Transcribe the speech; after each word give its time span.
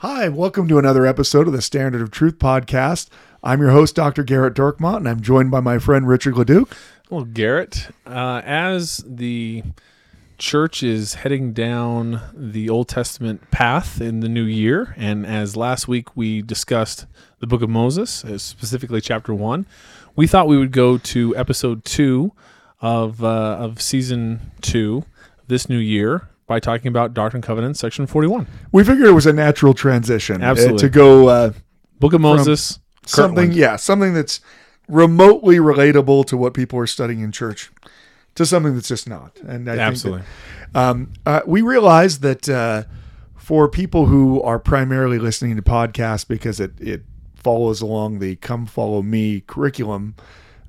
Hi, 0.00 0.28
welcome 0.28 0.68
to 0.68 0.76
another 0.76 1.06
episode 1.06 1.46
of 1.46 1.54
the 1.54 1.62
Standard 1.62 2.02
of 2.02 2.10
Truth 2.10 2.38
podcast. 2.38 3.08
I'm 3.42 3.62
your 3.62 3.70
host, 3.70 3.94
Dr. 3.94 4.24
Gerrit 4.24 4.52
Dirkmaat, 4.52 4.98
and 4.98 5.08
I'm 5.08 5.22
joined 5.22 5.50
by 5.50 5.60
my 5.60 5.78
friend 5.78 6.06
Richard 6.06 6.36
Leduc. 6.36 6.76
Well, 7.08 7.24
Gerrit, 7.24 7.90
uh, 8.04 8.42
as 8.44 9.02
the 9.06 9.62
church 10.36 10.82
is 10.82 11.14
heading 11.14 11.54
down 11.54 12.20
the 12.34 12.68
Old 12.68 12.88
Testament 12.88 13.50
path 13.50 13.98
in 13.98 14.20
the 14.20 14.28
new 14.28 14.44
year, 14.44 14.92
and 14.98 15.24
as 15.24 15.56
last 15.56 15.88
week 15.88 16.14
we 16.14 16.42
discussed 16.42 17.06
the 17.38 17.46
book 17.46 17.62
of 17.62 17.70
Moses, 17.70 18.22
uh, 18.22 18.36
specifically 18.36 19.00
chapter 19.00 19.32
one, 19.32 19.64
we 20.14 20.26
thought 20.26 20.46
we 20.46 20.58
would 20.58 20.72
go 20.72 20.98
to 20.98 21.34
episode 21.38 21.86
two 21.86 22.32
of, 22.82 23.24
uh, 23.24 23.56
of 23.58 23.80
season 23.80 24.52
two 24.60 25.06
this 25.48 25.70
new 25.70 25.78
year 25.78 26.28
by 26.46 26.60
talking 26.60 26.88
about 26.88 27.12
Doctrine 27.12 27.38
and 27.38 27.44
Covenants, 27.44 27.80
section 27.80 28.06
41. 28.06 28.46
We 28.72 28.84
figured 28.84 29.08
it 29.08 29.12
was 29.12 29.26
a 29.26 29.32
natural 29.32 29.74
transition 29.74 30.42
uh, 30.42 30.46
Absolutely. 30.46 30.78
to 30.78 30.88
go 30.88 31.28
uh, 31.28 31.52
Book 31.98 32.12
of 32.12 32.20
Moses, 32.20 32.78
something, 33.04 33.34
Kirtland. 33.36 33.54
yeah, 33.54 33.76
something 33.76 34.14
that's 34.14 34.40
remotely 34.88 35.56
relatable 35.56 36.24
to 36.26 36.36
what 36.36 36.54
people 36.54 36.78
are 36.78 36.86
studying 36.86 37.20
in 37.20 37.32
church 37.32 37.70
to 38.36 38.46
something 38.46 38.74
that's 38.74 38.88
just 38.88 39.08
not. 39.08 39.36
And 39.40 39.68
I 39.68 39.76
Absolutely. 39.76 40.22
think 40.22 40.72
that, 40.72 40.80
um, 40.80 41.12
uh, 41.24 41.40
we 41.46 41.62
realize 41.62 42.20
that 42.20 42.48
uh, 42.48 42.84
for 43.36 43.68
people 43.68 44.06
who 44.06 44.40
are 44.42 44.58
primarily 44.58 45.18
listening 45.18 45.56
to 45.56 45.62
podcasts 45.62 46.26
because 46.26 46.60
it, 46.60 46.80
it 46.80 47.02
follows 47.34 47.80
along 47.80 48.18
the 48.20 48.36
come 48.36 48.66
follow 48.66 49.02
me 49.02 49.40
curriculum, 49.40 50.14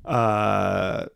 uh, 0.04 1.06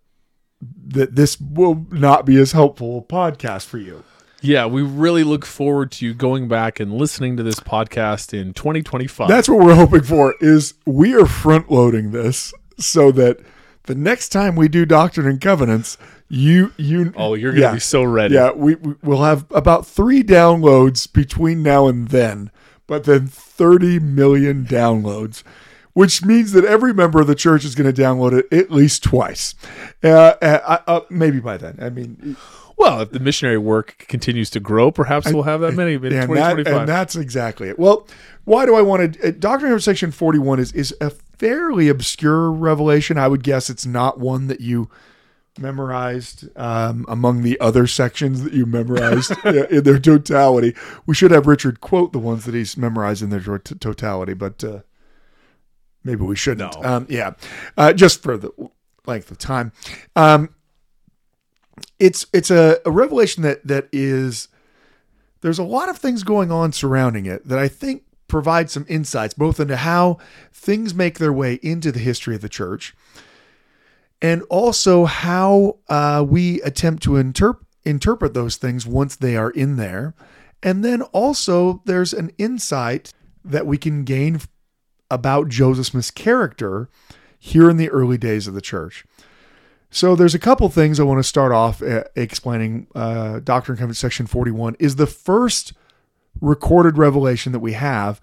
that 0.61 1.17
this 1.17 1.41
will 1.41 1.87
not 1.91 2.27
be 2.27 2.37
as 2.37 2.53
helpful 2.53 2.99
a 2.99 3.13
podcast 3.13 3.67
for 3.67 3.79
you. 3.79 4.05
Yeah, 4.43 4.67
we 4.67 4.83
really 4.83 5.23
look 5.25 5.45
forward 5.47 5.93
to 5.93 6.05
you 6.05 6.15
going 6.15 6.48
back 6.48 6.81
and 6.81 6.93
listening 6.93 7.37
to 7.37 7.43
this 7.45 7.61
podcast 7.61 8.35
in 8.39 8.53
2025. 8.55 9.29
That's 9.29 9.48
what 9.48 9.61
we're 9.65 9.75
hoping 9.77 10.03
for 10.03 10.35
is 10.41 10.75
we 10.85 11.15
are 11.15 11.27
front 11.27 11.71
loading 11.71 12.11
this 12.11 12.53
so 12.79 13.13
that 13.13 13.39
the 13.85 13.95
next 13.95 14.31
time 14.31 14.57
we 14.57 14.67
do 14.69 14.85
Doctrine 14.85 15.29
and 15.29 15.41
Covenants, 15.41 15.97
you 16.29 16.73
you 16.77 17.13
oh, 17.17 17.35
you're 17.35 17.53
going 17.53 17.61
to 17.61 17.69
yeah, 17.69 17.75
be 17.75 17.81
so 17.81 18.03
ready. 18.03 18.35
yeah 18.35 18.51
we 18.53 18.75
we- 18.77 18.95
we'll 19.03 19.23
have 19.23 19.45
about 19.51 19.87
three 19.87 20.23
downloads 20.25 21.11
between 21.13 21.63
now 21.63 21.87
and 21.87 22.09
then, 22.09 22.51
but 22.87 23.05
then 23.05 23.27
30 23.27 24.01
million 24.01 24.65
downloads. 24.65 25.43
Which 25.95 26.25
means 26.25 26.53
that 26.53 26.65
every 26.65 26.95
member 26.95 27.20
of 27.20 27.27
the 27.27 27.35
church 27.35 27.67
is 27.67 27.75
going 27.75 27.93
to 27.93 28.03
download 28.03 28.33
it 28.33 28.51
at 28.51 28.70
least 28.70 29.03
twice, 29.05 29.55
uh, 30.03 30.09
uh, 30.41 30.79
uh, 30.87 31.01
maybe 31.11 31.39
by 31.39 31.59
then. 31.59 31.79
I 31.83 31.91
mean, 31.91 32.35
Well, 32.83 33.01
if 33.03 33.13
the 33.13 33.21
missionary 33.21 33.59
work 33.59 34.07
continues 34.09 34.51
to 34.51 34.61
grow, 34.61 34.91
perhaps 34.91 35.33
we'll 35.33 35.45
have 35.45 35.61
that 35.61 35.75
many 35.75 35.95
in 35.95 36.05
and, 36.05 36.13
that, 36.15 36.27
2025. 36.27 36.81
and 36.81 36.89
that's 36.89 37.15
exactly 37.15 37.69
it. 37.69 37.79
Well, 37.79 38.09
why 38.45 38.67
do 38.67 38.75
I 38.75 38.83
want 38.83 39.15
to? 39.15 39.29
Uh, 39.29 39.31
Doctrine 39.31 39.73
of 39.73 39.85
Section 39.85 40.11
41 40.11 40.59
is, 40.59 40.73
is 40.73 40.93
a 41.01 41.11
fairly 41.11 41.89
obscure 41.89 42.51
revelation. 42.51 43.19
I 43.19 43.29
would 43.29 43.45
guess 43.45 43.71
it's 43.71 43.87
not 43.87 44.19
one 44.19 44.48
that 44.48 44.61
you 44.61 44.91
memorized 45.59 46.48
um, 46.57 47.05
among 47.09 47.42
the 47.42 47.61
other 47.61 47.87
sections 47.87 48.42
that 48.42 48.53
you 48.53 48.67
memorized 48.67 49.33
in 49.45 49.85
their 49.85 50.01
totality. 50.01 50.75
We 51.07 51.15
should 51.15 51.31
have 51.31 51.47
Richard 51.47 51.81
quote 51.81 52.13
the 52.13 52.19
ones 52.19 52.47
that 52.47 52.55
he's 52.55 52.77
memorized 52.77 53.23
in 53.23 53.31
their 53.31 53.59
to- 53.59 53.75
totality, 53.77 54.35
but 54.35 54.65
uh, 54.65 54.81
maybe 56.03 56.23
we 56.23 56.35
shouldn't. 56.35 56.75
No. 56.83 56.89
Um, 56.89 57.07
yeah, 57.09 57.35
uh, 57.77 57.92
just 57.92 58.25
for 58.25 58.37
the 58.37 58.51
length 59.07 59.31
of 59.31 59.39
time. 59.39 59.71
Um, 60.17 60.55
it's 61.99 62.27
it's 62.33 62.51
a, 62.51 62.79
a 62.85 62.91
revelation 62.91 63.43
that 63.43 63.67
that 63.67 63.89
is 63.93 64.49
there's 65.41 65.59
a 65.59 65.65
lot 65.65 65.89
of 65.89 65.99
things 65.99 66.23
going 66.23 66.53
on 66.53 66.73
surrounding 66.73 67.27
it 67.27 67.47
that 67.49 67.59
I 67.59 67.69
think 67.69 68.05
provide 68.29 68.71
some 68.71 68.87
insights 68.89 69.35
both 69.35 69.61
into 69.61 69.77
how 69.77 70.19
things 70.53 70.95
make 70.95 71.19
their 71.19 71.33
way 71.33 71.55
into 71.63 71.93
the 71.93 71.99
history 71.99 72.35
of 72.35 72.41
the 72.41 72.49
church 72.49 72.95
and 74.23 74.43
also 74.49 75.05
how 75.05 75.79
uh, 75.89 76.25
we 76.27 76.63
attempt 76.63 77.03
to 77.03 77.11
interp- 77.11 77.65
interpret 77.85 78.33
those 78.33 78.57
things 78.57 78.87
once 78.87 79.17
they 79.17 79.37
are 79.37 79.51
in 79.51 79.77
there. 79.77 80.15
And 80.63 80.85
then 80.85 81.03
also, 81.03 81.83
there's 81.87 82.13
an 82.13 82.31
insight 82.39 83.13
that 83.45 83.67
we 83.67 83.77
can 83.77 84.05
gain 84.05 84.41
about 85.11 85.49
Joseph 85.49 85.87
Smith's 85.87 86.13
character 86.13 86.89
here 87.37 87.69
in 87.69 87.77
the 87.77 87.91
early 87.91 88.17
days 88.17 88.47
of 88.47 88.55
the 88.55 88.61
church. 88.61 89.05
So 89.92 90.17
there's 90.17 90.35
a 90.35 90.39
couple 90.39 90.69
things 90.70 90.98
I 90.98 91.03
want 91.03 91.19
to 91.19 91.23
start 91.23 91.53
off 91.53 91.83
uh, 91.83 92.05
explaining. 92.17 92.86
Uh, 92.95 93.41
Doctrine 93.41 93.75
and 93.75 93.79
Covenants 93.79 94.01
section 94.01 94.27
41 94.27 94.75
is 94.79 94.97
the 94.97 95.07
first 95.07 95.75
recorded 96.41 96.97
revelation 96.97 97.53
that 97.53 97.58
we 97.58 97.75
have 97.75 98.19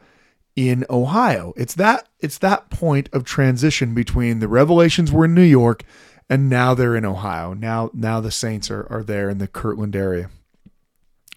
in 0.55 0.83
Ohio. 0.89 1.53
It's 1.55 1.75
that 1.75 2.09
it's 2.19 2.39
that 2.39 2.71
point 2.71 3.07
of 3.13 3.23
transition 3.23 3.93
between 3.93 4.39
the 4.39 4.47
revelations 4.47 5.11
were 5.11 5.25
in 5.25 5.35
New 5.35 5.43
York 5.43 5.83
and 6.27 6.49
now 6.49 6.73
they're 6.73 6.95
in 6.95 7.05
Ohio. 7.05 7.53
Now 7.53 7.91
now 7.93 8.19
the 8.19 8.31
saints 8.31 8.71
are, 8.71 8.87
are 8.89 9.03
there 9.03 9.29
in 9.29 9.37
the 9.37 9.47
Kirtland 9.47 9.95
area. 9.95 10.31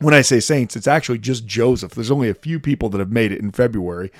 When 0.00 0.14
I 0.14 0.22
say 0.22 0.40
saints, 0.40 0.76
it's 0.76 0.88
actually 0.88 1.18
just 1.18 1.46
Joseph. 1.46 1.92
There's 1.92 2.10
only 2.10 2.30
a 2.30 2.34
few 2.34 2.58
people 2.58 2.88
that 2.88 2.98
have 2.98 3.12
made 3.12 3.32
it 3.32 3.40
in 3.40 3.52
February. 3.52 4.10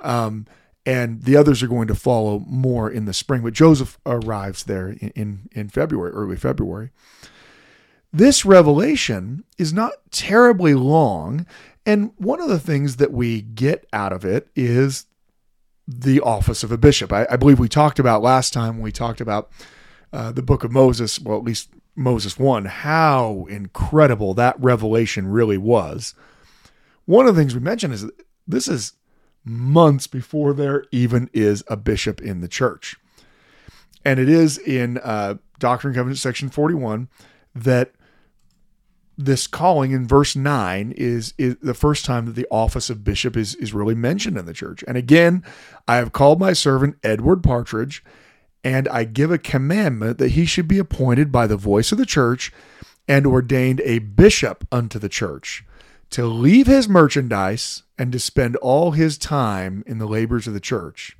Um, 0.00 0.46
and 0.84 1.22
the 1.22 1.36
others 1.36 1.62
are 1.62 1.68
going 1.68 1.88
to 1.88 1.94
follow 1.94 2.40
more 2.40 2.90
in 2.90 3.04
the 3.04 3.12
spring. 3.12 3.42
But 3.42 3.52
Joseph 3.52 3.98
arrives 4.04 4.64
there 4.64 4.88
in, 4.88 5.12
in, 5.14 5.48
in 5.52 5.68
February, 5.68 6.12
early 6.12 6.36
February. 6.36 6.90
This 8.12 8.44
revelation 8.44 9.44
is 9.58 9.72
not 9.72 9.92
terribly 10.10 10.74
long. 10.74 11.46
And 11.86 12.12
one 12.16 12.40
of 12.40 12.48
the 12.48 12.58
things 12.58 12.96
that 12.96 13.12
we 13.12 13.40
get 13.40 13.86
out 13.92 14.12
of 14.12 14.24
it 14.24 14.48
is 14.54 15.06
the 15.86 16.20
office 16.20 16.62
of 16.62 16.72
a 16.72 16.78
bishop. 16.78 17.12
I, 17.12 17.26
I 17.30 17.36
believe 17.36 17.58
we 17.58 17.68
talked 17.68 17.98
about 17.98 18.22
last 18.22 18.52
time 18.52 18.74
when 18.74 18.82
we 18.82 18.92
talked 18.92 19.20
about 19.20 19.50
uh, 20.12 20.32
the 20.32 20.42
book 20.42 20.62
of 20.62 20.70
Moses, 20.72 21.18
well, 21.20 21.38
at 21.38 21.44
least 21.44 21.70
Moses 21.96 22.38
1, 22.38 22.66
how 22.66 23.46
incredible 23.48 24.34
that 24.34 24.60
revelation 24.60 25.28
really 25.28 25.58
was. 25.58 26.14
One 27.04 27.26
of 27.26 27.34
the 27.34 27.40
things 27.40 27.54
we 27.54 27.60
mentioned 27.60 27.94
is 27.94 28.06
this 28.46 28.68
is 28.68 28.94
months 29.44 30.06
before 30.06 30.52
there 30.52 30.84
even 30.92 31.28
is 31.32 31.64
a 31.68 31.76
bishop 31.76 32.20
in 32.20 32.40
the 32.40 32.48
church. 32.48 32.96
And 34.04 34.18
it 34.18 34.28
is 34.28 34.58
in 34.58 34.98
uh, 34.98 35.36
Doctrine 35.58 35.90
and 35.90 35.96
Covenants 35.96 36.20
section 36.20 36.48
41 36.48 37.08
that 37.54 37.92
this 39.18 39.46
calling 39.46 39.92
in 39.92 40.06
verse 40.06 40.34
9 40.34 40.92
is, 40.96 41.34
is 41.38 41.56
the 41.62 41.74
first 41.74 42.04
time 42.04 42.26
that 42.26 42.34
the 42.34 42.46
office 42.50 42.90
of 42.90 43.04
bishop 43.04 43.36
is, 43.36 43.54
is 43.56 43.74
really 43.74 43.94
mentioned 43.94 44.36
in 44.36 44.46
the 44.46 44.52
church. 44.52 44.82
And 44.88 44.96
again, 44.96 45.44
I 45.86 45.96
have 45.96 46.12
called 46.12 46.40
my 46.40 46.52
servant 46.52 46.96
Edward 47.02 47.42
Partridge, 47.42 48.02
and 48.64 48.88
I 48.88 49.04
give 49.04 49.30
a 49.30 49.38
commandment 49.38 50.18
that 50.18 50.30
he 50.30 50.46
should 50.46 50.66
be 50.66 50.78
appointed 50.78 51.30
by 51.30 51.46
the 51.46 51.56
voice 51.56 51.92
of 51.92 51.98
the 51.98 52.06
church 52.06 52.52
and 53.06 53.26
ordained 53.26 53.80
a 53.82 53.98
bishop 53.98 54.66
unto 54.72 54.98
the 54.98 55.08
church 55.08 55.64
to 56.12 56.26
leave 56.26 56.66
his 56.66 56.88
merchandise 56.88 57.82
and 57.98 58.12
to 58.12 58.18
spend 58.18 58.56
all 58.56 58.92
his 58.92 59.18
time 59.18 59.82
in 59.86 59.98
the 59.98 60.06
labors 60.06 60.46
of 60.46 60.54
the 60.54 60.60
church, 60.60 61.16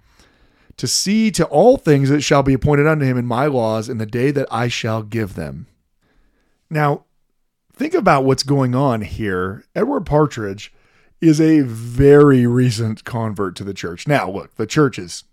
to 0.76 0.86
see 0.86 1.30
to 1.32 1.44
all 1.46 1.76
things 1.76 2.08
that 2.10 2.20
shall 2.20 2.42
be 2.42 2.52
appointed 2.52 2.86
unto 2.86 3.04
him 3.04 3.16
in 3.16 3.26
my 3.26 3.46
laws 3.46 3.88
in 3.88 3.98
the 3.98 4.06
day 4.06 4.30
that 4.30 4.46
I 4.50 4.68
shall 4.68 5.02
give 5.02 5.34
them. 5.34 5.66
Now, 6.70 7.04
think 7.74 7.94
about 7.94 8.24
what's 8.24 8.42
going 8.42 8.74
on 8.74 9.02
here. 9.02 9.64
Edward 9.74 10.06
Partridge 10.06 10.72
is 11.22 11.40
a 11.40 11.60
very 11.60 12.46
recent 12.46 13.04
convert 13.04 13.56
to 13.56 13.64
the 13.64 13.74
church. 13.74 14.06
Now, 14.06 14.30
look, 14.30 14.56
the 14.56 14.66
church 14.66 14.98
is 14.98 15.24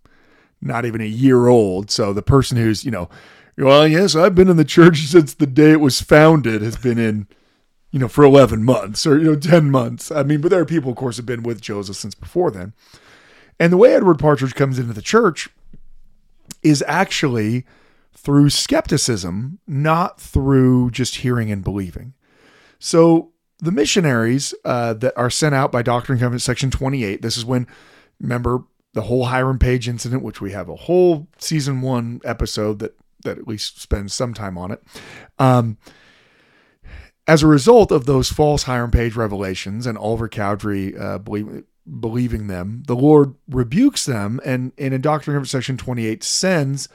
not 0.61 0.85
even 0.85 1.01
a 1.01 1.05
year 1.05 1.47
old. 1.47 1.91
So 1.91 2.13
the 2.13 2.21
person 2.21 2.57
who's, 2.57 2.85
you 2.85 2.91
know, 2.91 3.09
well, 3.57 3.87
yes, 3.87 4.15
I've 4.15 4.35
been 4.35 4.49
in 4.49 4.57
the 4.57 4.63
church 4.63 4.99
since 5.07 5.33
the 5.33 5.47
day 5.47 5.71
it 5.71 5.81
was 5.81 6.01
founded 6.01 6.61
has 6.61 6.77
been 6.77 6.97
in, 6.97 7.27
you 7.91 7.99
know, 7.99 8.07
for 8.07 8.23
11 8.23 8.63
months 8.63 9.05
or, 9.05 9.17
you 9.17 9.25
know, 9.25 9.35
10 9.35 9.71
months. 9.71 10.11
I 10.11 10.23
mean, 10.23 10.41
but 10.41 10.51
there 10.51 10.59
are 10.59 10.65
people, 10.65 10.91
of 10.91 10.97
course, 10.97 11.17
have 11.17 11.25
been 11.25 11.43
with 11.43 11.61
Joseph 11.61 11.95
since 11.95 12.15
before 12.15 12.51
then. 12.51 12.73
And 13.59 13.73
the 13.73 13.77
way 13.77 13.93
Edward 13.93 14.19
Partridge 14.19 14.55
comes 14.55 14.79
into 14.79 14.93
the 14.93 15.01
church 15.01 15.49
is 16.61 16.83
actually 16.87 17.65
through 18.13 18.49
skepticism, 18.49 19.59
not 19.67 20.19
through 20.19 20.91
just 20.91 21.17
hearing 21.17 21.51
and 21.51 21.63
believing. 21.63 22.13
So 22.79 23.31
the 23.59 23.71
missionaries 23.71 24.53
uh, 24.63 24.93
that 24.95 25.17
are 25.17 25.29
sent 25.29 25.55
out 25.55 25.71
by 25.71 25.81
Doctrine 25.81 26.17
and 26.17 26.21
Covenants 26.21 26.45
Section 26.45 26.71
28, 26.71 27.21
this 27.21 27.37
is 27.37 27.45
when, 27.45 27.67
remember, 28.19 28.63
the 28.93 29.03
whole 29.03 29.25
Hiram 29.25 29.59
Page 29.59 29.87
incident, 29.87 30.23
which 30.23 30.41
we 30.41 30.51
have 30.51 30.69
a 30.69 30.75
whole 30.75 31.27
season 31.37 31.81
one 31.81 32.21
episode 32.23 32.79
that 32.79 32.95
that 33.23 33.37
at 33.37 33.47
least 33.47 33.81
spends 33.81 34.13
some 34.13 34.33
time 34.33 34.57
on 34.57 34.71
it. 34.71 34.81
Um, 35.37 35.77
as 37.29 37.43
a 37.43 37.47
result 37.47 37.91
of 37.91 38.07
those 38.07 38.31
false 38.31 38.63
Hiram 38.63 38.89
Page 38.89 39.15
revelations 39.15 39.85
and 39.85 39.99
Oliver 39.99 40.27
Cowdery 40.27 40.97
uh, 40.97 41.19
believe, 41.19 41.63
believing 41.99 42.47
them, 42.47 42.81
the 42.87 42.95
Lord 42.95 43.35
rebukes 43.47 44.07
them 44.07 44.41
and, 44.43 44.71
and 44.79 44.95
in 44.95 45.01
Doctrine 45.01 45.35
and 45.35 45.37
Covenants 45.37 45.51
Section 45.51 45.77
28 45.77 46.23
sends 46.23 46.89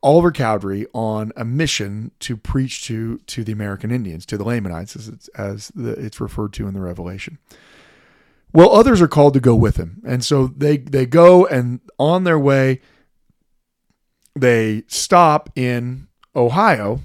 Oliver 0.00 0.30
Cowdery 0.30 0.86
on 0.94 1.32
a 1.36 1.44
mission 1.44 2.12
to 2.20 2.36
preach 2.36 2.84
to 2.84 3.18
to 3.18 3.42
the 3.42 3.50
American 3.50 3.90
Indians, 3.90 4.24
to 4.26 4.38
the 4.38 4.44
Lamanites, 4.44 4.94
as 4.94 5.08
it's, 5.08 5.26
as 5.30 5.72
the, 5.74 5.90
it's 5.94 6.20
referred 6.20 6.52
to 6.52 6.68
in 6.68 6.74
the 6.74 6.80
Revelation. 6.80 7.38
Well, 8.52 8.72
others 8.72 9.02
are 9.02 9.08
called 9.08 9.34
to 9.34 9.40
go 9.40 9.56
with 9.56 9.76
him, 9.76 10.00
and 10.06 10.24
so 10.24 10.46
they 10.46 10.76
they 10.76 11.04
go 11.04 11.46
and 11.46 11.80
on 11.98 12.22
their 12.22 12.38
way, 12.38 12.80
they 14.36 14.84
stop 14.86 15.50
in 15.56 16.06
Ohio 16.36 17.00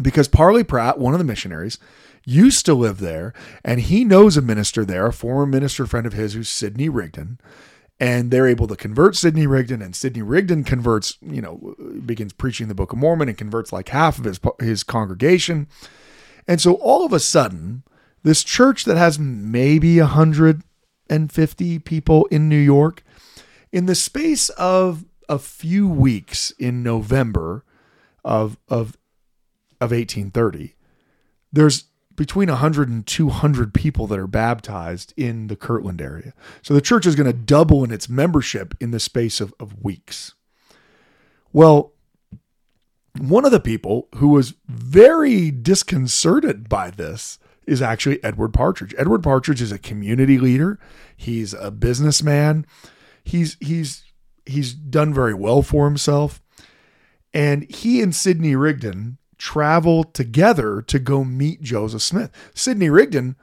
because 0.00 0.28
Parley 0.28 0.64
Pratt, 0.64 0.98
one 0.98 1.14
of 1.14 1.18
the 1.18 1.24
missionaries, 1.24 1.78
used 2.24 2.66
to 2.66 2.74
live 2.74 2.98
there, 2.98 3.32
and 3.64 3.80
he 3.80 4.04
knows 4.04 4.36
a 4.36 4.42
minister 4.42 4.84
there, 4.84 5.06
a 5.06 5.12
former 5.12 5.46
minister 5.46 5.86
friend 5.86 6.06
of 6.06 6.12
his, 6.12 6.34
who's 6.34 6.48
Sidney 6.48 6.88
Rigdon 6.88 7.38
and 7.98 8.30
they're 8.30 8.46
able 8.46 8.66
to 8.66 8.76
convert 8.76 9.16
Sidney 9.16 9.46
Rigdon, 9.46 9.80
and 9.80 9.96
Sidney 9.96 10.22
Rigdon 10.22 10.64
converts, 10.64 11.16
you 11.22 11.40
know, 11.40 11.74
begins 12.04 12.32
preaching 12.32 12.68
the 12.68 12.74
Book 12.74 12.92
of 12.92 12.98
Mormon 12.98 13.28
and 13.28 13.38
converts 13.38 13.72
like 13.72 13.88
half 13.88 14.18
of 14.18 14.24
his 14.24 14.40
his 14.60 14.82
congregation, 14.82 15.66
and 16.46 16.60
so 16.60 16.74
all 16.74 17.04
of 17.04 17.12
a 17.12 17.20
sudden, 17.20 17.82
this 18.22 18.44
church 18.44 18.84
that 18.84 18.96
has 18.96 19.18
maybe 19.18 19.98
a 19.98 20.06
hundred 20.06 20.62
and 21.08 21.32
fifty 21.32 21.78
people 21.78 22.26
in 22.26 22.48
New 22.48 22.58
York, 22.58 23.02
in 23.72 23.86
the 23.86 23.94
space 23.94 24.50
of 24.50 25.04
a 25.28 25.38
few 25.38 25.88
weeks 25.88 26.50
in 26.58 26.82
November 26.82 27.64
of 28.24 28.58
of 28.68 28.96
of 29.80 29.90
1830, 29.90 30.74
there's 31.52 31.84
between 32.14 32.48
100 32.48 32.88
and 32.88 33.06
200 33.06 33.74
people 33.74 34.06
that 34.06 34.18
are 34.18 34.26
baptized 34.26 35.12
in 35.16 35.48
the 35.48 35.56
Kirtland 35.56 36.00
area. 36.00 36.32
So 36.62 36.74
the 36.74 36.80
church 36.80 37.06
is 37.06 37.14
going 37.14 37.26
to 37.26 37.32
double 37.32 37.84
in 37.84 37.92
its 37.92 38.08
membership 38.08 38.74
in 38.80 38.90
the 38.90 39.00
space 39.00 39.40
of, 39.40 39.54
of 39.60 39.82
weeks. 39.82 40.34
Well, 41.52 41.92
one 43.18 43.44
of 43.44 43.52
the 43.52 43.60
people 43.60 44.08
who 44.16 44.28
was 44.28 44.54
very 44.66 45.50
disconcerted 45.50 46.68
by 46.68 46.90
this 46.90 47.38
is 47.66 47.82
actually 47.82 48.22
Edward 48.22 48.52
Partridge. 48.52 48.94
Edward 48.96 49.22
Partridge 49.22 49.62
is 49.62 49.72
a 49.72 49.78
community 49.78 50.38
leader. 50.38 50.78
He's 51.16 51.52
a 51.54 51.70
businessman. 51.70 52.66
He's 53.24 53.56
he's 53.60 54.04
he's 54.44 54.72
done 54.72 55.12
very 55.12 55.34
well 55.34 55.62
for 55.62 55.86
himself. 55.86 56.40
And 57.34 57.68
he 57.70 58.00
and 58.00 58.14
Sidney 58.14 58.54
Rigdon 58.54 59.18
travel 59.38 60.04
together 60.04 60.82
to 60.82 60.98
go 60.98 61.24
meet 61.24 61.62
Joseph 61.62 62.02
Smith. 62.02 62.30
Sidney 62.54 62.90
Rigdon, 62.90 63.36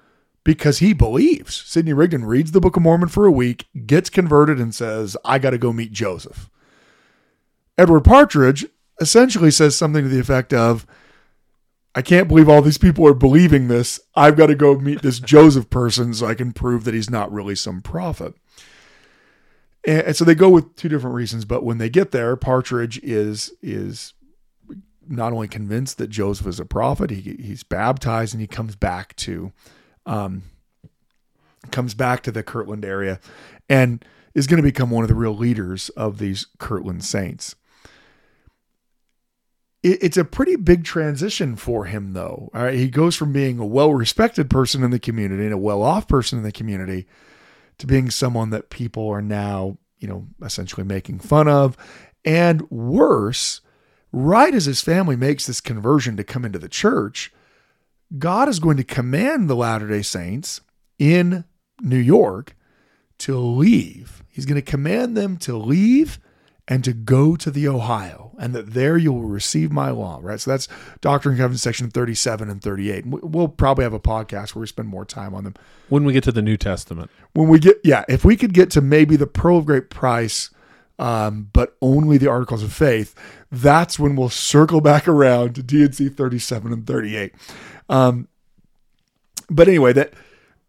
because 0.44 0.80
he 0.80 0.94
believes, 0.94 1.56
Sidney 1.56 1.94
Rigdon 1.94 2.26
reads 2.26 2.52
the 2.52 2.62
Book 2.62 2.76
of 2.76 2.84
Mormon 2.84 3.10
for 3.10 3.26
a 3.26 3.32
week, 3.32 3.68
gets 3.86 4.10
converted, 4.10 4.60
and 4.60 4.74
says, 4.74 5.16
I 5.24 5.40
got 5.40 5.52
to 5.52 5.58
go 5.58 5.72
meet 5.72 5.92
Joseph. 5.92 6.50
Edward 7.78 8.02
Partridge 8.02 8.66
essentially 9.00 9.52
says 9.52 9.76
something 9.76 10.04
to 10.04 10.10
the 10.10 10.20
effect 10.20 10.54
of, 10.54 10.86
I 11.96 12.02
can't 12.02 12.28
believe 12.28 12.50
all 12.50 12.62
these 12.62 12.78
people 12.78 13.08
are 13.08 13.14
believing 13.14 13.68
this. 13.68 14.00
I've 14.16 14.36
got 14.36 14.48
to 14.48 14.56
go 14.56 14.76
meet 14.76 15.02
this 15.02 15.20
Joseph 15.20 15.70
person 15.70 16.14
so 16.14 16.26
I 16.26 16.34
can 16.34 16.52
prove 16.52 16.84
that 16.84 16.94
he's 16.94 17.10
not 17.10 17.32
really 17.32 17.56
some 17.56 17.82
prophet. 17.82 18.34
And, 19.86 20.16
so 20.16 20.26
they 20.26 20.36
go 20.36 20.50
with 20.50 20.76
two 20.76 20.90
different 20.90 21.16
reasons, 21.16 21.46
but 21.46 21.64
when 21.64 21.78
they 21.78 21.90
get 21.90 22.12
there, 22.12 22.36
Partridge 22.36 23.00
is 23.04 23.52
is 23.62 24.14
not 25.08 25.34
only 25.34 25.48
convinced 25.48 25.98
that 25.98 26.10
Joseph 26.10 26.48
is 26.48 26.60
a 26.60 26.66
prophet, 26.66 27.10
he, 27.10 27.38
he's 27.40 27.64
baptized 27.64 28.34
and 28.34 28.42
he 28.42 28.48
comes 28.48 28.76
back 28.76 29.16
to, 29.18 29.52
um, 30.06 30.44
comes 31.72 31.94
back 31.94 32.24
to 32.24 32.32
the 32.32 32.44
Kirtland 32.44 32.86
area, 32.86 33.20
and 33.70 34.04
is 34.34 34.48
going 34.48 34.58
to 34.58 34.64
become 34.64 34.90
one 34.90 35.04
of 35.04 35.08
the 35.10 35.16
real 35.16 35.36
leaders 35.36 35.90
of 35.90 36.18
these 36.18 36.48
Kirtland 36.58 37.04
saints. 37.04 37.56
It, 39.84 40.02
it's 40.02 40.18
a 40.18 40.26
pretty 40.26 40.56
big 40.56 40.84
transition 40.84 41.56
for 41.56 41.86
him, 41.86 42.14
though. 42.14 42.50
All 42.54 42.64
right, 42.64 42.74
he 42.74 42.90
goes 42.90 43.16
from 43.16 43.32
being 43.32 43.60
a 43.60 43.66
well-respected 43.66 44.50
person 44.50 44.84
in 44.84 44.92
the 44.92 45.00
community 45.00 45.44
and 45.44 45.54
a 45.54 45.58
well-off 45.58 46.08
person 46.08 46.38
in 46.38 46.44
the 46.44 46.52
community 46.52 47.06
to 47.78 47.88
being 47.88 48.10
someone 48.10 48.50
that 48.52 48.70
people 48.70 49.10
are 49.10 49.22
now, 49.22 49.78
you 50.00 50.08
know, 50.08 50.28
essentially 50.42 50.84
making 50.84 51.20
fun 51.20 51.48
of, 51.48 51.78
and 52.26 52.70
worse 52.70 53.62
right 54.14 54.54
as 54.54 54.66
his 54.66 54.80
family 54.80 55.18
makes 55.18 55.46
this 55.46 55.60
conversion 55.60 56.16
to 56.16 56.24
come 56.24 56.46
into 56.46 56.60
the 56.60 56.70
church, 56.70 57.34
God 58.18 58.48
is 58.48 58.60
going 58.60 58.78
to 58.78 58.84
command 58.84 59.50
the 59.50 59.56
Latter 59.56 59.90
day 59.90 60.04
Saints 60.04 60.62
in 61.00 61.44
New 61.82 61.98
York 61.98 62.56
to 63.18 63.38
leave. 63.38 64.24
He's 64.30 64.46
going 64.46 64.62
to 64.62 64.62
command 64.62 65.18
them 65.18 65.38
to 65.38 65.58
leave 65.58 66.20
and 66.68 66.84
to 66.86 66.94
go 66.94 67.36
to 67.36 67.52
the 67.52 67.68
Ohio, 67.68 68.34
and 68.40 68.56
that 68.56 68.74
there 68.74 68.98
you 68.98 69.12
will 69.12 69.24
receive 69.24 69.70
my 69.70 69.90
law, 69.90 70.20
right? 70.22 70.40
So 70.40 70.52
that's 70.52 70.70
Doctrine 71.02 71.34
and 71.34 71.40
Covenants 71.40 71.62
section 71.62 71.90
37 71.90 72.50
and 72.50 72.62
38. 72.62 73.06
We'll 73.06 73.50
probably 73.50 73.84
have 73.84 73.94
a 73.94 74.00
podcast 74.00 74.56
where 74.56 74.62
we 74.62 74.68
spend 74.68 74.88
more 74.88 75.04
time 75.04 75.34
on 75.34 75.44
them. 75.44 75.56
When 75.90 76.06
we 76.06 76.14
get 76.14 76.24
to 76.24 76.32
the 76.32 76.42
New 76.42 76.56
Testament. 76.56 77.12
When 77.34 77.50
we 77.50 77.60
get, 77.60 77.82
yeah, 77.84 78.06
if 78.08 78.24
we 78.24 78.38
could 78.38 78.54
get 78.54 78.72
to 78.72 78.82
maybe 78.82 79.18
the 79.18 79.28
Pearl 79.28 79.58
of 79.58 79.66
Great 79.66 79.90
Price 79.90 80.52
um, 81.00 81.50
but 81.54 81.76
only 81.82 82.18
the 82.18 82.30
articles 82.30 82.64
of 82.64 82.74
faith, 82.74 83.16
that's 83.52 83.98
when 84.00 84.16
we'll 84.16 84.30
circle 84.30 84.82
back 84.82 85.08
around 85.08 85.56
to 85.56 85.64
D&C 85.64 86.10
37 86.10 86.74
and 86.74 86.88
38. 86.88 87.34
Um, 87.90 88.28
but 89.50 89.68
anyway, 89.68 89.94
that 89.94 90.14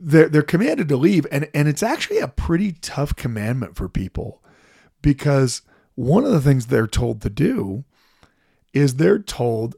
they're, 0.00 0.29
they're 0.29 0.43
commanded 0.43 0.88
to 0.88 0.97
leave, 0.97 1.26
and, 1.31 1.49
and 1.55 1.69
it's 1.69 1.82
actually 1.82 2.19
a 2.19 2.29
pretty 2.29 2.73
tough 2.73 3.17
commandment 3.17 3.76
for 3.76 3.88
people 3.88 4.43
because 5.03 5.62
one 5.94 6.25
of 6.25 6.32
the 6.32 6.41
things 6.41 6.67
they're 6.67 6.87
told 6.87 7.23
to 7.23 7.31
do 7.31 7.85
is 8.73 8.97
they're 8.97 9.19
told 9.19 9.76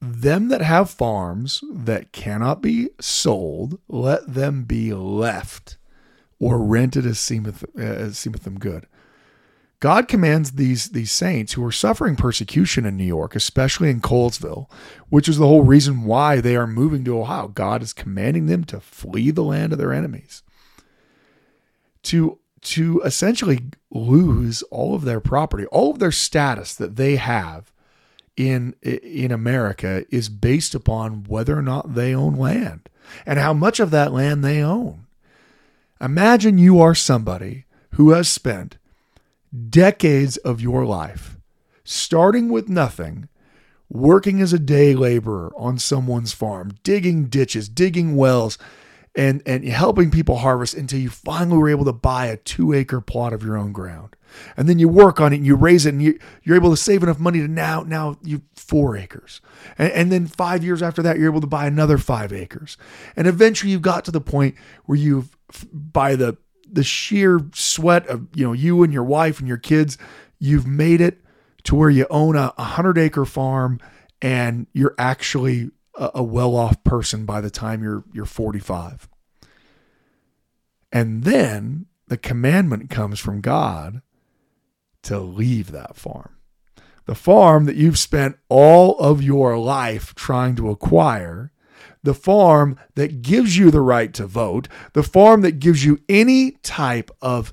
them 0.00 0.48
that 0.48 0.62
have 0.62 0.90
farms 0.90 1.62
that 1.72 2.10
cannot 2.10 2.60
be 2.60 2.90
sold, 3.00 3.78
let 3.88 4.34
them 4.34 4.64
be 4.64 4.92
left 4.92 5.76
or 6.40 6.58
rented 6.58 7.06
as 7.06 7.20
seemeth, 7.20 7.64
as 7.78 8.18
seemeth 8.18 8.42
them 8.42 8.58
good. 8.58 8.86
God 9.82 10.06
commands 10.06 10.52
these 10.52 10.90
these 10.90 11.10
saints 11.10 11.54
who 11.54 11.64
are 11.64 11.72
suffering 11.72 12.14
persecution 12.14 12.86
in 12.86 12.96
New 12.96 13.02
York, 13.02 13.34
especially 13.34 13.90
in 13.90 14.00
Colesville, 14.00 14.70
which 15.08 15.28
is 15.28 15.38
the 15.38 15.46
whole 15.48 15.64
reason 15.64 16.04
why 16.04 16.40
they 16.40 16.54
are 16.54 16.68
moving 16.68 17.04
to 17.04 17.18
Ohio. 17.18 17.48
God 17.48 17.82
is 17.82 17.92
commanding 17.92 18.46
them 18.46 18.62
to 18.66 18.78
flee 18.78 19.32
the 19.32 19.42
land 19.42 19.72
of 19.72 19.80
their 19.80 19.92
enemies. 19.92 20.44
To 22.04 22.38
to 22.60 23.02
essentially 23.04 23.58
lose 23.90 24.62
all 24.70 24.94
of 24.94 25.02
their 25.02 25.18
property, 25.18 25.66
all 25.66 25.90
of 25.90 25.98
their 25.98 26.12
status 26.12 26.76
that 26.76 26.94
they 26.94 27.16
have 27.16 27.72
in 28.36 28.76
in 28.82 29.32
America 29.32 30.04
is 30.10 30.28
based 30.28 30.76
upon 30.76 31.24
whether 31.24 31.58
or 31.58 31.62
not 31.62 31.96
they 31.96 32.14
own 32.14 32.36
land 32.36 32.88
and 33.26 33.40
how 33.40 33.52
much 33.52 33.80
of 33.80 33.90
that 33.90 34.12
land 34.12 34.44
they 34.44 34.62
own. 34.62 35.08
Imagine 36.00 36.56
you 36.56 36.80
are 36.80 36.94
somebody 36.94 37.64
who 37.94 38.10
has 38.10 38.28
spent 38.28 38.76
decades 39.68 40.36
of 40.38 40.60
your 40.60 40.84
life, 40.84 41.36
starting 41.84 42.48
with 42.48 42.68
nothing, 42.68 43.28
working 43.88 44.40
as 44.40 44.52
a 44.52 44.58
day 44.58 44.94
laborer 44.94 45.52
on 45.56 45.78
someone's 45.78 46.32
farm, 46.32 46.72
digging 46.82 47.26
ditches, 47.26 47.68
digging 47.68 48.16
wells, 48.16 48.56
and, 49.14 49.42
and 49.44 49.64
helping 49.64 50.10
people 50.10 50.36
harvest 50.36 50.74
until 50.74 50.98
you 50.98 51.10
finally 51.10 51.58
were 51.58 51.68
able 51.68 51.84
to 51.84 51.92
buy 51.92 52.26
a 52.26 52.36
two 52.38 52.72
acre 52.72 53.00
plot 53.00 53.34
of 53.34 53.42
your 53.42 53.58
own 53.58 53.72
ground. 53.72 54.16
And 54.56 54.66
then 54.66 54.78
you 54.78 54.88
work 54.88 55.20
on 55.20 55.34
it 55.34 55.36
and 55.36 55.46
you 55.46 55.54
raise 55.54 55.84
it 55.84 55.92
and 55.92 56.02
you, 56.02 56.18
you're 56.42 56.56
able 56.56 56.70
to 56.70 56.76
save 56.78 57.02
enough 57.02 57.18
money 57.18 57.40
to 57.40 57.48
now, 57.48 57.82
now 57.82 58.16
you 58.22 58.40
four 58.56 58.96
acres. 58.96 59.42
And, 59.76 59.92
and 59.92 60.12
then 60.12 60.26
five 60.26 60.64
years 60.64 60.80
after 60.80 61.02
that, 61.02 61.18
you're 61.18 61.30
able 61.30 61.42
to 61.42 61.46
buy 61.46 61.66
another 61.66 61.98
five 61.98 62.32
acres. 62.32 62.78
And 63.14 63.26
eventually 63.26 63.70
you've 63.70 63.82
got 63.82 64.06
to 64.06 64.10
the 64.10 64.22
point 64.22 64.54
where 64.86 64.96
you've, 64.96 65.36
by 65.70 66.16
the 66.16 66.38
the 66.72 66.84
sheer 66.84 67.40
sweat 67.54 68.06
of 68.06 68.26
you 68.34 68.44
know 68.44 68.52
you 68.52 68.82
and 68.82 68.92
your 68.92 69.04
wife 69.04 69.38
and 69.38 69.48
your 69.48 69.58
kids 69.58 69.98
you've 70.38 70.66
made 70.66 71.00
it 71.00 71.20
to 71.64 71.74
where 71.74 71.90
you 71.90 72.06
own 72.10 72.34
a 72.34 72.52
100 72.56 72.98
acre 72.98 73.24
farm 73.24 73.78
and 74.20 74.66
you're 74.72 74.94
actually 74.98 75.70
a, 75.96 76.10
a 76.16 76.22
well-off 76.22 76.82
person 76.82 77.24
by 77.24 77.40
the 77.40 77.50
time 77.50 77.82
you're 77.82 78.04
you're 78.12 78.24
45 78.24 79.08
and 80.92 81.24
then 81.24 81.86
the 82.08 82.18
commandment 82.18 82.90
comes 82.90 83.18
from 83.18 83.40
God 83.40 84.02
to 85.02 85.18
leave 85.18 85.72
that 85.72 85.96
farm. 85.96 86.36
The 87.06 87.14
farm 87.14 87.64
that 87.64 87.76
you've 87.76 87.98
spent 87.98 88.36
all 88.48 88.98
of 88.98 89.22
your 89.22 89.58
life 89.58 90.14
trying 90.14 90.54
to 90.56 90.70
acquire 90.70 91.51
the 92.02 92.14
farm 92.14 92.78
that 92.94 93.22
gives 93.22 93.56
you 93.56 93.70
the 93.70 93.80
right 93.80 94.12
to 94.14 94.26
vote, 94.26 94.68
the 94.92 95.02
farm 95.02 95.42
that 95.42 95.60
gives 95.60 95.84
you 95.84 96.00
any 96.08 96.52
type 96.62 97.10
of 97.20 97.52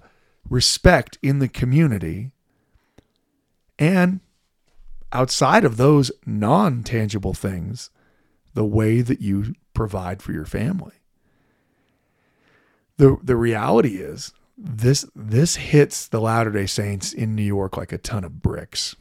respect 0.49 1.17
in 1.21 1.39
the 1.39 1.47
community, 1.47 2.31
and 3.77 4.19
outside 5.11 5.63
of 5.63 5.77
those 5.77 6.11
non 6.25 6.83
tangible 6.83 7.33
things, 7.33 7.89
the 8.53 8.65
way 8.65 9.01
that 9.01 9.21
you 9.21 9.53
provide 9.73 10.21
for 10.21 10.31
your 10.31 10.45
family. 10.45 10.95
The, 12.97 13.17
the 13.23 13.35
reality 13.35 13.97
is 13.97 14.33
this 14.57 15.05
this 15.15 15.55
hits 15.55 16.07
the 16.07 16.19
Latter-day 16.19 16.65
Saints 16.65 17.13
in 17.13 17.33
New 17.33 17.43
York 17.43 17.77
like 17.77 17.93
a 17.93 17.97
ton 17.97 18.25
of 18.25 18.41
bricks. 18.41 18.95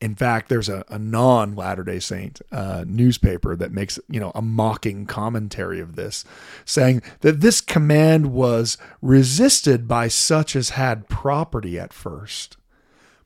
In 0.00 0.14
fact, 0.14 0.50
there's 0.50 0.68
a, 0.68 0.84
a 0.88 0.98
non 0.98 1.54
Latter 1.54 1.82
day 1.82 2.00
Saint 2.00 2.42
uh, 2.52 2.84
newspaper 2.86 3.56
that 3.56 3.72
makes 3.72 3.98
you 4.08 4.20
know 4.20 4.30
a 4.34 4.42
mocking 4.42 5.06
commentary 5.06 5.80
of 5.80 5.96
this, 5.96 6.24
saying 6.66 7.02
that 7.20 7.40
this 7.40 7.60
command 7.62 8.32
was 8.32 8.76
resisted 9.00 9.88
by 9.88 10.08
such 10.08 10.54
as 10.54 10.70
had 10.70 11.08
property 11.08 11.78
at 11.78 11.94
first. 11.94 12.58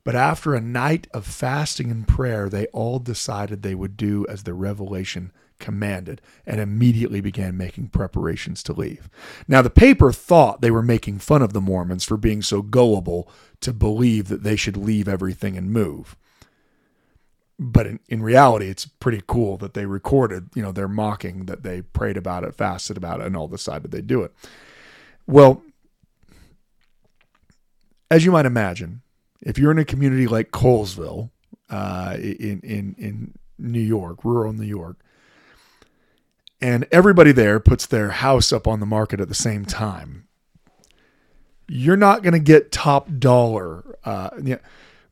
But 0.05 0.15
after 0.15 0.55
a 0.55 0.61
night 0.61 1.09
of 1.13 1.27
fasting 1.27 1.91
and 1.91 2.07
prayer, 2.07 2.49
they 2.49 2.67
all 2.67 2.99
decided 3.01 3.63
they 3.63 3.75
would 3.75 3.97
do 3.97 4.25
as 4.29 4.45
the 4.45 4.55
revelation 4.55 5.33
commanded 5.59 6.23
and 6.47 6.59
immediately 6.59 7.21
began 7.21 7.57
making 7.57 7.89
preparations 7.89 8.63
to 8.63 8.73
leave. 8.73 9.11
Now, 9.47 9.61
the 9.61 9.69
paper 9.69 10.11
thought 10.11 10.63
they 10.63 10.71
were 10.71 10.83
making 10.83 11.19
fun 11.19 11.43
of 11.43 11.53
the 11.53 11.61
Mormons 11.61 12.05
for 12.05 12.17
being 12.17 12.41
so 12.41 12.63
gullible 12.63 13.31
to 13.61 13.75
believe 13.75 14.29
that 14.29 14.43
they 14.43 14.57
should 14.57 14.77
leave 14.77 15.07
everything 15.07 15.59
and 15.59 15.71
move 15.71 16.17
but 17.63 17.87
in, 17.87 18.01
in 18.09 18.23
reality, 18.23 18.71
it's 18.71 18.87
pretty 18.87 19.23
cool 19.27 19.59
that 19.59 19.75
they 19.75 19.85
recorded, 19.85 20.49
you 20.55 20.63
know, 20.63 20.73
they're 20.73 20.89
mocking 20.89 21.45
that 21.45 21.63
they 21.63 21.83
prayed 21.83 22.17
about 22.17 22.43
it, 22.43 22.55
fasted 22.55 22.97
about 22.97 23.21
it, 23.21 23.27
and 23.27 23.37
all 23.37 23.49
decided 23.49 23.91
they 23.91 24.01
do 24.01 24.23
it. 24.23 24.33
Well, 25.27 25.63
as 28.11 28.25
you 28.25 28.33
might 28.33 28.47
imagine, 28.47 29.03
if 29.43 29.59
you're 29.59 29.71
in 29.71 29.79
a 29.79 29.85
community 29.85 30.27
like 30.27 30.53
Colesville, 30.53 31.31
uh, 31.69 32.17
in 32.19 32.61
in 32.65 32.97
in 32.99 33.35
New 33.59 33.79
York, 33.79 34.25
rural 34.25 34.55
New 34.55 34.65
York, 34.65 34.97
and 36.63 36.87
everybody 36.91 37.31
there 37.31 37.61
puts 37.61 37.85
their 37.85 38.09
house 38.09 38.55
up 38.55 38.67
on 38.67 38.81
the 38.81 38.87
market 38.87 39.21
at 39.21 39.29
the 39.29 39.35
same 39.35 39.67
time, 39.67 40.27
you're 41.69 41.97
not 41.97 42.23
going 42.23 42.33
to 42.33 42.41
get 42.41 42.73
top 42.73 43.09
dollar. 43.19 43.85
Uh, 44.03 44.31
yeah 44.43 44.57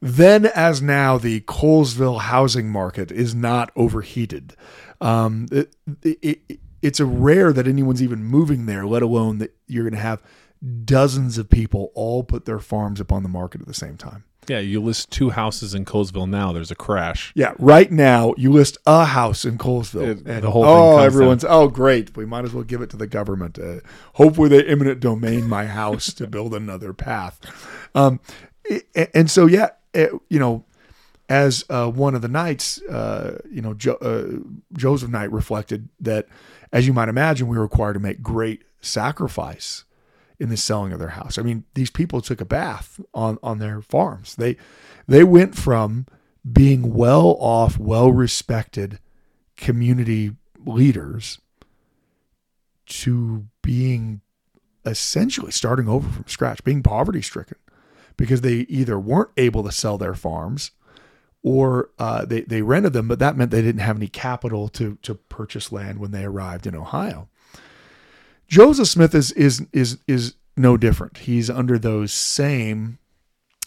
then 0.01 0.47
as 0.47 0.81
now, 0.81 1.19
the 1.19 1.41
Colesville 1.41 2.21
housing 2.21 2.71
market 2.71 3.11
is 3.11 3.35
not 3.35 3.71
overheated. 3.75 4.55
Um, 5.01 5.47
it, 5.51 5.75
it, 6.03 6.41
it, 6.49 6.61
it's 6.83 7.01
a 7.01 7.07
rare 7.07 7.53
that 7.53 7.67
anyone's 7.67 8.03
even 8.03 8.25
moving 8.25 8.67
there, 8.67 8.87
let 8.87 9.03
alone 9.03 9.39
that 9.39 9.57
you're 9.67 9.85
going 9.85 9.95
to 9.95 10.01
have 10.01 10.23
dozens 10.85 11.39
of 11.39 11.49
people 11.49 11.91
all 11.95 12.23
put 12.23 12.45
their 12.45 12.59
farms 12.59 13.01
up 13.01 13.13
on 13.13 13.23
the 13.23 13.29
market 13.29 13.61
at 13.61 13.67
the 13.67 13.75
same 13.75 13.97
time. 13.97 14.25
Yeah, 14.49 14.61
you 14.61 14.81
list 14.81 15.11
two 15.11 15.31
houses 15.31 15.75
in 15.75 15.85
Colesville 15.85 16.29
now. 16.29 16.53
There's 16.53 16.71
a 16.71 16.75
crash. 16.75 17.33
Yeah, 17.35 17.53
right 17.59 17.91
now 17.93 18.33
you 18.39 18.51
list 18.51 18.79
a 18.87 19.05
house 19.05 19.45
in 19.45 19.59
Colesville, 19.59 20.27
and 20.27 20.43
the 20.43 20.51
whole 20.51 20.65
oh, 20.65 20.99
everyone's 20.99 21.45
oh 21.45 21.69
great. 21.69 22.17
We 22.17 22.25
might 22.25 22.47
as 22.47 22.55
well 22.55 22.65
give 22.65 22.81
it 22.81 22.89
to 22.91 22.97
the 22.97 23.07
government. 23.07 23.59
Uh, 23.59 23.81
hopefully, 24.15 24.49
they 24.49 24.65
eminent 24.65 25.01
domain 25.01 25.47
my 25.47 25.67
house 25.67 26.15
to 26.15 26.27
build 26.27 26.55
another 26.55 26.95
path. 26.95 27.39
Um, 27.95 28.21
and 29.15 29.31
so 29.31 29.47
yeah, 29.47 29.71
it, 29.95 30.13
you 30.29 30.39
know, 30.39 30.65
as 31.29 31.65
uh, 31.69 31.91
one 31.91 32.15
of 32.15 32.23
the 32.23 32.29
knights, 32.29 32.81
uh, 32.83 33.39
you 33.51 33.61
know, 33.61 33.75
jo- 33.75 33.99
uh, 34.01 34.49
Joseph 34.77 35.11
Knight 35.11 35.31
reflected 35.31 35.89
that, 36.01 36.27
as 36.73 36.87
you 36.87 36.93
might 36.93 37.09
imagine, 37.09 37.49
we 37.49 37.57
were 37.57 37.63
required 37.63 37.95
to 37.95 38.01
make 38.01 38.23
great 38.23 38.65
sacrifice 38.81 39.85
in 40.39 40.49
the 40.49 40.57
selling 40.57 40.93
of 40.93 40.99
their 40.99 41.09
house. 41.09 41.37
I 41.37 41.43
mean, 41.43 41.65
these 41.75 41.91
people 41.91 42.21
took 42.21 42.41
a 42.41 42.47
bath 42.47 43.01
on 43.13 43.39
on 43.43 43.59
their 43.59 43.83
farms. 43.83 44.37
They 44.37 44.57
they 45.07 45.25
went 45.25 45.55
from 45.55 46.07
being 46.51 46.95
well 46.95 47.37
off, 47.41 47.79
well 47.79 48.11
respected 48.13 49.01
community 49.57 50.33
leaders 50.65 51.41
to 52.87 53.47
being 53.63 54.21
essentially 54.87 55.51
starting 55.51 55.89
over 55.89 56.09
from 56.09 56.25
scratch, 56.27 56.65
being 56.65 56.83
poverty 56.83 57.21
stricken 57.21 57.59
because 58.19 58.43
they 58.43 58.67
either 58.69 58.99
weren't 58.99 59.31
able 59.39 59.65
to 59.65 59.73
sell 59.73 59.97
their 59.97 60.15
farms 60.15 60.73
or 61.43 61.89
uh, 61.99 62.27
they, 62.27 62.43
they 62.43 62.61
rented 62.61 62.93
them, 62.93 63.09
but 63.09 63.21
that 63.21 63.37
meant 63.37 63.51
they 63.51 63.63
didn't 63.63 63.81
have 63.81 63.97
any 63.97 64.09
capital 64.09 64.69
to, 64.69 64.99
to 65.03 65.15
purchase 65.15 65.73
land 65.73 65.99
when 65.99 66.11
they 66.11 66.25
arrived 66.25 66.67
in 66.67 66.75
Ohio. 66.75 67.29
Joseph 68.49 68.89
Smith 68.89 69.15
is 69.15 69.31
is 69.33 69.67
is 69.73 69.99
is 70.07 70.35
no 70.57 70.79
different. 70.79 71.19
He's 71.19 71.51
under 71.51 71.79
those 71.79 72.13
same 72.13 72.99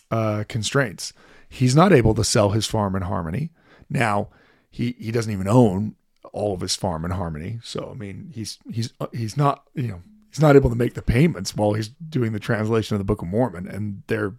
uh, 0.10 0.44
constraints. 0.50 1.14
He's 1.48 1.76
not 1.76 1.94
able 1.94 2.16
to 2.16 2.24
sell 2.24 2.50
his 2.50 2.66
farm 2.66 2.96
in 2.96 3.04
Harmony. 3.04 3.52
Now, 3.90 4.30
he 4.72 4.96
he 5.00 5.12
doesn't 5.12 5.32
even 5.32 5.48
own 5.48 5.96
all 6.34 6.56
of 6.56 6.62
his 6.62 6.76
farm 6.76 7.06
in 7.06 7.12
Harmony. 7.12 7.60
So 7.64 7.92
I 7.94 7.98
mean, 7.98 8.32
he's 8.34 8.58
he's 8.72 8.92
uh, 9.00 9.08
he's 9.14 9.38
not 9.38 9.66
you 9.76 9.88
know 9.88 10.02
he's 10.32 10.42
not 10.42 10.56
able 10.56 10.70
to 10.70 10.76
make 10.76 10.94
the 10.94 11.02
payments 11.02 11.56
while 11.56 11.74
he's 11.74 11.90
doing 11.90 12.32
the 12.32 12.40
translation 12.40 12.96
of 12.96 13.00
the 13.00 13.06
Book 13.06 13.22
of 13.22 13.28
Mormon, 13.28 13.68
and 13.68 14.04
they're 14.08 14.34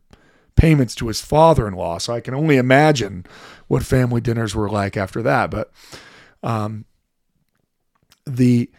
payments 0.57 0.95
to 0.97 1.09
his 1.09 1.21
father-in-law. 1.21 1.99
So 1.99 2.13
I 2.13 2.21
can 2.21 2.35
only 2.35 2.57
imagine 2.57 3.27
what 3.69 3.83
family 3.83 4.21
dinners 4.21 4.55
were 4.55 4.69
like 4.69 4.97
after 4.97 5.23
that. 5.23 5.51
But 5.51 5.71
um, 6.43 6.87
the 8.27 8.71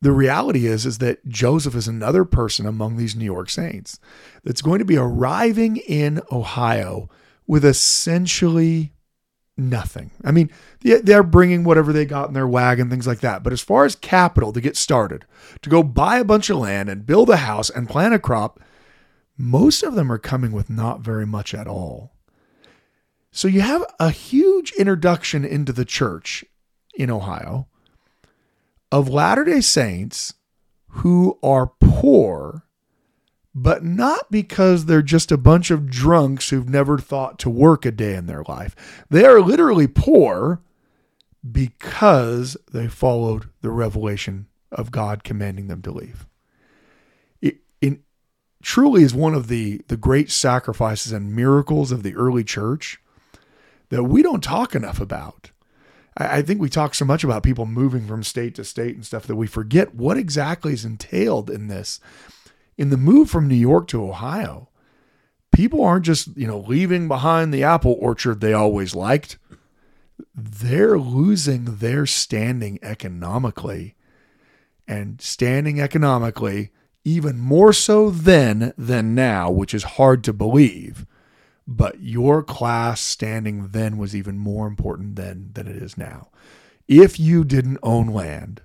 the 0.00 0.12
reality 0.12 0.66
is 0.66 0.86
is 0.86 0.98
that 0.98 1.26
Joseph 1.26 1.74
is 1.74 1.88
another 1.88 2.24
person 2.24 2.66
among 2.66 2.96
these 2.96 3.16
New 3.16 3.24
York 3.24 3.50
saints 3.50 3.98
that's 4.44 4.62
going 4.62 4.78
to 4.78 4.84
be 4.84 4.96
arriving 4.96 5.76
in 5.76 6.20
Ohio 6.30 7.08
with 7.46 7.64
essentially 7.64 8.92
nothing. 9.58 10.10
I 10.24 10.30
mean, 10.30 10.50
they're 10.80 11.22
bringing 11.22 11.64
whatever 11.64 11.92
they 11.92 12.04
got 12.04 12.28
in 12.28 12.34
their 12.34 12.48
wagon, 12.48 12.88
things 12.88 13.06
like 13.06 13.20
that. 13.20 13.42
But 13.42 13.52
as 13.52 13.60
far 13.60 13.84
as 13.84 13.96
capital 13.96 14.52
to 14.52 14.60
get 14.60 14.76
started, 14.76 15.24
to 15.62 15.70
go 15.70 15.82
buy 15.82 16.18
a 16.18 16.24
bunch 16.24 16.48
of 16.48 16.58
land 16.58 16.88
and 16.88 17.06
build 17.06 17.28
a 17.30 17.38
house 17.38 17.68
and 17.68 17.88
plant 17.88 18.14
a 18.14 18.18
crop, 18.18 18.60
most 19.36 19.82
of 19.82 19.94
them 19.94 20.10
are 20.10 20.18
coming 20.18 20.52
with 20.52 20.70
not 20.70 21.00
very 21.00 21.26
much 21.26 21.54
at 21.54 21.66
all. 21.66 22.12
So 23.30 23.46
you 23.48 23.60
have 23.60 23.84
a 24.00 24.10
huge 24.10 24.72
introduction 24.72 25.44
into 25.44 25.72
the 25.72 25.84
church 25.84 26.44
in 26.94 27.10
Ohio 27.10 27.68
of 28.90 29.08
Latter 29.08 29.44
day 29.44 29.60
Saints 29.60 30.34
who 30.88 31.38
are 31.42 31.72
poor, 31.80 32.64
but 33.54 33.84
not 33.84 34.30
because 34.30 34.84
they're 34.84 35.02
just 35.02 35.32
a 35.32 35.38
bunch 35.38 35.70
of 35.70 35.90
drunks 35.90 36.50
who've 36.50 36.68
never 36.68 36.98
thought 36.98 37.38
to 37.40 37.50
work 37.50 37.84
a 37.84 37.90
day 37.90 38.14
in 38.14 38.26
their 38.26 38.44
life. 38.48 39.04
They 39.10 39.24
are 39.24 39.40
literally 39.40 39.86
poor 39.86 40.60
because 41.50 42.56
they 42.72 42.88
followed 42.88 43.48
the 43.60 43.70
revelation 43.70 44.46
of 44.70 44.90
God 44.90 45.24
commanding 45.24 45.68
them 45.68 45.82
to 45.82 45.90
leave. 45.90 46.26
It, 47.40 47.58
it 47.80 48.00
truly 48.62 49.02
is 49.02 49.14
one 49.14 49.34
of 49.34 49.48
the, 49.48 49.80
the 49.88 49.96
great 49.96 50.30
sacrifices 50.30 51.12
and 51.12 51.34
miracles 51.34 51.90
of 51.90 52.02
the 52.02 52.14
early 52.14 52.44
church 52.44 53.00
that 53.88 54.04
we 54.04 54.22
don't 54.22 54.42
talk 54.42 54.74
enough 54.74 55.00
about. 55.00 55.50
I 56.20 56.42
think 56.42 56.60
we 56.60 56.68
talk 56.68 56.94
so 56.94 57.04
much 57.04 57.22
about 57.22 57.44
people 57.44 57.64
moving 57.64 58.06
from 58.06 58.24
state 58.24 58.56
to 58.56 58.64
state 58.64 58.96
and 58.96 59.06
stuff 59.06 59.26
that 59.28 59.36
we 59.36 59.46
forget 59.46 59.94
what 59.94 60.16
exactly 60.16 60.72
is 60.72 60.84
entailed 60.84 61.48
in 61.48 61.68
this. 61.68 62.00
In 62.78 62.88
the 62.88 62.96
move 62.96 63.28
from 63.28 63.48
New 63.48 63.54
York 63.54 63.88
to 63.88 64.02
Ohio, 64.02 64.70
people 65.52 65.84
aren't 65.84 66.06
just, 66.06 66.34
you 66.36 66.46
know, 66.46 66.60
leaving 66.60 67.08
behind 67.08 67.52
the 67.52 67.62
apple 67.62 67.96
orchard 68.00 68.40
they 68.40 68.54
always 68.54 68.94
liked. 68.94 69.36
They're 70.34 70.98
losing 70.98 71.76
their 71.76 72.06
standing 72.06 72.78
economically 72.80 73.96
and 74.86 75.20
standing 75.20 75.80
economically 75.80 76.70
even 77.04 77.38
more 77.38 77.74
so 77.74 78.08
then 78.08 78.72
than 78.78 79.14
now, 79.14 79.50
which 79.50 79.74
is 79.74 79.82
hard 79.82 80.24
to 80.24 80.32
believe 80.32 81.04
but 81.70 82.00
your 82.00 82.42
class 82.42 82.98
standing 82.98 83.68
then 83.68 83.98
was 83.98 84.16
even 84.16 84.38
more 84.38 84.66
important 84.66 85.16
then 85.16 85.50
than 85.52 85.66
it 85.66 85.76
is 85.76 85.98
now. 85.98 86.30
If 86.88 87.20
you 87.20 87.44
didn't 87.44 87.78
own 87.82 88.06
land, 88.06 88.62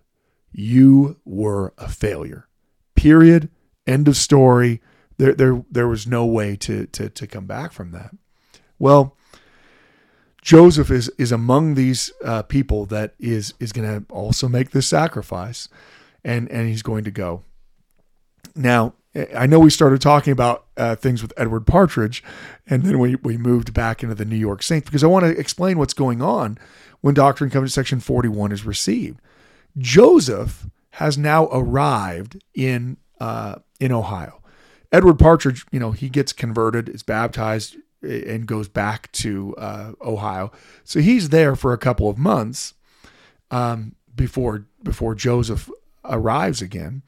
you 0.53 1.17
were 1.25 1.73
a 1.77 1.89
failure. 1.89 2.47
Period. 2.95 3.49
End 3.85 4.07
of 4.07 4.15
story. 4.15 4.81
There, 5.17 5.33
there, 5.33 5.63
there 5.69 5.87
was 5.87 6.07
no 6.07 6.25
way 6.25 6.55
to, 6.57 6.87
to, 6.87 7.09
to 7.09 7.27
come 7.27 7.45
back 7.45 7.71
from 7.71 7.91
that. 7.91 8.11
Well, 8.79 9.15
Joseph 10.41 10.91
is, 10.91 11.09
is 11.17 11.31
among 11.31 11.75
these 11.75 12.11
uh, 12.23 12.43
people 12.43 12.85
that 12.87 13.13
is, 13.19 13.53
is 13.59 13.71
going 13.71 13.87
to 13.87 14.13
also 14.13 14.49
make 14.49 14.71
this 14.71 14.87
sacrifice, 14.87 15.69
and, 16.23 16.49
and 16.51 16.67
he's 16.67 16.81
going 16.81 17.05
to 17.05 17.11
go. 17.11 17.43
Now, 18.55 18.93
I 19.35 19.45
know 19.45 19.59
we 19.59 19.69
started 19.69 20.01
talking 20.01 20.33
about 20.33 20.65
uh, 20.75 20.95
things 20.95 21.21
with 21.21 21.33
Edward 21.37 21.67
Partridge, 21.67 22.23
and 22.67 22.83
then 22.83 22.99
we, 22.99 23.15
we 23.15 23.37
moved 23.37 23.73
back 23.73 24.03
into 24.03 24.15
the 24.15 24.25
New 24.25 24.35
York 24.35 24.63
Saints 24.63 24.85
because 24.85 25.03
I 25.03 25.07
want 25.07 25.25
to 25.25 25.39
explain 25.39 25.77
what's 25.77 25.93
going 25.93 26.21
on 26.21 26.57
when 27.01 27.13
Doctrine 27.13 27.47
and 27.47 27.53
Covenants 27.53 27.75
section 27.75 27.99
41 27.99 28.51
is 28.51 28.65
received. 28.65 29.19
Joseph 29.77 30.67
has 30.91 31.17
now 31.17 31.47
arrived 31.51 32.41
in 32.55 32.97
uh, 33.23 33.55
in 33.79 33.93
Ohio. 33.93 34.41
Edward 34.91 35.17
Partridge, 35.17 35.65
you 35.71 35.79
know, 35.79 35.91
he 35.91 36.09
gets 36.09 36.33
converted, 36.33 36.89
is 36.89 37.03
baptized, 37.03 37.77
and 38.01 38.45
goes 38.45 38.67
back 38.67 39.09
to 39.13 39.55
uh, 39.55 39.93
Ohio. 40.01 40.51
So 40.83 40.99
he's 40.99 41.29
there 41.29 41.55
for 41.55 41.71
a 41.71 41.77
couple 41.77 42.09
of 42.09 42.17
months 42.17 42.73
um, 43.49 43.95
before 44.13 44.65
before 44.83 45.15
Joseph 45.15 45.69
arrives 46.03 46.61
again. 46.61 47.01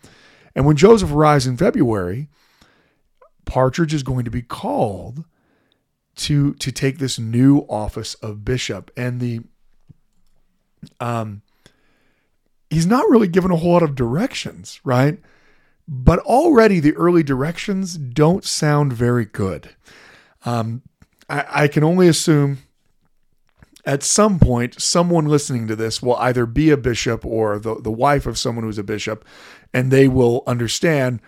And 0.55 0.65
when 0.65 0.77
Joseph 0.77 1.11
arrives 1.11 1.45
in 1.47 1.57
February, 1.57 2.29
Partridge 3.43 3.93
is 3.93 4.03
going 4.03 4.23
to 4.23 4.31
be 4.31 4.41
called 4.41 5.25
to 6.15 6.53
to 6.53 6.71
take 6.71 6.97
this 6.97 7.19
new 7.19 7.65
office 7.67 8.13
of 8.15 8.45
bishop, 8.45 8.89
and 8.95 9.19
the 9.19 9.41
um 11.01 11.41
he's 12.69 12.85
not 12.85 13.09
really 13.09 13.27
given 13.27 13.51
a 13.51 13.57
whole 13.57 13.73
lot 13.73 13.83
of 13.83 13.95
directions, 13.95 14.79
right? 14.85 15.19
But 15.87 16.19
already 16.19 16.79
the 16.79 16.95
early 16.95 17.23
directions 17.23 17.97
don't 17.97 18.43
sound 18.43 18.93
very 18.93 19.25
good. 19.25 19.75
Um, 20.43 20.81
I, 21.29 21.45
I 21.49 21.67
can 21.67 21.83
only 21.83 22.07
assume 22.07 22.59
at 23.85 24.01
some 24.01 24.39
point, 24.39 24.81
someone 24.81 25.25
listening 25.25 25.67
to 25.67 25.75
this 25.75 26.01
will 26.01 26.15
either 26.15 26.47
be 26.47 26.71
a 26.71 26.77
bishop 26.77 27.23
or 27.23 27.59
the, 27.59 27.75
the 27.75 27.91
wife 27.91 28.25
of 28.25 28.37
someone 28.37 28.65
who's 28.65 28.79
a 28.79 28.83
bishop, 28.83 29.23
and 29.73 29.91
they 29.91 30.07
will 30.07 30.43
understand 30.47 31.21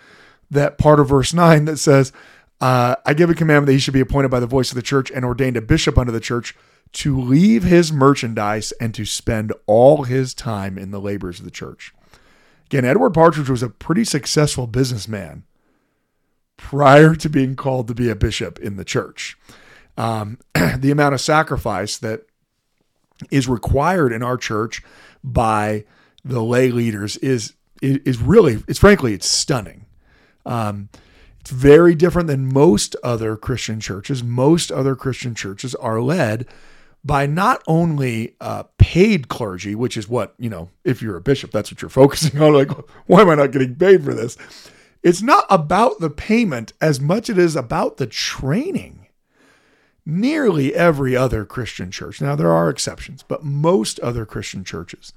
that 0.50 0.80
part 0.80 1.00
of 1.00 1.10
verse 1.10 1.34
9 1.34 1.66
that 1.66 1.78
says, 1.78 2.12
uh, 2.60 2.96
I 3.06 3.14
give 3.14 3.30
a 3.30 3.36
commandment 3.36 3.68
that 3.68 3.74
he 3.74 3.80
should 3.80 3.94
be 3.94 4.00
appointed 4.00 4.32
by 4.32 4.40
the 4.40 4.48
voice 4.48 4.72
of 4.72 4.76
the 4.76 4.82
church 4.82 5.12
and 5.12 5.24
ordained 5.24 5.58
a 5.58 5.62
bishop 5.62 6.00
unto 6.00 6.12
the 6.12 6.20
church 6.20 6.56
to 6.94 7.20
leave 7.20 7.64
his 7.64 7.92
merchandise 7.92 8.72
and 8.82 8.96
to 8.96 9.06
spend 9.06 9.54
all 9.68 10.04
his 10.04 10.34
time 10.34 10.80
in 10.80 10.90
the 10.90 11.02
labors 11.02 11.38
of 11.38 11.46
the 11.46 11.52
church. 11.52 11.94
Again, 12.68 12.86
Edward 12.86 13.14
Partridge 13.14 13.50
was 13.50 13.64
a 13.64 13.70
pretty 13.70 14.04
successful 14.04 14.68
businessman 14.68 15.44
prior 16.58 17.16
to 17.16 17.30
being 17.30 17.56
called 17.56 17.88
to 17.88 17.96
be 17.96 18.10
a 18.10 18.16
bishop 18.16 18.60
in 18.60 18.76
the 18.76 18.84
church. 18.84 19.38
Um, 19.98 20.40
the 20.78 20.92
amount 20.92 21.14
of 21.14 21.22
sacrifice 21.22 21.98
that 21.98 22.24
is 23.32 23.48
required 23.48 24.12
in 24.12 24.22
our 24.22 24.38
church 24.38 24.84
by 25.24 25.86
the 26.24 26.44
lay 26.44 26.72
leaders 26.72 27.18
is 27.18 27.54
is 27.82 28.20
really 28.20 28.64
it's 28.68 28.80
frankly 28.80 29.14
it's 29.14 29.28
stunning. 29.28 29.86
Um, 30.46 30.90
it's 31.40 31.52
very 31.52 31.96
different 31.96 32.28
than 32.28 32.52
most 32.52 32.96
other 33.04 33.38
Christian 33.38 33.80
churches. 33.80 34.24
Most 34.24 34.72
other 34.72 34.96
Christian 34.96 35.36
churches 35.36 35.76
are 35.76 36.02
led 36.02 36.46
by 37.04 37.26
not 37.26 37.64
only 37.68 38.36
uh, 38.42 38.64
paid 38.78 39.28
clergy, 39.30 39.76
which 39.76 39.98
is 39.98 40.10
what 40.10 40.34
you 40.38 40.50
know. 40.50 40.70
If 40.84 41.02
you're 41.02 41.18
a 41.18 41.22
bishop, 41.22 41.52
that's 41.52 41.72
what 41.72 41.82
you're 41.82 41.90
focusing 42.02 42.42
on. 42.42 42.54
Like, 42.54 42.72
why 43.08 43.22
am 43.22 43.30
I 43.30 43.36
not 43.36 43.52
getting 43.52 43.76
paid 43.76 44.04
for 44.04 44.14
this? 44.14 44.38
It's 45.04 45.22
not 45.22 45.46
about 45.50 46.00
the 46.00 46.10
payment 46.10 46.74
as 46.82 47.00
much 47.00 47.30
as 47.30 47.38
it 47.38 47.42
is 47.42 47.56
about 47.56 47.98
the 47.98 48.08
training 48.08 49.08
nearly 50.08 50.74
every 50.74 51.18
other 51.18 51.44
Christian 51.44 51.92
church, 51.92 52.22
now 52.22 52.34
there 52.34 52.52
are 52.52 52.70
exceptions, 52.70 53.24
but 53.24 53.44
most 53.44 54.00
other 54.00 54.26
Christian 54.26 54.64
churches 54.64 55.12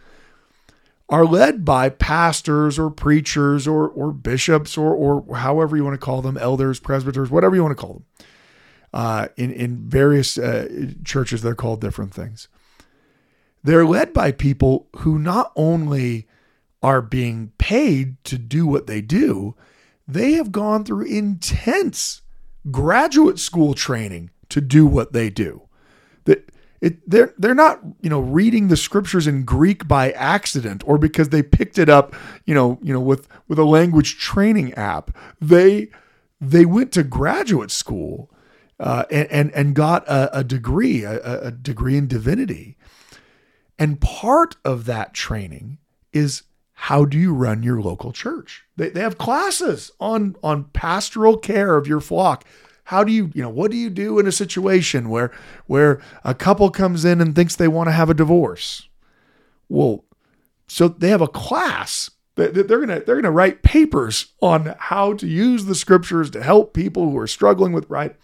are 1.08 1.24
led 1.24 1.64
by 1.64 1.88
pastors 1.88 2.76
or 2.78 2.90
preachers 2.90 3.68
or, 3.68 3.88
or 3.88 4.12
bishops 4.12 4.76
or, 4.76 4.92
or 4.92 5.36
however 5.36 5.76
you 5.76 5.84
want 5.84 5.94
to 5.94 6.04
call 6.04 6.22
them, 6.22 6.36
elders, 6.36 6.80
presbyters, 6.80 7.30
whatever 7.30 7.54
you 7.54 7.62
want 7.62 7.76
to 7.76 7.80
call 7.80 7.94
them. 7.94 8.04
Uh, 8.92 9.28
in, 9.36 9.52
in 9.52 9.88
various 9.88 10.36
uh, 10.36 10.66
churches, 11.04 11.42
they're 11.42 11.54
called 11.54 11.80
different 11.80 12.12
things. 12.12 12.48
They're 13.62 13.86
led 13.86 14.12
by 14.12 14.32
people 14.32 14.88
who 14.98 15.18
not 15.18 15.52
only 15.54 16.26
are 16.82 17.02
being 17.02 17.52
paid 17.58 18.22
to 18.24 18.38
do 18.38 18.66
what 18.66 18.86
they 18.86 19.00
do, 19.00 19.54
they 20.08 20.32
have 20.32 20.50
gone 20.50 20.84
through 20.84 21.04
intense 21.04 22.22
graduate 22.70 23.38
school 23.38 23.74
training 23.74 24.30
to 24.48 24.60
do 24.60 24.86
what 24.86 25.12
they 25.12 25.30
do. 25.30 25.62
That 26.24 26.50
it, 26.80 27.08
they're 27.08 27.34
they're 27.38 27.54
not 27.54 27.80
you 28.00 28.10
know 28.10 28.20
reading 28.20 28.68
the 28.68 28.76
scriptures 28.76 29.26
in 29.26 29.44
Greek 29.44 29.86
by 29.86 30.10
accident 30.12 30.82
or 30.86 30.98
because 30.98 31.28
they 31.28 31.42
picked 31.42 31.78
it 31.78 31.88
up 31.88 32.14
you 32.46 32.54
know 32.54 32.78
you 32.82 32.92
know 32.92 33.00
with 33.00 33.28
with 33.48 33.58
a 33.58 33.64
language 33.64 34.18
training 34.18 34.72
app. 34.74 35.16
They 35.40 35.90
they 36.40 36.64
went 36.64 36.92
to 36.92 37.02
graduate 37.02 37.70
school 37.70 38.30
uh, 38.80 39.04
and, 39.10 39.52
and 39.52 39.74
got 39.74 40.06
a, 40.08 40.38
a 40.38 40.44
degree 40.44 41.04
a, 41.04 41.46
a 41.46 41.50
degree 41.50 41.96
in 41.96 42.08
divinity. 42.08 42.76
And 43.78 44.00
part 44.00 44.56
of 44.64 44.86
that 44.86 45.14
training 45.14 45.78
is 46.12 46.42
how 46.72 47.04
do 47.04 47.18
you 47.18 47.32
run 47.32 47.62
your 47.62 47.80
local 47.80 48.12
church? 48.12 48.64
They, 48.76 48.88
they 48.88 49.00
have 49.00 49.18
classes 49.18 49.90
on 50.00 50.34
on 50.42 50.64
pastoral 50.72 51.36
care 51.36 51.76
of 51.76 51.86
your 51.86 52.00
flock 52.00 52.44
how 52.84 53.04
do 53.04 53.12
you, 53.12 53.30
you 53.34 53.42
know, 53.42 53.48
what 53.48 53.70
do 53.70 53.76
you 53.76 53.88
do 53.88 54.18
in 54.18 54.26
a 54.26 54.32
situation 54.32 55.10
where 55.10 55.30
where 55.66 56.00
a 56.24 56.34
couple 56.34 56.68
comes 56.70 57.04
in 57.04 57.20
and 57.20 57.36
thinks 57.36 57.54
they 57.54 57.68
want 57.68 57.86
to 57.86 57.92
have 57.92 58.10
a 58.10 58.14
divorce? 58.14 58.88
Well, 59.68 60.04
so 60.66 60.88
they 60.88 61.10
have 61.10 61.20
a 61.20 61.28
class 61.28 62.10
they're 62.34 62.80
gonna 62.80 63.00
they're 63.00 63.16
gonna 63.16 63.30
write 63.30 63.62
papers 63.62 64.32
on 64.40 64.74
how 64.78 65.12
to 65.14 65.26
use 65.26 65.66
the 65.66 65.74
scriptures 65.74 66.30
to 66.30 66.42
help 66.42 66.72
people 66.72 67.10
who 67.10 67.18
are 67.18 67.26
struggling 67.26 67.72
with 67.72 67.88
right. 67.90 68.16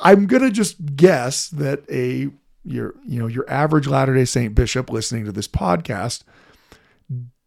I'm 0.00 0.26
gonna 0.26 0.50
just 0.50 0.96
guess 0.96 1.48
that 1.48 1.82
a 1.90 2.30
your 2.64 2.94
you 3.06 3.20
know 3.20 3.26
your 3.26 3.48
average 3.48 3.86
Latter 3.86 4.14
Day 4.14 4.24
Saint 4.24 4.54
bishop 4.54 4.90
listening 4.90 5.24
to 5.26 5.32
this 5.32 5.48
podcast 5.48 6.24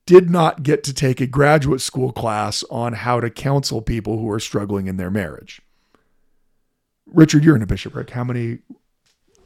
did 0.06 0.30
not 0.30 0.64
get 0.64 0.84
to 0.84 0.94
take 0.94 1.22
a 1.22 1.28
graduate 1.28 1.82
school 1.82 2.12
class 2.12 2.64
on 2.70 2.94
how 2.94 3.20
to 3.20 3.30
counsel 3.30 3.82
people 3.82 4.20
who 4.20 4.30
are 4.30 4.40
struggling 4.40 4.88
in 4.88 4.98
their 4.98 5.10
marriage. 5.10 5.62
Richard, 7.06 7.44
you're 7.44 7.56
in 7.56 7.62
a 7.62 7.68
bishopric. 7.68 8.10
How 8.10 8.24
many? 8.24 8.60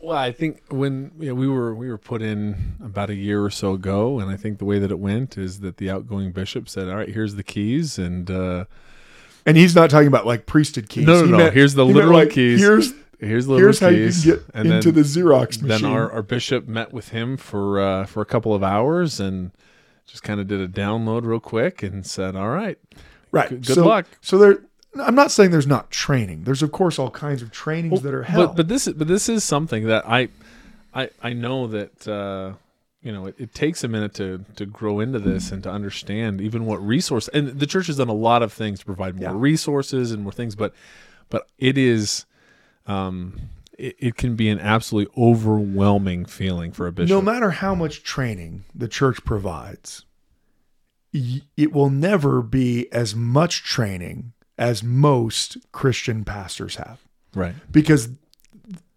Well, 0.02 0.17
I 0.17 0.32
think 0.32 0.62
when 0.70 1.12
you 1.20 1.30
know, 1.30 1.36
we 1.36 1.48
were 1.48 1.76
we 1.76 1.89
were 1.89 1.98
put 1.98 2.22
in 2.22 2.76
about 2.84 3.10
a 3.10 3.15
year 3.15 3.43
or 3.43 3.50
so 3.50 3.74
ago, 3.74 4.20
and 4.20 4.32
I 4.32 4.38
think 4.38 4.60
the 4.60 4.65
way 4.65 4.80
that 4.80 4.91
it 4.91 5.00
went 5.00 5.38
is 5.38 5.60
that 5.62 5.78
the 5.78 5.89
outgoing 5.89 6.32
bishop 6.32 6.70
said, 6.70 6.88
"All 6.88 6.96
right, 6.96 7.10
here's 7.10 7.36
the 7.36 7.43
keys," 7.43 7.98
and 7.98 8.30
uh, 8.30 8.65
and 9.48 9.58
he's 9.58 9.76
not 9.76 9.90
talking 9.90 10.08
about 10.08 10.26
like 10.26 10.46
priesthood 10.46 10.90
keys. 10.90 11.08
No, 11.08 11.22
no, 11.22 11.26
no. 11.26 11.38
Meant, 11.38 11.54
here's 11.54 11.74
the 11.74 11.86
literal 11.86 12.20
like, 12.20 12.32
keys. 12.32 12.60
Here's 12.60 12.94
here's 13.20 13.48
the 13.48 13.56
here's 13.56 13.80
how 13.80 13.90
keys. 13.90 14.26
you 14.26 14.34
can 14.34 14.44
get 14.44 14.56
and 14.56 14.74
into 14.74 14.92
then, 14.92 15.02
the 15.02 15.08
Xerox 15.08 15.62
machine. 15.62 15.68
Then 15.68 15.86
our, 15.86 16.12
our 16.12 16.22
bishop 16.22 16.68
met 16.68 16.94
with 16.94 17.10
him 17.10 17.38
for 17.38 17.80
uh, 17.80 18.06
for 18.06 18.22
a 18.22 18.26
couple 18.26 18.54
of 18.54 18.62
hours 18.62 19.20
and 19.20 19.52
just 20.06 20.22
kind 20.22 20.40
of 20.40 20.48
did 20.48 20.60
a 20.60 20.68
download 20.68 21.26
real 21.26 21.40
quick 21.40 21.82
and 21.82 22.06
said, 22.06 22.36
"All 22.36 22.50
right, 22.50 22.78
right, 23.32 23.50
good, 23.50 23.66
so, 23.66 23.88
luck." 23.88 24.06
So 24.22 24.38
there 24.38 24.60
I'm 25.00 25.16
not 25.16 25.32
saying 25.32 25.52
there's 25.52 25.68
not 25.68 25.92
training. 25.92 26.44
There's 26.44 26.62
of 26.62 26.72
course 26.72 27.00
all 27.00 27.12
kinds 27.12 27.42
of 27.42 27.52
trainings 27.52 27.92
well, 27.94 28.02
that 28.02 28.14
are 28.14 28.24
held. 28.24 28.50
But, 28.50 28.58
but 28.58 28.68
this 28.68 28.88
is 28.88 28.94
but 28.96 29.08
this 29.08 29.30
is 29.30 29.44
something 29.44 29.88
that 29.88 30.08
I 30.08 30.30
I 30.94 31.10
I 31.22 31.34
know 31.34 31.68
that 31.68 32.08
uh, 32.08 32.54
you 33.02 33.12
know 33.12 33.28
it, 33.28 33.36
it, 33.38 33.54
takes 33.54 33.84
a 33.84 33.88
minute 33.88 34.14
to 34.16 34.44
to 34.56 34.66
grow 34.66 35.00
into 35.00 35.20
this 35.20 35.52
and 35.52 35.64
to 35.64 35.70
understand 35.70 36.42
even 36.42 36.66
what 36.66 36.86
resource 36.86 37.28
and 37.30 37.60
the 37.60 37.66
church 37.66 37.88
has 37.88 37.98
done 37.98 38.10
a 38.10 38.14
lot 38.14 38.42
of 38.42 38.52
things 38.52 38.80
to 38.80 38.86
provide 38.86 39.16
more 39.16 39.32
yeah. 39.32 39.38
resources 39.38 40.12
and 40.12 40.24
more 40.24 40.32
things, 40.32 40.56
but 40.56 40.74
but 41.30 41.48
it 41.58 41.78
is 41.78 42.26
um 42.86 43.50
it, 43.78 43.96
it 44.00 44.16
can 44.16 44.36
be 44.36 44.50
an 44.50 44.60
absolutely 44.60 45.14
overwhelming 45.22 46.26
feeling 46.26 46.72
for 46.72 46.88
a 46.88 46.92
bishop. 46.92 47.10
No 47.10 47.22
matter 47.22 47.52
how 47.52 47.76
much 47.76 48.04
training 48.04 48.66
the 48.74 48.88
church 48.88 49.24
provides, 49.24 50.06
it 51.14 51.72
will 51.72 51.90
never 51.90 52.42
be 52.42 52.92
as 52.92 53.16
much 53.16 53.64
training 53.64 54.34
as 54.58 54.84
most 54.84 55.58
Christian 55.72 56.26
pastors 56.26 56.76
have. 56.76 57.06
Right. 57.34 57.54
Because, 57.72 58.10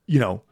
you 0.07 0.19
know, 0.19 0.43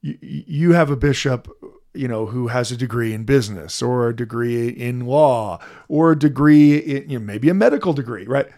you, 0.00 0.16
you 0.20 0.72
have 0.72 0.90
a 0.90 0.96
bishop, 0.96 1.48
you 1.94 2.08
know, 2.08 2.26
who 2.26 2.48
has 2.48 2.72
a 2.72 2.76
degree 2.76 3.12
in 3.12 3.24
business 3.24 3.82
or 3.82 4.08
a 4.08 4.16
degree 4.16 4.68
in 4.68 5.00
law 5.06 5.58
or 5.88 6.12
a 6.12 6.18
degree 6.18 6.78
in, 6.78 7.10
you 7.10 7.18
know, 7.18 7.24
maybe 7.24 7.48
a 7.48 7.54
medical 7.54 7.92
degree, 7.92 8.26
right? 8.26 8.48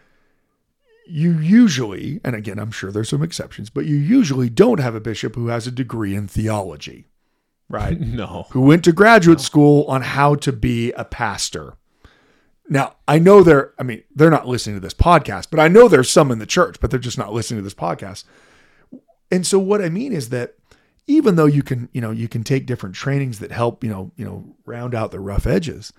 You 1.07 1.33
usually, 1.39 2.21
and 2.25 2.35
again, 2.35 2.59
I'm 2.59 2.71
sure 2.71 2.91
there's 2.91 3.11
some 3.11 3.23
exceptions, 3.23 3.71
but 3.71 3.87
you 3.87 3.97
usually 3.97 4.49
don't 4.49 4.81
have 4.81 4.95
a 4.95 5.01
bishop 5.01 5.35
who 5.35 5.49
has 5.49 5.67
a 5.67 5.71
degree 5.71 6.15
in 6.15 6.29
theology, 6.29 7.07
right? 7.69 8.01
no. 8.01 8.47
Who 8.51 8.63
went 8.63 8.85
to 8.85 8.93
graduate 8.93 9.39
no. 9.39 9.45
school 9.45 9.85
on 9.85 10.03
how 10.03 10.35
to 10.37 10.53
be 10.53 10.93
a 10.93 11.05
pastor 11.05 11.77
now, 12.69 12.95
I 13.07 13.19
know 13.19 13.43
they're, 13.43 13.75
I 13.79 13.83
mean, 13.83 14.03
they're 14.15 14.31
not 14.31 14.49
listening 14.49 14.77
to 14.77 14.81
this 14.81 14.95
podcast, 14.95 15.49
but 15.51 15.61
I 15.61 15.69
know 15.69 15.89
there's 15.89 16.11
some 16.11 16.31
in 16.31 16.39
the 16.39 16.47
church, 16.47 16.81
but 16.81 16.91
they're 16.91 16.99
just 16.99 17.19
not 17.19 17.33
listening 17.33 17.59
to 17.59 17.65
this 17.65 17.75
podcast. 17.75 18.25
And 19.31 19.47
so 19.47 19.59
what 19.59 19.83
I 19.83 19.89
mean 19.89 20.13
is 20.13 20.31
that 20.31 20.55
even 21.07 21.37
though 21.37 21.47
you 21.47 21.63
can, 21.63 21.89
you 21.93 22.01
know, 22.01 22.11
you 22.11 22.29
can 22.29 22.43
take 22.43 22.67
different 22.67 22.95
trainings 22.95 23.39
that 23.39 23.53
help, 23.53 23.85
you 23.85 23.91
know, 23.91 24.13
you 24.17 24.25
know, 24.25 24.57
round 24.65 24.95
out 24.95 25.11
the 25.11 25.21
rough 25.21 25.47
edges. 25.47 25.93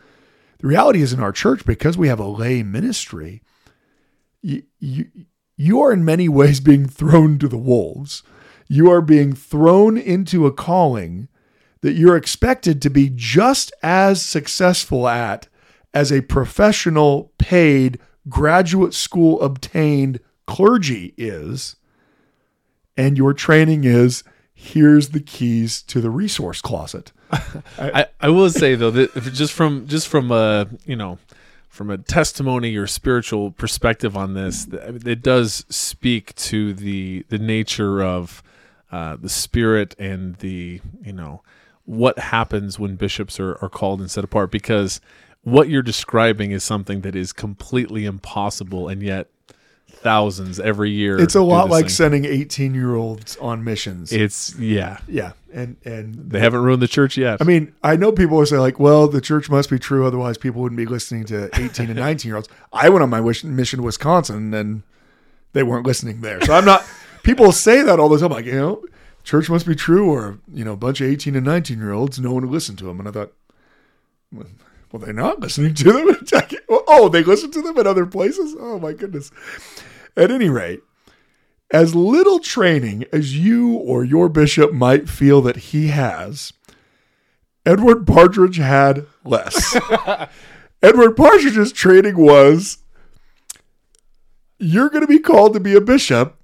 The 0.59 0.67
reality 0.67 1.01
is 1.01 1.13
in 1.13 1.19
our 1.19 1.31
church, 1.31 1.65
because 1.65 1.97
we 1.97 2.07
have 2.07 2.19
a 2.19 2.27
lay 2.27 2.63
ministry, 2.63 3.41
you, 4.41 4.63
you, 4.79 5.09
you 5.57 5.81
are 5.81 5.91
in 5.91 6.05
many 6.05 6.29
ways 6.29 6.59
being 6.59 6.87
thrown 6.87 7.37
to 7.39 7.47
the 7.47 7.57
wolves. 7.57 8.23
You 8.67 8.89
are 8.89 9.01
being 9.01 9.33
thrown 9.33 9.97
into 9.97 10.45
a 10.45 10.51
calling 10.51 11.27
that 11.81 11.93
you're 11.93 12.17
expected 12.17 12.81
to 12.81 12.89
be 12.89 13.11
just 13.13 13.71
as 13.83 14.21
successful 14.21 15.07
at 15.07 15.47
as 15.93 16.11
a 16.11 16.21
professional, 16.21 17.31
paid, 17.37 17.99
graduate 18.27 18.93
school 18.93 19.39
obtained 19.41 20.19
clergy 20.47 21.13
is. 21.15 21.75
And 22.97 23.17
your 23.17 23.33
training 23.33 23.83
is 23.83 24.23
here's 24.55 25.09
the 25.09 25.19
keys 25.19 25.81
to 25.83 26.01
the 26.01 26.09
resource 26.09 26.61
closet. 26.61 27.11
I, 27.77 28.07
I 28.21 28.29
will 28.29 28.49
say 28.49 28.75
though 28.75 28.91
that 28.91 29.13
just 29.33 29.53
from 29.53 29.85
just 29.87 30.07
from 30.07 30.31
a 30.31 30.67
you 30.85 30.95
know 30.95 31.19
from 31.69 31.89
a 31.89 31.97
testimony 31.97 32.75
or 32.77 32.87
spiritual 32.87 33.51
perspective 33.51 34.15
on 34.15 34.33
this, 34.33 34.65
it 34.71 35.21
does 35.21 35.65
speak 35.69 36.33
to 36.35 36.73
the 36.73 37.25
the 37.29 37.37
nature 37.37 38.01
of 38.01 38.41
uh, 38.91 39.17
the 39.17 39.29
spirit 39.29 39.93
and 39.99 40.37
the 40.37 40.79
you 41.03 41.13
know 41.13 41.43
what 41.83 42.17
happens 42.17 42.79
when 42.79 42.95
bishops 42.95 43.39
are, 43.39 43.61
are 43.61 43.69
called 43.69 43.99
and 43.99 44.09
set 44.09 44.23
apart 44.23 44.49
because 44.49 45.01
what 45.43 45.69
you're 45.69 45.83
describing 45.83 46.51
is 46.51 46.63
something 46.63 47.01
that 47.01 47.15
is 47.15 47.31
completely 47.31 48.05
impossible 48.05 48.87
and 48.87 49.03
yet 49.03 49.27
thousands 49.95 50.59
every 50.59 50.91
year. 50.91 51.19
It's 51.19 51.35
a 51.35 51.41
lot 51.41 51.69
like 51.69 51.85
thing. 51.85 51.89
sending 51.89 52.25
18 52.25 52.73
year 52.73 52.95
olds 52.95 53.37
on 53.37 53.63
missions. 53.63 54.11
It's 54.11 54.55
yeah. 54.57 54.99
yeah. 55.07 55.33
And, 55.53 55.77
and 55.85 56.29
They 56.29 56.39
haven't 56.39 56.61
ruined 56.63 56.81
the 56.81 56.87
church 56.87 57.17
yet. 57.17 57.41
I 57.41 57.45
mean, 57.45 57.73
I 57.81 57.95
know 57.95 58.11
people 58.11 58.37
will 58.37 58.45
say 58.45 58.57
like, 58.57 58.79
well, 58.79 59.07
the 59.07 59.21
church 59.21 59.49
must 59.49 59.69
be 59.69 59.79
true. 59.79 60.05
Otherwise 60.05 60.37
people 60.37 60.61
wouldn't 60.61 60.77
be 60.77 60.85
listening 60.85 61.25
to 61.25 61.49
18 61.59 61.87
and 61.87 61.95
19 61.95 62.29
year 62.29 62.35
olds. 62.35 62.49
I 62.73 62.89
went 62.89 63.03
on 63.03 63.09
my 63.09 63.21
wish- 63.21 63.43
mission 63.43 63.77
to 63.77 63.83
Wisconsin 63.83 64.53
and 64.53 64.83
they 65.53 65.63
weren't 65.63 65.85
listening 65.85 66.21
there. 66.21 66.41
So 66.41 66.53
I'm 66.53 66.65
not, 66.65 66.85
people 67.23 67.51
say 67.51 67.81
that 67.81 67.99
all 67.99 68.09
the 68.09 68.19
time. 68.19 68.31
Like, 68.31 68.45
you 68.45 68.53
know, 68.53 68.83
church 69.23 69.49
must 69.49 69.65
be 69.65 69.75
true 69.75 70.11
or, 70.11 70.39
you 70.53 70.65
know, 70.65 70.73
a 70.73 70.77
bunch 70.77 71.01
of 71.01 71.07
18 71.07 71.35
and 71.35 71.45
19 71.45 71.79
year 71.79 71.93
olds, 71.93 72.19
no 72.19 72.31
one 72.33 72.43
would 72.43 72.51
listen 72.51 72.75
to 72.77 72.85
them. 72.85 72.99
And 72.99 73.07
I 73.07 73.11
thought, 73.11 73.33
well, 74.31 74.47
well, 74.95 75.03
they're 75.03 75.13
not 75.13 75.41
listening 75.41 75.73
to 75.73 75.91
them. 75.91 76.25
oh, 76.69 77.09
they 77.09 77.21
listen 77.21 77.51
to 77.51 77.61
them 77.61 77.77
in 77.77 77.85
other 77.85 78.05
places? 78.05 78.55
Oh 78.57 78.79
my 78.79 78.93
goodness. 78.93 79.29
At 80.15 80.31
any 80.31 80.47
rate, 80.47 80.83
as 81.69 81.93
little 81.93 82.39
training 82.39 83.03
as 83.11 83.37
you 83.37 83.73
or 83.73 84.05
your 84.05 84.29
bishop 84.29 84.71
might 84.71 85.09
feel 85.09 85.41
that 85.41 85.57
he 85.57 85.87
has, 85.87 86.53
Edward 87.65 88.07
Partridge 88.07 88.55
had 88.55 89.05
less. 89.25 89.75
Edward 90.81 91.17
Partridge's 91.17 91.73
training 91.73 92.15
was 92.15 92.77
you're 94.59 94.89
going 94.89 95.01
to 95.01 95.07
be 95.07 95.19
called 95.19 95.53
to 95.55 95.59
be 95.59 95.75
a 95.75 95.81
bishop, 95.81 96.39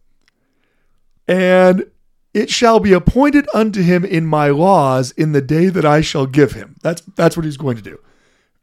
and 1.26 1.90
it 2.34 2.50
shall 2.50 2.82
be 2.82 2.92
appointed 2.92 3.48
unto 3.54 3.82
him 3.82 4.04
in 4.04 4.26
my 4.26 4.50
laws 4.50 5.12
in 5.12 5.32
the 5.32 5.42
day 5.42 5.68
that 5.68 5.86
I 5.86 6.02
shall 6.02 6.26
give 6.26 6.52
him. 6.52 6.76
That's 6.82 7.02
that's 7.16 7.38
what 7.38 7.46
he's 7.46 7.56
going 7.56 7.78
to 7.78 7.82
do. 7.82 7.98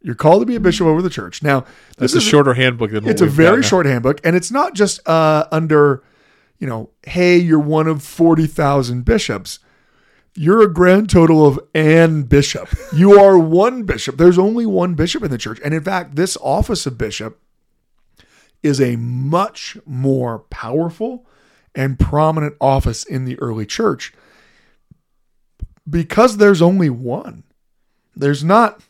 You're 0.01 0.15
called 0.15 0.43
to 0.43 0.47
be 0.47 0.55
a 0.55 0.61
bishop 0.61 0.87
over 0.87 1.03
the 1.03 1.11
church. 1.11 1.43
Now, 1.43 1.61
That's 1.97 2.13
this 2.13 2.15
a 2.15 2.19
is- 2.19 2.23
shorter 2.25 2.55
handbook 2.55 2.93
than 2.93 3.07
it's 3.09 3.21
a 3.21 3.27
very 3.27 3.63
short 3.63 3.87
handbook, 3.87 4.21
and 4.25 4.37
it's 4.37 4.51
not 4.51 4.75
just 4.75 5.07
uh, 5.09 5.47
under, 5.51 6.03
you 6.59 6.67
know, 6.69 6.91
hey, 7.05 7.37
you're 7.37 7.59
one 7.59 7.89
of 7.89 8.03
forty 8.03 8.47
thousand 8.47 9.05
bishops. 9.05 9.59
You're 10.35 10.63
a 10.63 10.73
grand 10.73 11.11
total 11.11 11.45
of 11.45 11.59
an 11.75 12.23
bishop. 12.23 12.69
You 12.95 13.19
are 13.19 13.37
one 13.37 13.83
bishop. 13.83 14.19
There's 14.19 14.39
only 14.39 14.67
one 14.67 14.95
bishop 14.95 15.25
in 15.25 15.33
the 15.33 15.39
church, 15.39 15.59
and 15.65 15.75
in 15.75 15.83
fact, 15.83 16.15
this 16.15 16.37
office 16.41 16.87
of 16.87 16.97
bishop 16.97 17.41
is 18.63 18.81
a 18.81 18.95
much 18.97 19.77
more 19.85 20.39
powerful 20.51 21.27
and 21.75 21.99
prominent 21.99 22.55
office 22.61 23.03
in 23.03 23.25
the 23.25 23.37
early 23.41 23.67
church 23.67 24.13
because 25.89 26.37
there's 26.37 26.63
only 26.63 26.91
one. 26.91 27.45
There's 28.15 28.43
not 28.45 28.83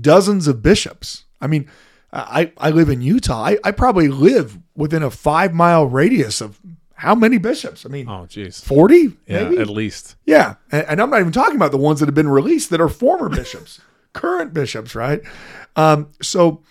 dozens 0.00 0.46
of 0.48 0.62
bishops. 0.62 1.24
I 1.40 1.46
mean, 1.46 1.68
I, 2.12 2.52
I 2.58 2.70
live 2.70 2.88
in 2.88 3.00
Utah. 3.02 3.42
I, 3.44 3.58
I 3.64 3.70
probably 3.72 4.08
live 4.08 4.58
within 4.76 5.02
a 5.02 5.10
five 5.10 5.52
mile 5.52 5.86
radius 5.86 6.40
of 6.40 6.60
how 6.94 7.14
many 7.14 7.38
bishops? 7.38 7.84
I 7.84 7.88
mean, 7.88 8.08
Oh, 8.08 8.26
jeez. 8.28 8.62
40? 8.64 9.16
Yeah, 9.26 9.48
maybe? 9.48 9.58
at 9.58 9.68
least. 9.68 10.14
Yeah. 10.24 10.54
And, 10.70 10.86
and 10.88 11.02
I'm 11.02 11.10
not 11.10 11.20
even 11.20 11.32
talking 11.32 11.56
about 11.56 11.72
the 11.72 11.76
ones 11.76 12.00
that 12.00 12.06
have 12.06 12.14
been 12.14 12.28
released 12.28 12.70
that 12.70 12.80
are 12.80 12.88
former 12.88 13.28
bishops, 13.28 13.80
current 14.12 14.54
bishops, 14.54 14.94
right? 14.94 15.20
Um, 15.76 16.12
so, 16.22 16.62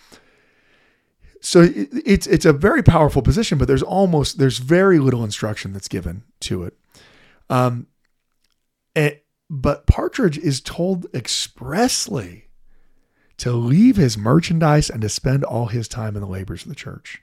so 1.42 1.62
it, 1.62 1.90
it's 2.06 2.26
it's 2.26 2.46
a 2.46 2.54
very 2.54 2.82
powerful 2.82 3.22
position, 3.22 3.58
but 3.58 3.68
there's 3.68 3.84
almost 3.84 4.38
there's 4.38 4.60
very 4.60 4.98
little 4.98 5.26
instruction 5.26 5.74
that's 5.74 5.90
given 5.90 6.24
to 6.40 6.64
it. 6.64 6.78
Um, 7.50 7.88
and, 8.96 9.20
but 9.50 9.86
Partridge 9.88 10.38
is 10.38 10.62
told 10.62 11.06
expressly 11.14 12.43
to 13.38 13.52
leave 13.52 13.96
his 13.96 14.18
merchandise 14.18 14.90
and 14.90 15.02
to 15.02 15.10
spend 15.10 15.44
all 15.44 15.68
his 15.68 15.88
time 15.88 16.16
in 16.16 16.22
the 16.22 16.28
labors 16.28 16.64
of 16.64 16.70
the 16.70 16.76
church. 16.76 17.22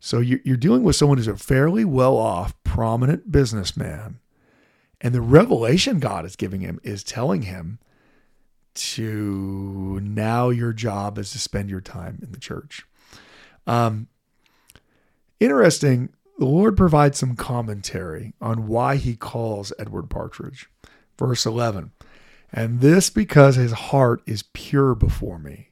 So 0.00 0.18
you're, 0.18 0.56
dealing 0.58 0.82
with 0.82 0.96
someone 0.96 1.16
who's 1.16 1.28
a 1.28 1.36
fairly 1.36 1.84
well 1.84 2.16
off, 2.18 2.54
prominent 2.62 3.32
businessman. 3.32 4.18
And 5.00 5.14
the 5.14 5.22
revelation 5.22 5.98
God 5.98 6.26
is 6.26 6.36
giving 6.36 6.60
him 6.60 6.78
is 6.82 7.02
telling 7.02 7.42
him 7.42 7.78
to 8.74 10.00
now 10.02 10.50
your 10.50 10.72
job 10.72 11.16
is 11.16 11.30
to 11.32 11.38
spend 11.38 11.70
your 11.70 11.80
time 11.80 12.18
in 12.22 12.32
the 12.32 12.38
church. 12.38 12.86
Um, 13.66 14.08
interesting, 15.40 16.10
the 16.38 16.46
Lord 16.46 16.76
provides 16.76 17.18
some 17.18 17.36
commentary 17.36 18.34
on 18.40 18.66
why 18.66 18.96
he 18.96 19.16
calls 19.16 19.72
Edward 19.78 20.10
Partridge. 20.10 20.68
Verse 21.18 21.46
11 21.46 21.92
And 22.56 22.80
this 22.80 23.10
because 23.10 23.56
his 23.56 23.72
heart 23.72 24.22
is 24.26 24.44
pure 24.52 24.94
before 24.94 25.40
me, 25.40 25.70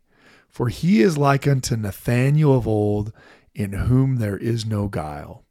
for 0.49 0.69
he 0.69 1.01
is 1.01 1.17
like 1.17 1.47
unto 1.47 1.77
Nathanael 1.77 2.57
of 2.57 2.67
old, 2.67 3.13
in 3.55 3.73
whom 3.73 4.17
there 4.17 4.37
is 4.37 4.67
no 4.67 4.89
guile. 4.89 5.45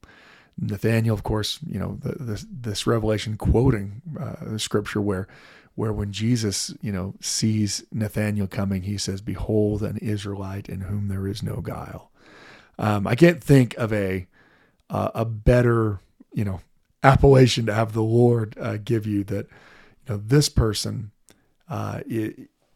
Nathaniel, 0.59 1.15
of 1.15 1.23
course, 1.23 1.59
you 1.65 1.79
know 1.79 1.97
the, 2.01 2.21
this, 2.21 2.45
this 2.51 2.85
revelation 2.85 3.37
quoting 3.37 4.01
uh, 4.19 4.35
the 4.41 4.59
scripture 4.59 4.99
where, 4.99 5.27
where 5.75 5.93
when 5.93 6.11
Jesus, 6.11 6.73
you 6.81 6.91
know, 6.91 7.15
sees 7.21 7.85
Nathaniel 7.93 8.47
coming, 8.47 8.83
he 8.83 8.97
says, 8.97 9.21
"Behold, 9.21 9.81
an 9.83 9.97
Israelite 9.97 10.67
in 10.67 10.81
whom 10.81 11.07
there 11.07 11.27
is 11.27 11.41
no 11.41 11.61
guile." 11.61 12.11
Um, 12.77 13.07
I 13.07 13.15
can't 13.15 13.41
think 13.41 13.73
of 13.77 13.93
a 13.93 14.27
uh, 14.89 15.11
a 15.15 15.23
better, 15.23 16.01
you 16.33 16.43
know, 16.43 16.59
appellation 17.03 17.65
to 17.67 17.73
have 17.73 17.93
the 17.93 18.03
Lord 18.03 18.55
uh, 18.59 18.77
give 18.83 19.07
you 19.07 19.23
that, 19.23 19.47
you 20.05 20.15
know, 20.15 20.17
this 20.17 20.49
person 20.49 21.11
uh, 21.71 22.01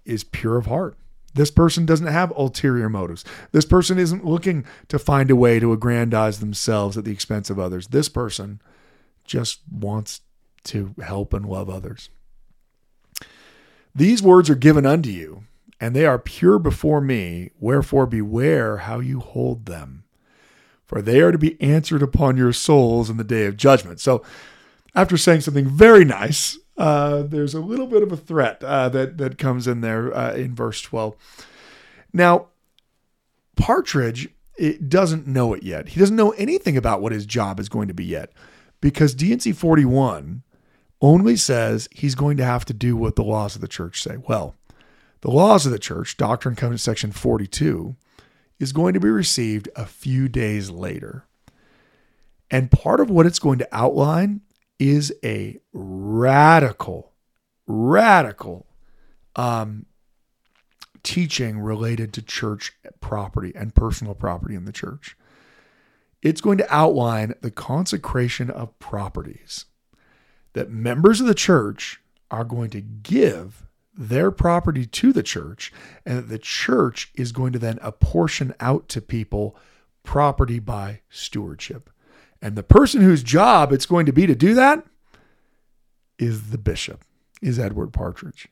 is 0.05 0.23
pure 0.23 0.57
of 0.57 0.67
heart. 0.67 0.97
This 1.33 1.51
person 1.51 1.85
doesn't 1.85 2.07
have 2.07 2.31
ulterior 2.37 2.87
motives. 2.87 3.25
This 3.51 3.65
person 3.65 3.99
isn't 3.99 4.25
looking 4.25 4.65
to 4.87 4.97
find 4.97 5.29
a 5.29 5.35
way 5.35 5.59
to 5.59 5.73
aggrandize 5.73 6.39
themselves 6.39 6.97
at 6.97 7.03
the 7.03 7.11
expense 7.11 7.49
of 7.49 7.59
others. 7.59 7.87
This 7.87 8.07
person 8.07 8.61
just 9.25 9.59
wants 9.69 10.21
to 10.63 10.95
help 11.03 11.33
and 11.33 11.45
love 11.45 11.69
others. 11.69 12.09
These 13.93 14.23
words 14.23 14.49
are 14.49 14.55
given 14.55 14.85
unto 14.85 15.09
you, 15.09 15.43
and 15.79 15.93
they 15.93 16.05
are 16.05 16.17
pure 16.17 16.57
before 16.57 17.01
me. 17.01 17.51
Wherefore, 17.59 18.05
beware 18.05 18.77
how 18.77 19.01
you 19.01 19.19
hold 19.19 19.65
them, 19.65 20.05
for 20.85 21.01
they 21.01 21.19
are 21.19 21.33
to 21.33 21.37
be 21.37 21.61
answered 21.61 22.01
upon 22.01 22.37
your 22.37 22.53
souls 22.53 23.09
in 23.09 23.17
the 23.17 23.25
day 23.25 23.45
of 23.45 23.57
judgment. 23.57 23.99
So, 23.99 24.23
after 24.95 25.17
saying 25.17 25.41
something 25.41 25.67
very 25.67 26.05
nice, 26.05 26.57
uh, 26.77 27.23
there's 27.23 27.53
a 27.53 27.61
little 27.61 27.87
bit 27.87 28.03
of 28.03 28.11
a 28.11 28.17
threat 28.17 28.63
uh, 28.63 28.89
that 28.89 29.17
that 29.17 29.37
comes 29.37 29.67
in 29.67 29.81
there 29.81 30.15
uh, 30.15 30.33
in 30.33 30.53
verse 30.55 30.81
12. 30.81 31.15
Now, 32.13 32.47
Partridge 33.55 34.29
it 34.57 34.89
doesn't 34.89 35.27
know 35.27 35.53
it 35.53 35.63
yet. 35.63 35.89
He 35.89 35.99
doesn't 35.99 36.15
know 36.15 36.31
anything 36.31 36.77
about 36.77 37.01
what 37.01 37.11
his 37.11 37.25
job 37.25 37.59
is 37.59 37.69
going 37.69 37.87
to 37.87 37.93
be 37.93 38.05
yet, 38.05 38.31
because 38.81 39.13
D&C 39.13 39.51
41 39.51 40.43
only 41.01 41.35
says 41.35 41.89
he's 41.91 42.15
going 42.15 42.37
to 42.37 42.45
have 42.45 42.65
to 42.65 42.73
do 42.73 42.95
what 42.95 43.15
the 43.15 43.23
laws 43.23 43.55
of 43.55 43.61
the 43.61 43.67
church 43.67 44.01
say. 44.01 44.17
Well, 44.17 44.55
the 45.21 45.31
laws 45.31 45.65
of 45.65 45.71
the 45.71 45.79
church, 45.79 46.17
Doctrine 46.17 46.53
and 46.53 46.57
Covenant 46.57 46.81
section 46.81 47.11
42, 47.11 47.95
is 48.59 48.71
going 48.71 48.93
to 48.93 48.99
be 48.99 49.09
received 49.09 49.67
a 49.75 49.85
few 49.85 50.29
days 50.29 50.69
later. 50.69 51.25
And 52.49 52.71
part 52.71 52.99
of 53.01 53.09
what 53.09 53.25
it's 53.25 53.39
going 53.39 53.59
to 53.59 53.67
outline 53.73 54.41
is 54.79 55.13
a 55.23 55.59
radical, 55.73 57.11
radical 57.67 58.65
um, 59.35 59.85
teaching 61.03 61.59
related 61.59 62.13
to 62.13 62.21
church 62.21 62.73
property 62.99 63.53
and 63.55 63.75
personal 63.75 64.15
property 64.15 64.55
in 64.55 64.65
the 64.65 64.71
church. 64.71 65.15
It's 66.21 66.41
going 66.41 66.57
to 66.57 66.75
outline 66.75 67.35
the 67.41 67.51
consecration 67.51 68.49
of 68.49 68.77
properties 68.79 69.65
that 70.53 70.71
members 70.71 71.21
of 71.21 71.27
the 71.27 71.35
church 71.35 72.01
are 72.31 72.43
going 72.43 72.71
to 72.71 72.81
give 72.81 73.65
their 73.97 74.31
property 74.31 74.85
to 74.85 75.13
the 75.13 75.23
church 75.23 75.71
and 76.05 76.17
that 76.17 76.29
the 76.29 76.39
church 76.39 77.11
is 77.15 77.31
going 77.31 77.53
to 77.53 77.59
then 77.59 77.79
apportion 77.81 78.53
out 78.59 78.89
to 78.89 79.01
people 79.01 79.55
property 80.03 80.59
by 80.59 81.01
stewardship. 81.09 81.89
And 82.45 82.55
the 82.55 82.61
person 82.61 83.01
whose 83.01 83.23
job 83.23 83.73
it's 83.73 83.87
going 83.87 84.05
to 84.05 84.13
be 84.13 84.27
to 84.27 84.35
do 84.35 84.53
that 84.53 84.85
is 86.19 86.51
the 86.51 86.59
bishop, 86.59 87.03
is 87.41 87.57
Edward 87.57 87.91
Partridge. 87.91 88.49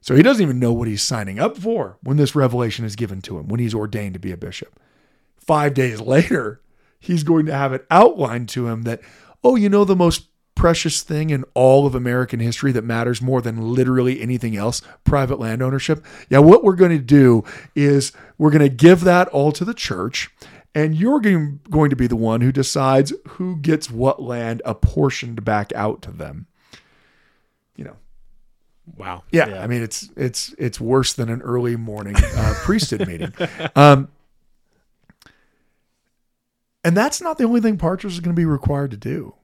So 0.00 0.16
he 0.16 0.22
doesn't 0.22 0.42
even 0.42 0.58
know 0.58 0.72
what 0.72 0.88
he's 0.88 1.02
signing 1.02 1.38
up 1.38 1.58
for 1.58 1.98
when 2.02 2.16
this 2.16 2.34
revelation 2.34 2.86
is 2.86 2.96
given 2.96 3.20
to 3.20 3.38
him, 3.38 3.48
when 3.48 3.60
he's 3.60 3.74
ordained 3.74 4.14
to 4.14 4.18
be 4.18 4.32
a 4.32 4.38
bishop. 4.38 4.80
Five 5.36 5.74
days 5.74 6.00
later, 6.14 6.62
he's 6.98 7.22
going 7.22 7.44
to 7.44 7.54
have 7.54 7.74
it 7.74 7.84
outlined 7.90 8.48
to 8.48 8.66
him 8.68 8.84
that, 8.84 9.02
oh, 9.44 9.56
you 9.56 9.68
know, 9.68 9.84
the 9.84 9.94
most 9.94 10.28
precious 10.54 11.02
thing 11.02 11.28
in 11.28 11.44
all 11.52 11.86
of 11.86 11.94
American 11.94 12.40
history 12.40 12.72
that 12.72 12.82
matters 12.82 13.20
more 13.20 13.42
than 13.42 13.74
literally 13.74 14.22
anything 14.22 14.56
else 14.56 14.80
private 15.04 15.38
land 15.38 15.60
ownership. 15.60 16.02
Yeah, 16.30 16.38
what 16.38 16.64
we're 16.64 16.76
going 16.76 16.96
to 16.96 16.98
do 16.98 17.44
is 17.74 18.12
we're 18.38 18.50
going 18.50 18.62
to 18.62 18.74
give 18.74 19.02
that 19.02 19.28
all 19.28 19.52
to 19.52 19.66
the 19.66 19.74
church, 19.74 20.30
and 20.74 20.94
you're 20.94 21.20
going 21.20 21.90
to 21.90 21.96
be 21.96 22.06
the 22.06 22.16
one 22.16 22.40
who 22.40 22.50
decides 22.52 23.12
who 23.28 23.56
gets 23.56 23.90
what 23.90 24.20
land 24.22 24.60
apportioned 24.64 25.44
back 25.44 25.72
out 25.74 26.02
to 26.02 26.10
them. 26.10 26.46
You 27.76 27.84
know, 27.84 27.96
Wow. 28.96 29.22
yeah, 29.32 29.62
I 29.62 29.66
mean 29.66 29.82
it's 29.82 30.10
it's 30.16 30.54
it's 30.58 30.80
worse 30.80 31.12
than 31.12 31.28
an 31.28 31.42
early 31.42 31.76
morning 31.76 32.16
uh, 32.16 32.54
priesthood 32.58 33.06
meeting, 33.08 33.32
um, 33.76 34.08
and 36.82 36.96
that's 36.96 37.20
not 37.20 37.38
the 37.38 37.44
only 37.44 37.60
thing 37.60 37.78
Partridge 37.78 38.12
is 38.12 38.20
going 38.20 38.34
to 38.34 38.40
be 38.40 38.44
required 38.44 38.90
to 38.90 38.96
do, 38.96 39.34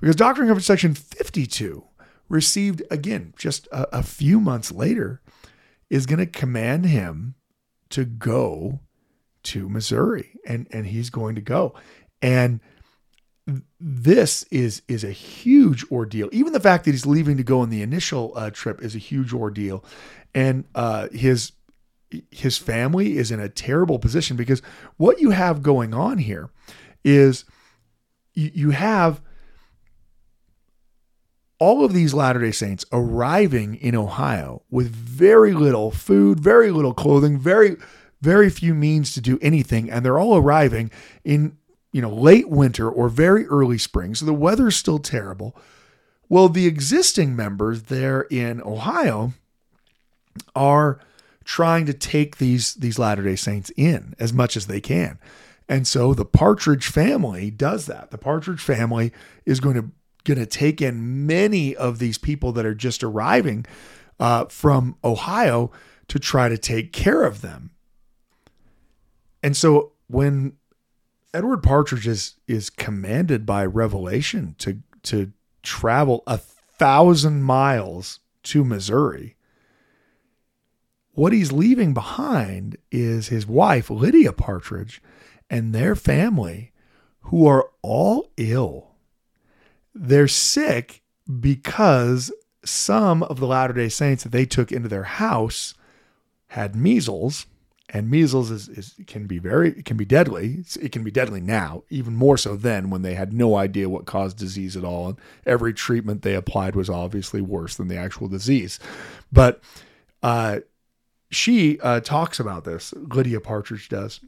because 0.00 0.16
Doctrine 0.16 0.44
and 0.44 0.50
Covenants 0.50 0.66
section 0.66 0.94
fifty 0.94 1.46
two 1.46 1.84
received 2.28 2.82
again 2.90 3.34
just 3.36 3.66
a, 3.68 3.98
a 3.98 4.02
few 4.02 4.40
months 4.40 4.70
later 4.72 5.20
is 5.90 6.06
going 6.06 6.18
to 6.18 6.26
command 6.26 6.86
him 6.86 7.34
to 7.90 8.04
go 8.04 8.80
to 9.44 9.68
Missouri, 9.68 10.38
and 10.46 10.66
and 10.70 10.86
he's 10.86 11.10
going 11.10 11.34
to 11.36 11.40
go, 11.40 11.74
and 12.20 12.60
this 13.78 14.44
is 14.44 14.82
is 14.88 15.04
a 15.04 15.10
huge 15.10 15.84
ordeal. 15.90 16.28
Even 16.32 16.52
the 16.52 16.60
fact 16.60 16.84
that 16.84 16.92
he's 16.92 17.06
leaving 17.06 17.36
to 17.36 17.42
go 17.42 17.60
on 17.60 17.70
the 17.70 17.82
initial 17.82 18.32
uh, 18.36 18.50
trip 18.50 18.82
is 18.82 18.94
a 18.94 18.98
huge 18.98 19.32
ordeal, 19.32 19.84
and 20.34 20.64
uh, 20.74 21.08
his 21.12 21.52
his 22.30 22.58
family 22.58 23.16
is 23.16 23.30
in 23.30 23.40
a 23.40 23.48
terrible 23.48 23.98
position 23.98 24.36
because 24.36 24.62
what 24.96 25.20
you 25.20 25.30
have 25.30 25.62
going 25.62 25.92
on 25.92 26.18
here 26.18 26.50
is 27.04 27.44
you, 28.34 28.50
you 28.54 28.70
have 28.70 29.20
all 31.58 31.84
of 31.84 31.92
these 31.92 32.14
Latter 32.14 32.40
day 32.40 32.50
Saints 32.50 32.84
arriving 32.92 33.76
in 33.76 33.94
Ohio 33.94 34.62
with 34.70 34.90
very 34.90 35.52
little 35.52 35.90
food, 35.90 36.40
very 36.40 36.70
little 36.70 36.94
clothing, 36.94 37.38
very 37.38 37.76
very 38.32 38.50
few 38.50 38.74
means 38.74 39.12
to 39.14 39.20
do 39.20 39.38
anything, 39.42 39.90
and 39.90 40.04
they're 40.04 40.18
all 40.18 40.36
arriving 40.36 40.90
in 41.24 41.56
you 41.94 42.02
know, 42.02 42.12
late 42.12 42.50
winter 42.50 42.90
or 42.90 43.08
very 43.08 43.46
early 43.46 43.78
spring. 43.78 44.16
So 44.16 44.26
the 44.26 44.34
weather's 44.34 44.74
still 44.74 44.98
terrible. 44.98 45.56
Well, 46.28 46.48
the 46.48 46.66
existing 46.66 47.36
members 47.36 47.84
there 47.84 48.22
in 48.22 48.60
Ohio 48.62 49.32
are 50.56 50.98
trying 51.44 51.86
to 51.86 51.94
take 51.94 52.38
these 52.38 52.74
these 52.74 52.98
Latter-day 52.98 53.36
Saints 53.36 53.70
in 53.76 54.16
as 54.18 54.32
much 54.32 54.56
as 54.56 54.66
they 54.66 54.80
can. 54.80 55.18
And 55.68 55.86
so 55.86 56.14
the 56.14 56.24
Partridge 56.24 56.88
family 56.88 57.50
does 57.50 57.86
that. 57.86 58.10
The 58.10 58.18
Partridge 58.18 58.60
family 58.60 59.12
is 59.46 59.60
going 59.60 59.76
to 59.76 59.90
going 60.24 60.40
to 60.40 60.46
take 60.46 60.82
in 60.82 61.26
many 61.26 61.76
of 61.76 62.00
these 62.00 62.18
people 62.18 62.50
that 62.52 62.66
are 62.66 62.74
just 62.74 63.04
arriving 63.04 63.66
uh, 64.18 64.46
from 64.46 64.96
Ohio 65.04 65.70
to 66.08 66.18
try 66.18 66.48
to 66.48 66.58
take 66.58 66.92
care 66.92 67.22
of 67.22 67.40
them. 67.40 67.70
And 69.44 69.54
so 69.54 69.92
when 70.06 70.54
Edward 71.34 71.62
Partridge 71.62 72.06
is 72.06 72.36
is 72.48 72.70
commanded 72.70 73.44
by 73.44 73.66
revelation 73.66 74.54
to 74.58 74.78
to 75.02 75.32
travel 75.62 76.22
a 76.26 76.38
thousand 76.38 77.42
miles 77.42 78.20
to 78.44 78.64
Missouri. 78.64 79.36
What 81.12 81.34
he's 81.34 81.52
leaving 81.52 81.92
behind 81.92 82.78
is 82.90 83.28
his 83.28 83.46
wife, 83.46 83.90
Lydia 83.90 84.32
Partridge, 84.32 85.02
and 85.50 85.74
their 85.74 85.94
family, 85.94 86.72
who 87.20 87.46
are 87.46 87.70
all 87.82 88.30
ill. 88.38 88.94
They're 89.94 90.26
sick 90.26 91.02
because 91.40 92.32
some 92.64 93.22
of 93.24 93.40
the 93.40 93.46
Latter 93.46 93.74
day 93.74 93.90
Saints 93.90 94.22
that 94.22 94.32
they 94.32 94.46
took 94.46 94.72
into 94.72 94.88
their 94.88 95.04
house 95.04 95.74
had 96.48 96.74
measles 96.74 97.46
and 97.94 98.10
measles 98.10 98.50
is, 98.50 98.68
is 98.68 98.94
can 99.06 99.26
be 99.26 99.38
very 99.38 99.70
can 99.84 99.96
be 99.96 100.04
deadly. 100.04 100.64
It 100.82 100.90
can 100.90 101.04
be 101.04 101.12
deadly 101.12 101.40
now, 101.40 101.84
even 101.90 102.16
more 102.16 102.36
so 102.36 102.56
then 102.56 102.90
when 102.90 103.02
they 103.02 103.14
had 103.14 103.32
no 103.32 103.54
idea 103.54 103.88
what 103.88 104.04
caused 104.04 104.36
disease 104.36 104.76
at 104.76 104.84
all, 104.84 105.10
and 105.10 105.18
every 105.46 105.72
treatment 105.72 106.22
they 106.22 106.34
applied 106.34 106.74
was 106.74 106.90
obviously 106.90 107.40
worse 107.40 107.76
than 107.76 107.86
the 107.86 107.96
actual 107.96 108.26
disease. 108.26 108.80
But 109.32 109.62
uh, 110.24 110.60
she 111.30 111.78
uh, 111.80 112.00
talks 112.00 112.40
about 112.40 112.64
this. 112.64 112.92
Lydia 112.94 113.40
Partridge 113.40 113.88
does. 113.88 114.18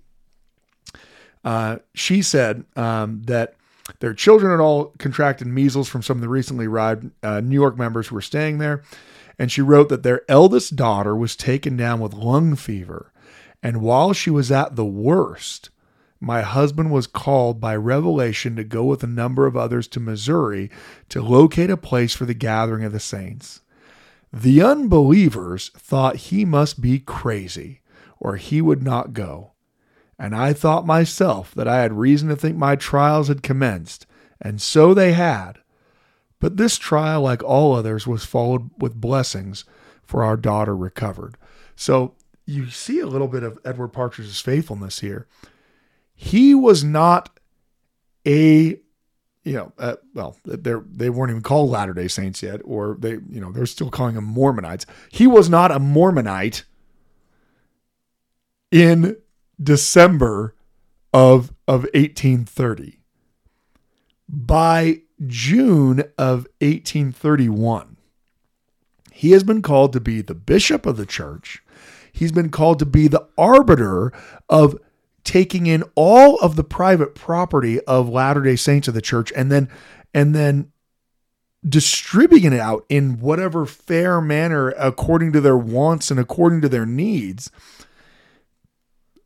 Uh, 1.45 1.79
she 1.93 2.23
said 2.23 2.65
um, 2.77 3.23
that 3.25 3.57
their 3.99 4.15
children 4.15 4.53
had 4.53 4.63
all 4.63 4.93
contracted 4.99 5.49
measles 5.49 5.89
from 5.89 6.03
some 6.03 6.19
of 6.19 6.21
the 6.21 6.29
recently 6.29 6.67
arrived 6.67 7.11
uh, 7.25 7.41
New 7.41 7.55
York 7.55 7.77
members 7.77 8.09
who 8.09 8.15
were 8.15 8.21
staying 8.21 8.59
there. 8.59 8.83
And 9.39 9.53
she 9.53 9.61
wrote 9.61 9.89
that 9.91 10.03
their 10.03 10.23
eldest 10.29 10.77
daughter 10.77 11.15
was 11.15 11.37
taken 11.37 11.77
down 11.77 12.01
with 12.01 12.15
lung 12.15 12.57
fever 12.57 13.13
and 13.67 13.83
while 13.83 14.13
she 14.13 14.31
was 14.31 14.53
at 14.53 14.77
the 14.77 14.85
worst, 14.85 15.71
my 16.21 16.43
husband 16.43 16.93
was 16.93 17.09
called 17.09 17.61
by 17.61 17.75
revelation 17.75 18.55
to 18.55 18.63
go 18.63 18.85
with 18.85 19.03
a 19.03 19.09
number 19.09 19.45
of 19.45 19.57
others 19.57 19.89
to 19.89 19.99
Missouri 19.99 20.71
to 21.09 21.21
locate 21.21 21.69
a 21.69 21.77
place 21.77 22.15
for 22.15 22.27
the 22.27 22.33
gathering 22.33 22.85
of 22.85 22.93
the 22.93 23.01
saints. 23.01 23.63
The 24.33 24.63
unbelievers 24.63 25.73
thought 25.77 26.29
he 26.31 26.45
must 26.45 26.81
be 26.81 27.01
crazy, 27.01 27.81
or 28.21 28.37
he 28.37 28.63
would 28.63 28.85
not 28.85 29.13
go. 29.13 29.55
And 30.17 30.33
I 30.33 30.53
thought 30.53 30.87
myself 30.87 31.53
that 31.57 31.67
I 31.67 31.83
had 31.83 31.93
reason 31.93 32.29
to 32.29 32.37
think 32.37 32.57
my 32.57 32.77
trials 32.77 33.27
had 33.27 33.43
commenced, 33.43 34.07
and 34.41 34.63
so 34.63 34.95
they 34.95 35.13
had. 35.13 35.59
But 36.39 36.57
this 36.57 36.79
trial, 36.79 37.23
like 37.23 37.43
all 37.43 37.75
others, 37.75 38.07
was 38.07 38.25
followed 38.25 38.71
with 38.79 39.01
blessings, 39.01 39.65
for 40.05 40.23
our 40.23 40.37
daughter 40.37 40.77
recovered. 40.77 41.37
So 41.75 42.15
you 42.47 42.71
see 42.71 43.01
a 43.01 43.07
little 43.07 43.29
bit 43.29 43.43
of 43.43 43.59
Edward 43.65 43.89
Partridge's 43.89 44.41
faithfulness 44.41 45.01
here. 45.01 45.27
He 46.15 46.55
was 46.55 46.83
not 46.83 47.39
a 48.27 48.79
you 49.47 49.53
know, 49.53 49.73
uh, 49.79 49.95
well, 50.13 50.37
they're 50.45 50.83
they 50.91 51.09
weren't 51.09 51.31
even 51.31 51.43
called 51.43 51.71
Latter 51.71 51.95
Day 51.95 52.09
Saints 52.09 52.43
yet, 52.43 52.61
or 52.65 52.97
they, 52.99 53.13
you 53.13 53.41
know, 53.41 53.53
they're 53.53 53.65
still 53.65 53.91
calling 53.91 54.17
them 54.17 54.35
Mormonites. 54.35 54.87
He 55.13 55.29
was 55.29 55.49
not 55.49 55.71
a 55.71 55.79
Mormonite 55.79 56.65
in 58.73 59.17
December 59.63 60.57
of 61.15 61.53
of 61.69 61.83
1830. 61.95 62.99
By 64.29 65.03
June 65.25 66.01
of 66.19 66.49
1831, 66.61 67.97
he 69.13 69.31
has 69.31 69.45
been 69.45 69.63
called 69.63 69.93
to 69.93 70.01
be 70.01 70.23
the 70.23 70.35
bishop 70.35 70.87
of 70.87 70.97
the 70.97 71.07
church 71.07 71.63
He's 72.17 72.33
been 72.33 72.49
called 72.49 72.79
to 72.79 72.87
be 72.87 73.09
the 73.09 73.29
arbiter 73.37 74.11
of 74.49 74.79
taking 75.23 75.67
in 75.67 75.85
all 75.95 76.39
of 76.39 76.57
the 76.57 76.65
private 76.65 77.15
property 77.15 77.81
of 77.83 78.09
Latter-day 78.09 78.57
Saints 78.57 78.89
of 78.89 78.95
the 78.95 79.03
church 79.03 79.31
and 79.37 79.53
then 79.53 79.69
and 80.15 80.35
then 80.35 80.73
distributing 81.69 82.55
it 82.55 82.61
out 82.61 82.87
in 82.89 83.21
whatever 83.21 83.67
fair 83.67 84.21
manner 84.21 84.71
according 84.79 85.33
to 85.33 85.41
their 85.41 85.59
wants 85.59 86.11
and 86.11 86.19
according 86.19 86.63
to 86.63 86.69
their 86.69 86.87
needs 86.87 87.51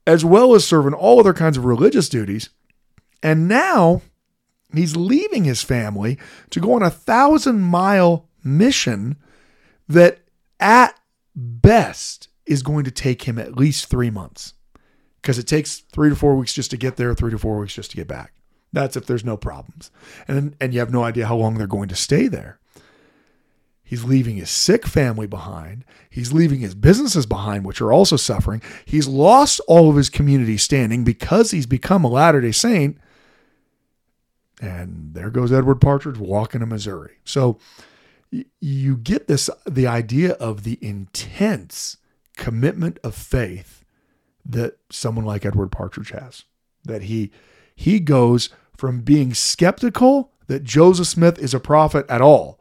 as 0.07 0.25
well 0.25 0.55
as 0.55 0.67
serving 0.67 0.95
all 0.95 1.21
other 1.21 1.35
kinds 1.35 1.57
of 1.57 1.65
religious 1.65 2.09
duties. 2.09 2.51
And 3.23 3.47
now 3.47 4.03
he's 4.75 4.97
leaving 4.97 5.45
his 5.45 5.63
family 5.63 6.19
to 6.51 6.59
go 6.59 6.73
on 6.73 6.83
a 6.83 6.91
thousand 6.91 7.61
mile 7.61 8.27
mission 8.43 9.17
that 9.87 10.19
at 10.59 10.99
best 11.37 12.30
is 12.51 12.63
going 12.63 12.85
to 12.85 12.91
take 12.91 13.23
him 13.23 13.39
at 13.39 13.57
least 13.57 13.87
three 13.87 14.11
months 14.11 14.55
because 15.23 15.39
it 15.39 15.47
takes 15.47 15.79
three 15.93 16.11
to 16.11 16.17
four 16.17 16.35
weeks 16.35 16.53
just 16.53 16.71
to 16.73 16.77
get 16.77 16.97
there, 16.97 17.15
three 17.15 17.31
to 17.31 17.39
four 17.39 17.59
weeks 17.59 17.75
just 17.75 17.93
to 17.93 17.97
get 17.97 18.09
back. 18.09 18.33
That's 18.73 18.97
if 18.97 19.07
there's 19.07 19.25
no 19.25 19.37
problems. 19.37 19.91
And, 20.27 20.57
and 20.61 20.75
you 20.75 20.81
have 20.81 20.93
no 20.93 21.05
idea 21.05 21.27
how 21.27 21.37
long 21.37 21.55
they're 21.55 21.67
going 21.67 21.89
to 21.89 21.97
stay 21.97 22.27
there. 22.27 22.59
He's 23.85 24.05
leaving 24.05 24.37
his 24.37 24.51
sick 24.51 24.87
family 24.87 25.27
behind. 25.27 25.85
He's 26.09 26.33
leaving 26.33 26.61
his 26.61 26.75
businesses 26.75 27.27
behind, 27.27 27.65
which 27.65 27.81
are 27.81 27.93
also 27.93 28.17
suffering. 28.17 28.63
He's 28.85 29.09
lost 29.09 29.61
all 29.67 29.91
of 29.91 29.97
his 29.97 30.11
community 30.11 30.57
standing 30.57 31.03
because 31.03 31.51
he's 31.51 31.67
become 31.67 32.05
a 32.05 32.09
Latter 32.09 32.41
day 32.41 32.53
Saint. 32.53 32.99
And 34.61 35.15
there 35.15 35.31
goes 35.31 35.53
Edward 35.53 35.81
Partridge 35.81 36.19
walking 36.19 36.61
to 36.61 36.67
Missouri. 36.67 37.17
So 37.25 37.59
you 38.61 38.97
get 38.97 39.27
this 39.27 39.51
the 39.67 39.87
idea 39.89 40.33
of 40.35 40.63
the 40.63 40.79
intense 40.81 41.97
commitment 42.41 42.99
of 43.05 43.15
faith 43.15 43.85
that 44.45 44.79
someone 44.91 45.27
like 45.27 45.45
Edward 45.45 45.71
Partridge 45.71 46.11
has. 46.11 46.45
that 46.85 47.03
he 47.03 47.31
he 47.75 48.01
goes 48.01 48.51
from 48.77 49.01
being 49.01 49.35
skeptical 49.35 50.33
that 50.47 50.65
Joseph 50.65 51.07
Smith 51.07 51.39
is 51.39 51.55
a 51.55 51.61
prophet 51.61 52.07
at 52.09 52.21
all, 52.21 52.59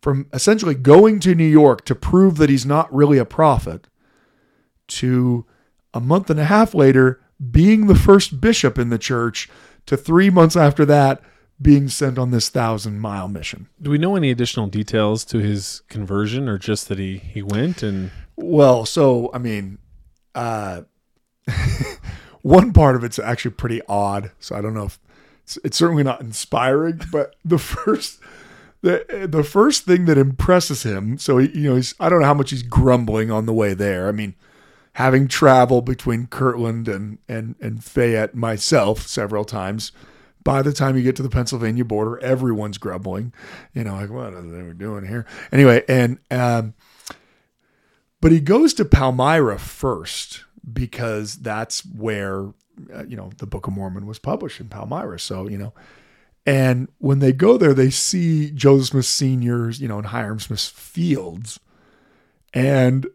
from 0.00 0.26
essentially 0.32 0.74
going 0.74 1.20
to 1.20 1.34
New 1.34 1.44
York 1.44 1.84
to 1.84 1.94
prove 1.94 2.36
that 2.36 2.50
he's 2.50 2.64
not 2.66 2.92
really 2.94 3.18
a 3.18 3.24
prophet, 3.24 3.86
to 4.86 5.44
a 5.92 6.00
month 6.00 6.30
and 6.30 6.40
a 6.40 6.44
half 6.44 6.74
later 6.74 7.20
being 7.50 7.86
the 7.86 7.94
first 7.94 8.40
bishop 8.40 8.78
in 8.78 8.88
the 8.88 8.98
church, 8.98 9.48
to 9.86 9.96
three 9.96 10.30
months 10.30 10.56
after 10.56 10.84
that 10.84 11.20
being 11.60 11.88
sent 11.88 12.18
on 12.18 12.30
this 12.30 12.48
thousand 12.48 13.00
mile 13.00 13.28
mission. 13.28 13.68
Do 13.82 13.90
we 13.90 13.98
know 13.98 14.16
any 14.16 14.30
additional 14.30 14.68
details 14.68 15.24
to 15.26 15.38
his 15.38 15.82
conversion, 15.88 16.48
or 16.48 16.58
just 16.58 16.88
that 16.88 16.98
he 16.98 17.18
he 17.18 17.42
went 17.42 17.82
and? 17.82 18.10
Well, 18.40 18.86
so 18.86 19.30
I 19.34 19.38
mean, 19.38 19.78
uh, 20.34 20.82
one 22.42 22.72
part 22.72 22.94
of 22.94 23.02
it's 23.02 23.18
actually 23.18 23.50
pretty 23.50 23.82
odd. 23.88 24.30
So 24.38 24.54
I 24.54 24.60
don't 24.60 24.74
know 24.74 24.84
if 24.84 25.00
it's, 25.42 25.58
it's 25.64 25.76
certainly 25.76 26.04
not 26.04 26.20
inspiring, 26.20 27.00
but 27.12 27.34
the 27.44 27.58
first. 27.58 28.20
The, 28.80 29.26
the 29.28 29.42
first 29.42 29.86
thing 29.86 30.04
that 30.04 30.16
impresses 30.16 30.84
him, 30.84 31.18
so 31.18 31.38
he, 31.38 31.48
you 31.48 31.68
know, 31.68 31.74
he's 31.74 31.96
I 31.98 32.08
don't 32.08 32.20
know 32.20 32.26
how 32.26 32.32
much 32.34 32.50
he's 32.50 32.62
grumbling 32.62 33.28
on 33.28 33.44
the 33.44 33.52
way 33.52 33.74
there. 33.74 34.06
I 34.06 34.12
mean, 34.12 34.36
having 34.92 35.26
traveled 35.26 35.84
between 35.84 36.28
Kirtland 36.28 36.86
and 36.86 37.18
and 37.28 37.56
and 37.60 37.82
Fayette 37.82 38.36
myself 38.36 39.04
several 39.04 39.44
times, 39.44 39.90
by 40.44 40.62
the 40.62 40.72
time 40.72 40.96
you 40.96 41.02
get 41.02 41.16
to 41.16 41.24
the 41.24 41.28
Pennsylvania 41.28 41.84
border, 41.84 42.20
everyone's 42.20 42.78
grumbling, 42.78 43.32
you 43.74 43.82
know, 43.82 43.94
like 43.94 44.10
what 44.10 44.32
are 44.32 44.42
they 44.42 44.72
doing 44.74 45.04
here? 45.04 45.26
Anyway, 45.50 45.82
and 45.88 46.18
um, 46.30 46.74
but 48.20 48.32
he 48.32 48.40
goes 48.40 48.74
to 48.74 48.84
Palmyra 48.84 49.58
first 49.58 50.44
because 50.72 51.36
that's 51.36 51.84
where 51.84 52.52
uh, 52.94 53.04
you 53.06 53.16
know 53.16 53.30
the 53.38 53.46
Book 53.46 53.66
of 53.66 53.72
Mormon 53.72 54.06
was 54.06 54.18
published 54.18 54.60
in 54.60 54.68
Palmyra. 54.68 55.18
So 55.18 55.48
you 55.48 55.58
know, 55.58 55.72
and 56.46 56.88
when 56.98 57.18
they 57.18 57.32
go 57.32 57.56
there, 57.56 57.74
they 57.74 57.90
see 57.90 58.50
Joseph 58.50 58.88
Smith 58.88 59.06
Senior's, 59.06 59.80
you 59.80 59.88
know, 59.88 59.98
and 59.98 60.06
Hyrum 60.08 60.40
Smith's 60.40 60.68
fields, 60.68 61.60
and 62.52 63.06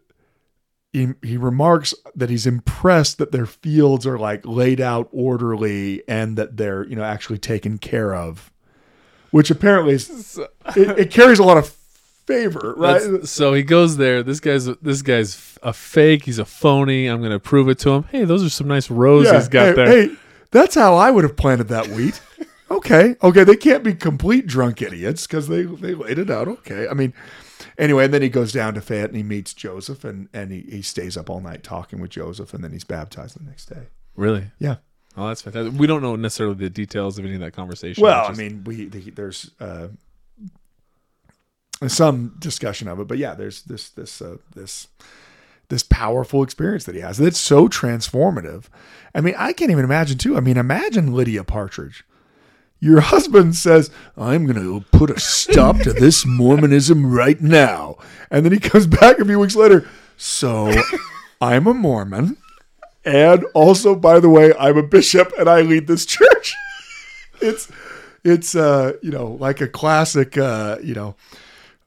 he, 0.92 1.08
he 1.22 1.36
remarks 1.36 1.92
that 2.14 2.30
he's 2.30 2.46
impressed 2.46 3.18
that 3.18 3.32
their 3.32 3.46
fields 3.46 4.06
are 4.06 4.18
like 4.18 4.46
laid 4.46 4.80
out 4.80 5.08
orderly 5.10 6.02
and 6.06 6.38
that 6.38 6.56
they're 6.56 6.86
you 6.86 6.94
know 6.96 7.02
actually 7.02 7.38
taken 7.38 7.78
care 7.78 8.14
of, 8.14 8.52
which 9.32 9.50
apparently 9.50 9.94
is, 9.94 10.38
it, 10.76 10.98
it 10.98 11.10
carries 11.10 11.38
a 11.38 11.44
lot 11.44 11.58
of 11.58 11.66
favor, 12.26 12.74
right? 12.76 13.00
That's- 13.02 13.30
so 13.30 13.54
he 13.54 13.62
goes 13.62 13.96
there. 13.96 14.22
This 14.22 14.40
guy's 14.40 14.66
this 14.66 15.02
guy's 15.02 15.58
a 15.62 15.72
fake. 15.72 16.24
He's 16.24 16.38
a 16.38 16.44
phony. 16.44 17.06
I'm 17.06 17.22
gonna 17.22 17.40
prove 17.40 17.68
it 17.68 17.78
to 17.80 17.90
him. 17.90 18.04
Hey, 18.10 18.24
those 18.24 18.44
are 18.44 18.50
some 18.50 18.68
nice 18.68 18.90
rows 18.90 19.30
he's 19.30 19.48
got 19.48 19.68
hey, 19.68 19.72
there. 19.72 19.86
hey, 19.86 20.16
that's 20.50 20.74
how 20.74 20.94
I 20.94 21.10
would 21.10 21.24
have 21.24 21.36
planted 21.36 21.68
that 21.68 21.88
wheat. 21.88 22.20
okay, 22.70 23.16
okay, 23.22 23.44
they 23.44 23.56
can't 23.56 23.82
be 23.84 23.94
complete 23.94 24.46
drunk 24.46 24.82
idiots 24.82 25.26
because 25.26 25.48
they 25.48 25.62
they 25.62 25.94
laid 25.94 26.18
it 26.18 26.30
out. 26.30 26.48
Okay, 26.48 26.88
I 26.88 26.94
mean, 26.94 27.12
anyway, 27.78 28.04
and 28.06 28.14
then 28.14 28.22
he 28.22 28.28
goes 28.28 28.52
down 28.52 28.74
to 28.74 28.80
Fayette 28.80 29.08
and 29.10 29.16
he 29.16 29.22
meets 29.22 29.54
Joseph 29.54 30.04
and 30.04 30.28
and 30.32 30.50
he, 30.52 30.60
he 30.62 30.82
stays 30.82 31.16
up 31.16 31.28
all 31.30 31.40
night 31.40 31.62
talking 31.62 32.00
with 32.00 32.10
Joseph 32.10 32.54
and 32.54 32.62
then 32.62 32.72
he's 32.72 32.84
baptized 32.84 33.38
the 33.38 33.44
next 33.44 33.66
day. 33.66 33.88
Really? 34.16 34.44
Yeah. 34.58 34.76
Oh, 35.16 35.28
that's 35.28 35.42
fantastic. 35.42 35.78
We 35.78 35.86
don't 35.86 36.02
know 36.02 36.16
necessarily 36.16 36.56
the 36.56 36.70
details 36.70 37.18
of 37.18 37.24
any 37.24 37.34
of 37.34 37.40
that 37.40 37.52
conversation. 37.52 38.02
Well, 38.02 38.28
It's 38.28 38.38
I 38.38 38.42
mean, 38.42 38.64
we 38.64 38.86
the, 38.86 39.10
there's 39.10 39.50
uh, 39.60 39.88
some 41.88 42.34
discussion 42.38 42.88
of 42.88 43.00
it, 43.00 43.08
but 43.08 43.18
yeah, 43.18 43.34
there's 43.34 43.62
this 43.62 43.90
this 43.90 44.22
uh, 44.22 44.36
this 44.54 44.88
this 45.68 45.82
powerful 45.82 46.42
experience 46.42 46.84
that 46.84 46.94
he 46.94 47.00
has 47.00 47.18
that's 47.18 47.38
so 47.38 47.68
transformative. 47.68 48.64
I 49.14 49.20
mean, 49.20 49.34
I 49.36 49.52
can't 49.52 49.70
even 49.70 49.84
imagine 49.84 50.18
too. 50.18 50.36
I 50.36 50.40
mean, 50.40 50.56
imagine 50.56 51.14
Lydia 51.14 51.44
Partridge. 51.44 52.04
Your 52.80 53.00
husband 53.00 53.56
says, 53.56 53.90
"I'm 54.16 54.44
going 54.44 54.56
to 54.56 54.84
put 54.96 55.10
a 55.10 55.18
stop 55.18 55.78
to 55.80 55.92
this 55.92 56.24
Mormonism 56.26 57.12
right 57.12 57.40
now," 57.40 57.96
and 58.30 58.44
then 58.44 58.52
he 58.52 58.58
comes 58.58 58.86
back 58.86 59.18
a 59.18 59.24
few 59.24 59.38
weeks 59.38 59.56
later. 59.56 59.88
So, 60.16 60.72
I'm 61.40 61.66
a 61.66 61.74
Mormon, 61.74 62.36
and 63.04 63.44
also, 63.54 63.94
by 63.94 64.20
the 64.20 64.28
way, 64.28 64.52
I'm 64.58 64.76
a 64.76 64.82
bishop 64.82 65.32
and 65.38 65.48
I 65.48 65.60
lead 65.60 65.86
this 65.86 66.06
church. 66.06 66.54
it's 67.40 67.70
it's 68.22 68.54
uh 68.54 68.94
you 69.02 69.10
know 69.10 69.36
like 69.40 69.60
a 69.60 69.68
classic 69.68 70.38
uh 70.38 70.78
you 70.82 70.94
know 70.94 71.14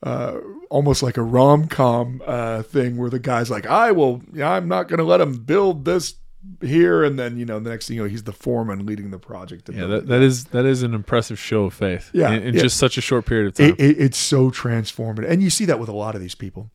uh 0.03 0.37
almost 0.69 1.01
like 1.01 1.17
a 1.17 1.23
rom-com 1.23 2.21
uh 2.25 2.61
thing 2.61 2.97
where 2.97 3.09
the 3.09 3.19
guy's 3.19 3.49
like 3.49 3.65
I 3.65 3.91
will 3.91 4.21
yeah, 4.33 4.51
I'm 4.51 4.67
not 4.67 4.87
going 4.87 4.99
to 4.99 5.03
let 5.03 5.19
him 5.19 5.43
build 5.43 5.85
this 5.85 6.15
here 6.61 7.03
and 7.03 7.17
then 7.17 7.37
you 7.37 7.45
know 7.45 7.59
the 7.59 7.69
next 7.69 7.87
thing 7.87 7.97
you 7.97 8.03
know 8.03 8.09
he's 8.09 8.23
the 8.23 8.31
foreman 8.31 8.85
leading 8.85 9.11
the 9.11 9.19
project 9.19 9.69
yeah, 9.73 9.85
that, 9.85 10.07
that 10.07 10.21
is 10.21 10.45
that 10.45 10.65
is 10.65 10.83
an 10.83 10.93
impressive 10.93 11.37
show 11.39 11.65
of 11.65 11.73
faith. 11.73 12.09
Yeah, 12.13 12.31
in, 12.31 12.43
in 12.43 12.55
yeah. 12.55 12.61
just 12.61 12.77
such 12.77 12.97
a 12.97 13.01
short 13.01 13.25
period 13.25 13.47
of 13.47 13.53
time. 13.55 13.69
it, 13.71 13.79
it, 13.79 13.99
it's 13.99 14.17
so 14.17 14.49
transformative 14.49 15.29
and 15.29 15.41
you 15.41 15.49
see 15.49 15.65
that 15.65 15.79
with 15.79 15.89
a 15.89 15.93
lot 15.93 16.15
of 16.15 16.21
these 16.21 16.35
people 16.35 16.69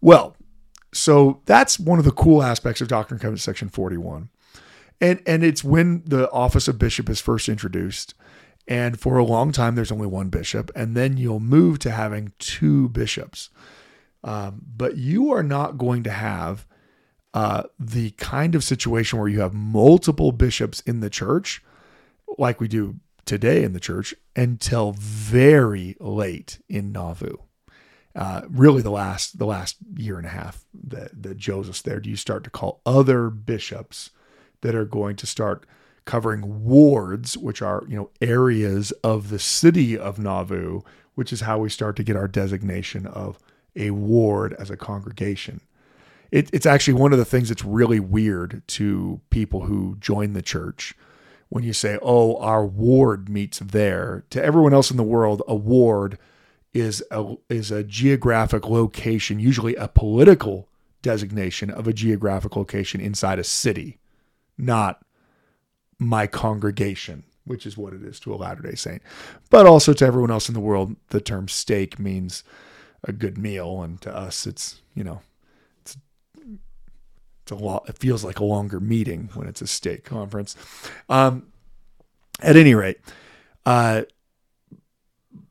well 0.00 0.36
so 0.92 1.40
that's 1.44 1.78
one 1.78 1.98
of 1.98 2.04
the 2.04 2.10
cool 2.10 2.42
aspects 2.42 2.80
of 2.80 2.88
doctrine 2.88 3.16
and 3.16 3.22
covenants 3.22 3.44
section 3.44 3.68
41 3.68 4.28
and 5.00 5.22
and 5.26 5.44
it's 5.44 5.62
when 5.62 6.02
the 6.06 6.30
office 6.30 6.68
of 6.68 6.78
bishop 6.78 7.08
is 7.08 7.20
first 7.20 7.48
introduced 7.48 8.14
and 8.68 8.98
for 8.98 9.18
a 9.18 9.24
long 9.24 9.52
time 9.52 9.74
there's 9.74 9.92
only 9.92 10.06
one 10.06 10.28
bishop 10.28 10.70
and 10.74 10.96
then 10.96 11.16
you'll 11.16 11.40
move 11.40 11.78
to 11.78 11.90
having 11.90 12.32
two 12.38 12.88
bishops 12.90 13.50
um, 14.24 14.62
but 14.76 14.96
you 14.96 15.32
are 15.32 15.42
not 15.42 15.78
going 15.78 16.02
to 16.02 16.10
have 16.10 16.66
uh, 17.34 17.64
the 17.78 18.10
kind 18.12 18.54
of 18.54 18.64
situation 18.64 19.18
where 19.18 19.28
you 19.28 19.40
have 19.40 19.54
multiple 19.54 20.32
bishops 20.32 20.80
in 20.80 21.00
the 21.00 21.10
church 21.10 21.62
like 22.38 22.60
we 22.60 22.66
do 22.66 22.96
today 23.26 23.62
in 23.62 23.72
the 23.72 23.80
church 23.80 24.14
until 24.34 24.92
very 24.98 25.96
late 26.00 26.58
in 26.68 26.92
Nauvoo. 26.92 27.36
Uh, 28.14 28.42
really, 28.48 28.80
the 28.80 28.90
last 28.90 29.38
the 29.38 29.44
last 29.44 29.76
year 29.94 30.16
and 30.16 30.26
a 30.26 30.30
half 30.30 30.64
that 30.72 31.22
that 31.22 31.36
Joseph's 31.36 31.82
there, 31.82 32.00
do 32.00 32.08
you 32.08 32.16
start 32.16 32.44
to 32.44 32.50
call 32.50 32.80
other 32.86 33.28
bishops 33.28 34.10
that 34.62 34.74
are 34.74 34.86
going 34.86 35.16
to 35.16 35.26
start 35.26 35.66
covering 36.06 36.64
wards, 36.64 37.36
which 37.36 37.60
are 37.60 37.84
you 37.86 37.96
know 37.96 38.10
areas 38.22 38.92
of 39.04 39.28
the 39.28 39.38
city 39.38 39.98
of 39.98 40.18
Nauvoo, 40.18 40.80
which 41.14 41.32
is 41.32 41.42
how 41.42 41.58
we 41.58 41.68
start 41.68 41.96
to 41.96 42.04
get 42.04 42.16
our 42.16 42.28
designation 42.28 43.06
of 43.06 43.38
a 43.74 43.90
ward 43.90 44.54
as 44.58 44.70
a 44.70 44.76
congregation. 44.76 45.60
It, 46.32 46.48
it's 46.52 46.66
actually 46.66 46.94
one 46.94 47.12
of 47.12 47.18
the 47.18 47.24
things 47.24 47.50
that's 47.50 47.64
really 47.64 48.00
weird 48.00 48.62
to 48.68 49.20
people 49.30 49.62
who 49.62 49.96
join 50.00 50.32
the 50.32 50.42
church 50.42 50.94
when 51.50 51.62
you 51.62 51.72
say, 51.72 51.98
"Oh, 52.00 52.36
our 52.38 52.64
ward 52.64 53.28
meets 53.28 53.58
there." 53.58 54.24
To 54.30 54.42
everyone 54.42 54.72
else 54.72 54.90
in 54.90 54.96
the 54.96 55.02
world, 55.02 55.42
a 55.46 55.54
ward 55.54 56.18
is 56.72 57.02
a 57.10 57.34
is 57.48 57.70
a 57.70 57.84
geographic 57.84 58.68
location, 58.68 59.38
usually 59.38 59.74
a 59.76 59.88
political 59.88 60.68
designation 61.02 61.70
of 61.70 61.86
a 61.86 61.92
geographic 61.92 62.56
location 62.56 63.00
inside 63.00 63.38
a 63.38 63.44
city, 63.44 63.98
not 64.58 65.05
my 65.98 66.26
congregation, 66.26 67.24
which 67.44 67.66
is 67.66 67.76
what 67.76 67.92
it 67.92 68.02
is 68.02 68.20
to 68.20 68.34
a 68.34 68.36
Latter-day 68.36 68.74
Saint. 68.74 69.02
But 69.50 69.66
also 69.66 69.92
to 69.92 70.04
everyone 70.04 70.30
else 70.30 70.48
in 70.48 70.54
the 70.54 70.60
world, 70.60 70.96
the 71.08 71.20
term 71.20 71.48
steak 71.48 71.98
means 71.98 72.44
a 73.04 73.12
good 73.12 73.38
meal, 73.38 73.82
and 73.82 74.00
to 74.02 74.14
us, 74.14 74.46
it's 74.46 74.80
you 74.94 75.04
know, 75.04 75.20
it's 75.80 75.96
it's 77.42 77.52
a 77.52 77.54
lot. 77.54 77.88
It 77.88 77.98
feels 77.98 78.24
like 78.24 78.40
a 78.40 78.44
longer 78.44 78.80
meeting 78.80 79.30
when 79.34 79.48
it's 79.48 79.62
a 79.62 79.66
stake 79.66 80.04
conference. 80.04 80.56
Um, 81.08 81.52
at 82.40 82.56
any 82.56 82.74
rate, 82.74 82.98
uh, 83.64 84.02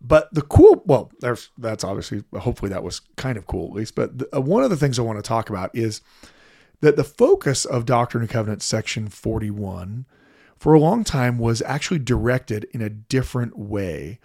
but 0.07 0.31
the 0.33 0.43
cool, 0.43 0.83
well, 0.85 1.11
that's 1.19 1.83
obviously, 1.83 2.23
hopefully 2.37 2.69
that 2.69 2.83
was 2.83 3.01
kind 3.15 3.37
of 3.37 3.47
cool 3.47 3.69
at 3.69 3.73
least. 3.73 3.95
But 3.95 4.19
the, 4.19 4.37
uh, 4.37 4.41
one 4.41 4.63
of 4.63 4.69
the 4.69 4.77
things 4.77 4.99
I 4.99 5.01
want 5.01 5.17
to 5.17 5.27
talk 5.27 5.49
about 5.49 5.71
is 5.73 6.01
that 6.81 6.95
the 6.95 7.03
focus 7.03 7.65
of 7.65 7.85
Doctrine 7.85 8.21
and 8.21 8.29
Covenants 8.29 8.65
section 8.65 9.07
41 9.07 10.05
for 10.57 10.73
a 10.73 10.79
long 10.79 11.03
time 11.03 11.37
was 11.37 11.61
actually 11.63 11.99
directed 11.99 12.65
in 12.71 12.81
a 12.81 12.89
different 12.89 13.57
way. 13.57 14.19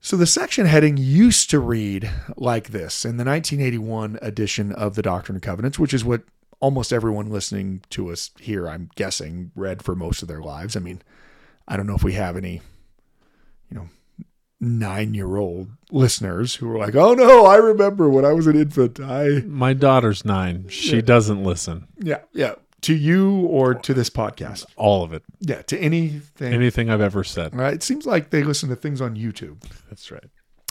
So 0.00 0.16
the 0.16 0.26
section 0.26 0.66
heading 0.66 0.96
used 0.96 1.50
to 1.50 1.58
read 1.60 2.10
like 2.36 2.68
this 2.68 3.04
in 3.04 3.16
the 3.18 3.24
1981 3.24 4.18
edition 4.22 4.72
of 4.72 4.94
the 4.94 5.02
Doctrine 5.02 5.36
and 5.36 5.42
Covenants, 5.42 5.78
which 5.78 5.92
is 5.92 6.04
what 6.04 6.22
almost 6.60 6.92
everyone 6.92 7.30
listening 7.30 7.82
to 7.90 8.10
us 8.10 8.30
here, 8.38 8.68
I'm 8.68 8.90
guessing, 8.94 9.50
read 9.54 9.82
for 9.82 9.94
most 9.94 10.22
of 10.22 10.28
their 10.28 10.40
lives. 10.40 10.76
I 10.76 10.80
mean, 10.80 11.02
I 11.68 11.76
don't 11.76 11.86
know 11.86 11.94
if 11.96 12.04
we 12.04 12.14
have 12.14 12.36
any, 12.36 12.62
you 13.70 13.76
know, 13.76 13.88
nine 14.58 15.14
year 15.14 15.36
old 15.36 15.68
listeners 15.90 16.56
who 16.56 16.70
are 16.70 16.78
like, 16.78 16.94
oh 16.94 17.14
no, 17.14 17.46
I 17.46 17.56
remember 17.56 18.08
when 18.08 18.24
I 18.24 18.32
was 18.32 18.46
an 18.46 18.56
infant. 18.56 19.00
I, 19.00 19.40
My 19.46 19.72
daughter's 19.72 20.24
nine. 20.24 20.68
She 20.68 21.02
doesn't 21.02 21.42
listen. 21.42 21.88
yeah, 21.98 22.20
yeah. 22.32 22.54
To 22.82 22.94
you 22.94 23.40
or 23.46 23.74
to 23.74 23.92
this 23.94 24.08
podcast? 24.10 24.64
All 24.76 25.02
of 25.04 25.12
it. 25.12 25.22
Yeah, 25.40 25.62
to 25.62 25.78
anything. 25.78 26.52
Anything 26.54 26.88
I've 26.90 27.00
ever 27.00 27.22
said. 27.24 27.54
Right? 27.54 27.74
It 27.74 27.82
seems 27.82 28.06
like 28.06 28.30
they 28.30 28.42
listen 28.42 28.68
to 28.70 28.76
things 28.76 29.00
on 29.00 29.16
YouTube. 29.16 29.62
That's 29.88 30.10
right. 30.10 30.24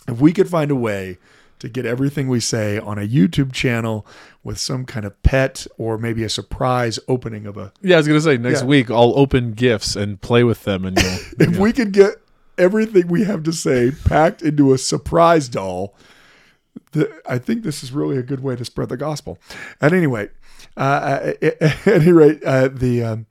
If 0.08 0.20
we 0.20 0.34
could 0.34 0.50
find 0.50 0.72
a 0.72 0.76
way 0.76 1.18
to 1.60 1.70
get 1.70 1.86
everything 1.86 2.28
we 2.30 2.40
say 2.40 2.80
on 2.80 2.98
a 2.98 3.08
YouTube 3.08 3.52
channel 3.52 4.08
with 4.44 4.58
some 4.58 4.86
kind 4.86 5.06
of 5.06 5.22
pet 5.24 5.68
or 5.78 5.98
maybe 5.98 6.24
a 6.24 6.30
surprise 6.30 6.98
opening 7.08 7.46
of 7.46 7.58
a. 7.58 7.74
Yeah, 7.82 7.96
I 7.96 8.00
was 8.00 8.08
gonna 8.08 8.22
say 8.22 8.38
next 8.38 8.62
Yeah. 8.62 8.68
week 8.68 8.90
I'll 8.90 9.14
open 9.18 9.52
gifts 9.52 9.96
and 9.96 10.20
play 10.22 10.44
with 10.44 10.64
them, 10.64 10.86
and 10.86 10.98
you'll. 11.00 11.18
If 11.50 11.58
we 11.58 11.74
could 11.74 11.92
get 11.92 12.16
everything 12.58 13.08
we 13.08 13.26
have 13.26 13.44
to 13.44 13.54
say 13.54 13.92
packed 14.06 14.42
into 14.42 14.74
a 14.74 14.78
surprise 14.78 15.48
doll, 15.50 15.96
the, 16.94 17.12
I 17.28 17.38
think 17.38 17.64
this 17.64 17.84
is 17.84 17.92
really 17.92 18.18
a 18.18 18.24
good 18.24 18.42
way 18.42 18.56
to 18.56 18.64
spread 18.66 18.90
the 18.90 18.98
gospel. 18.98 19.38
At 19.82 19.94
any 19.94 20.08
rate, 20.08 20.32
uh, 20.80 21.34
at, 21.42 21.62
at 21.62 21.88
any 21.88 22.12
rate, 22.12 22.44
uh, 22.44 22.70
the. 22.70 23.04
Um, 23.04 23.26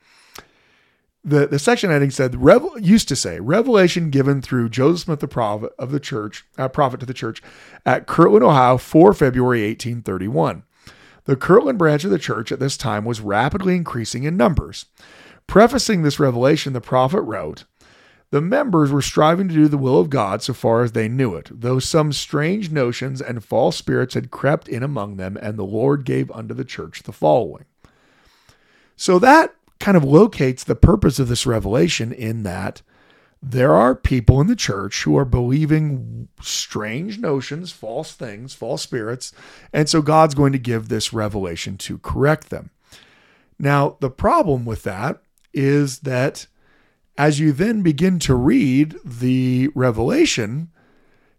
the, 1.25 1.47
the 1.47 1.59
section 1.59 1.91
heading 1.91 2.11
said 2.11 2.43
Revel, 2.43 2.79
used 2.79 3.09
to 3.09 3.17
say 3.17 3.39
revelation 3.39 4.09
given 4.09 4.41
through 4.41 4.71
Joseph 4.71 5.05
Smith 5.05 5.21
the 5.21 5.29
prophet 5.29 5.73
of 5.79 5.91
the 5.91 6.01
church 6.01 6.47
uh, 6.57 6.69
prophet 6.69 7.01
to 7.01 7.07
the 7.07 7.13
church 7.13 7.43
at 7.85 8.07
Kirtland 8.07 8.45
Ohio 8.45 8.79
for 8.79 9.13
February 9.13 9.67
1831 9.67 10.63
the 11.25 11.37
Kirtland 11.37 11.77
branch 11.77 12.05
of 12.05 12.11
the 12.11 12.19
church 12.19 12.51
at 12.51 12.61
this 12.61 12.79
time 12.79 13.05
was 13.05 13.21
rapidly 13.21 13.75
increasing 13.77 14.23
in 14.23 14.39
numbers 14.39 14.87
prefacing 15.47 16.03
this 16.03 16.21
revelation 16.21 16.73
the 16.73 16.81
prophet 16.81 17.21
wrote 17.23 17.65
the 18.31 18.41
members 18.41 18.91
were 18.91 19.03
striving 19.03 19.49
to 19.49 19.55
do 19.55 19.69
the 19.69 19.79
will 19.79 19.99
of 19.99 20.11
God 20.11 20.43
so 20.43 20.53
far 20.53 20.83
as 20.83 20.93
they 20.93 21.09
knew 21.09 21.35
it, 21.35 21.49
though 21.51 21.79
some 21.79 22.13
strange 22.13 22.71
notions 22.71 23.23
and 23.23 23.45
false 23.45 23.77
spirits 23.77 24.15
had 24.15 24.31
crept 24.31 24.69
in 24.69 24.83
among 24.83 25.17
them, 25.17 25.39
and 25.41 25.57
the 25.57 25.65
Lord 25.65 26.05
gave 26.05 26.31
unto 26.31 26.53
the 26.53 26.65
church 26.65 27.03
the 27.05 27.13
following. 27.13 27.65
So 28.97 29.19
that 29.19 29.55
kind 29.81 29.97
of 29.97 30.05
locates 30.05 30.65
the 30.65 30.75
purpose 30.75 31.19
of 31.19 31.29
this 31.29 31.47
revelation 31.47 32.13
in 32.13 32.43
that 32.43 32.83
there 33.41 33.75
are 33.75 33.95
people 33.95 34.41
in 34.41 34.49
the 34.49 34.57
church 34.57 35.05
who 35.05 35.17
are 35.17 35.25
believing 35.25 36.29
strange 36.43 37.19
notions, 37.19 37.71
false 37.71 38.13
things, 38.13 38.53
false 38.53 38.83
spirits, 38.83 39.33
and 39.73 39.89
so 39.89 40.03
God's 40.03 40.35
going 40.35 40.53
to 40.53 40.59
give 40.59 40.89
this 40.89 41.13
revelation 41.13 41.79
to 41.79 41.99
correct 41.99 42.51
them. 42.51 42.71
Now, 43.59 43.97
the 44.01 44.11
problem 44.11 44.65
with 44.65 44.83
that 44.83 45.23
is 45.55 46.01
that 46.01 46.47
as 47.19 47.41
you 47.41 47.51
then 47.51 47.83
begin 47.83 48.21
to 48.21 48.35
read 48.35 48.95
the 49.05 49.69
revelation, 49.75 50.71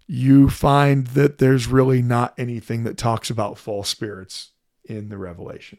you 0.05 0.49
find 0.49 1.07
that 1.07 1.38
there's 1.38 1.67
really 1.67 2.01
not 2.01 2.34
anything 2.38 2.84
that 2.84 2.97
talks 2.97 3.30
about 3.30 3.57
false 3.57 3.88
spirits 3.88 4.51
in 4.84 5.07
the 5.07 5.17
revelation. 5.17 5.77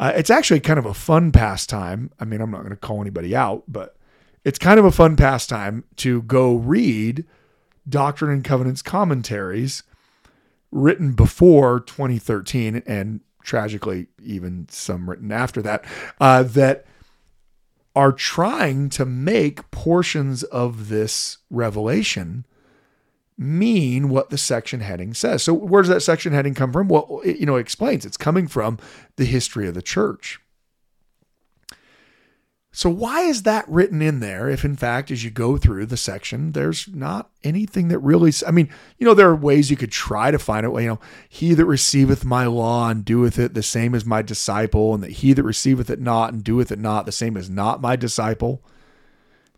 Uh, 0.00 0.12
it's 0.16 0.30
actually 0.30 0.58
kind 0.58 0.78
of 0.78 0.86
a 0.86 0.94
fun 0.94 1.30
pastime. 1.30 2.10
I 2.18 2.24
mean, 2.24 2.40
I'm 2.40 2.50
not 2.50 2.60
going 2.60 2.70
to 2.70 2.76
call 2.76 3.02
anybody 3.02 3.36
out, 3.36 3.64
but 3.68 3.96
it's 4.42 4.58
kind 4.58 4.80
of 4.80 4.86
a 4.86 4.90
fun 4.90 5.16
pastime 5.16 5.84
to 5.96 6.22
go 6.22 6.54
read 6.54 7.26
Doctrine 7.86 8.30
and 8.30 8.42
Covenants 8.42 8.80
commentaries 8.80 9.82
written 10.70 11.12
before 11.12 11.80
2013 11.80 12.82
and 12.86 13.20
tragically 13.42 14.06
even 14.22 14.66
some 14.70 15.10
written 15.10 15.30
after 15.30 15.60
that 15.60 15.84
uh, 16.20 16.42
that 16.44 16.86
are 17.94 18.12
trying 18.12 18.88
to 18.90 19.04
make 19.04 19.70
portions 19.70 20.42
of 20.44 20.88
this 20.88 21.38
revelation 21.50 22.46
mean 23.38 24.08
what 24.08 24.30
the 24.30 24.38
section 24.38 24.80
heading 24.80 25.14
says. 25.14 25.42
So 25.42 25.52
where 25.52 25.82
does 25.82 25.88
that 25.88 26.02
section 26.02 26.32
heading 26.32 26.54
come 26.54 26.72
from? 26.72 26.88
Well, 26.88 27.20
it, 27.24 27.38
you 27.38 27.46
know, 27.46 27.56
it 27.56 27.60
explains 27.60 28.04
it's 28.04 28.16
coming 28.16 28.46
from 28.46 28.78
the 29.16 29.24
history 29.24 29.66
of 29.68 29.74
the 29.74 29.82
church. 29.82 30.40
So 32.74 32.88
why 32.88 33.20
is 33.20 33.42
that 33.42 33.68
written 33.68 34.00
in 34.00 34.20
there 34.20 34.48
if 34.48 34.64
in 34.64 34.76
fact 34.76 35.10
as 35.10 35.22
you 35.22 35.30
go 35.30 35.58
through 35.58 35.84
the 35.86 35.98
section 35.98 36.52
there's 36.52 36.88
not 36.88 37.30
anything 37.44 37.88
that 37.88 37.98
really, 37.98 38.32
I 38.46 38.50
mean, 38.50 38.70
you 38.96 39.06
know 39.06 39.12
there 39.12 39.28
are 39.28 39.36
ways 39.36 39.70
you 39.70 39.76
could 39.76 39.92
try 39.92 40.30
to 40.30 40.38
find 40.38 40.64
it, 40.64 40.72
you 40.80 40.88
know, 40.88 41.00
he 41.28 41.52
that 41.52 41.66
receiveth 41.66 42.24
my 42.24 42.46
law 42.46 42.88
and 42.88 43.04
doeth 43.04 43.38
it 43.38 43.52
the 43.52 43.62
same 43.62 43.94
as 43.94 44.06
my 44.06 44.22
disciple 44.22 44.94
and 44.94 45.02
that 45.02 45.10
he 45.10 45.34
that 45.34 45.42
receiveth 45.42 45.90
it 45.90 46.00
not 46.00 46.32
and 46.32 46.42
doeth 46.42 46.72
it 46.72 46.78
not 46.78 47.04
the 47.04 47.12
same 47.12 47.36
as 47.36 47.50
not 47.50 47.82
my 47.82 47.94
disciple. 47.94 48.62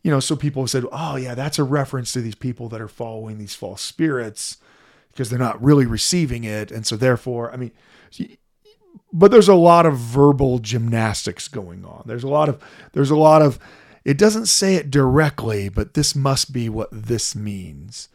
You 0.03 0.11
know, 0.11 0.21
so 0.21 0.37
people 0.37 0.63
have 0.63 0.71
said, 0.71 0.85
"Oh 0.93 1.17
yeah, 1.17 1.35
that's 1.35 1.59
a 1.59 1.65
reference 1.65 2.13
to 2.13 2.21
these 2.21 2.35
people 2.35 2.69
that 2.71 2.81
are 2.81 2.89
following 2.89 3.39
these 3.39 3.55
false 3.55 3.81
spirits 3.81 4.59
because 5.13 5.31
they're 5.31 5.39
not 5.39 5.63
really 5.63 5.87
receiving 5.87 6.43
it 6.43 6.73
and 6.73 6.85
so 6.85 6.97
therefore, 6.97 7.53
I 7.53 7.57
mean, 7.57 7.71
but 9.15 9.31
there's 9.31 9.49
a 9.49 9.55
lot 9.55 9.87
of 9.87 9.97
verbal 9.97 10.59
gymnastics 10.59 11.47
going 11.47 11.85
on. 11.85 12.03
There's 12.05 12.25
a 12.25 12.29
lot 12.29 12.49
of 12.49 12.63
there's 12.93 13.13
a 13.13 13.17
lot 13.17 13.41
of 13.41 13.61
it 14.05 14.19
doesn't 14.19 14.47
say 14.47 14.75
it 14.75 14.91
directly, 14.91 15.69
but 15.69 15.95
this 15.95 16.15
must 16.17 16.53
be 16.53 16.69
what 16.69 16.91
this 16.93 17.35
means 17.35 18.09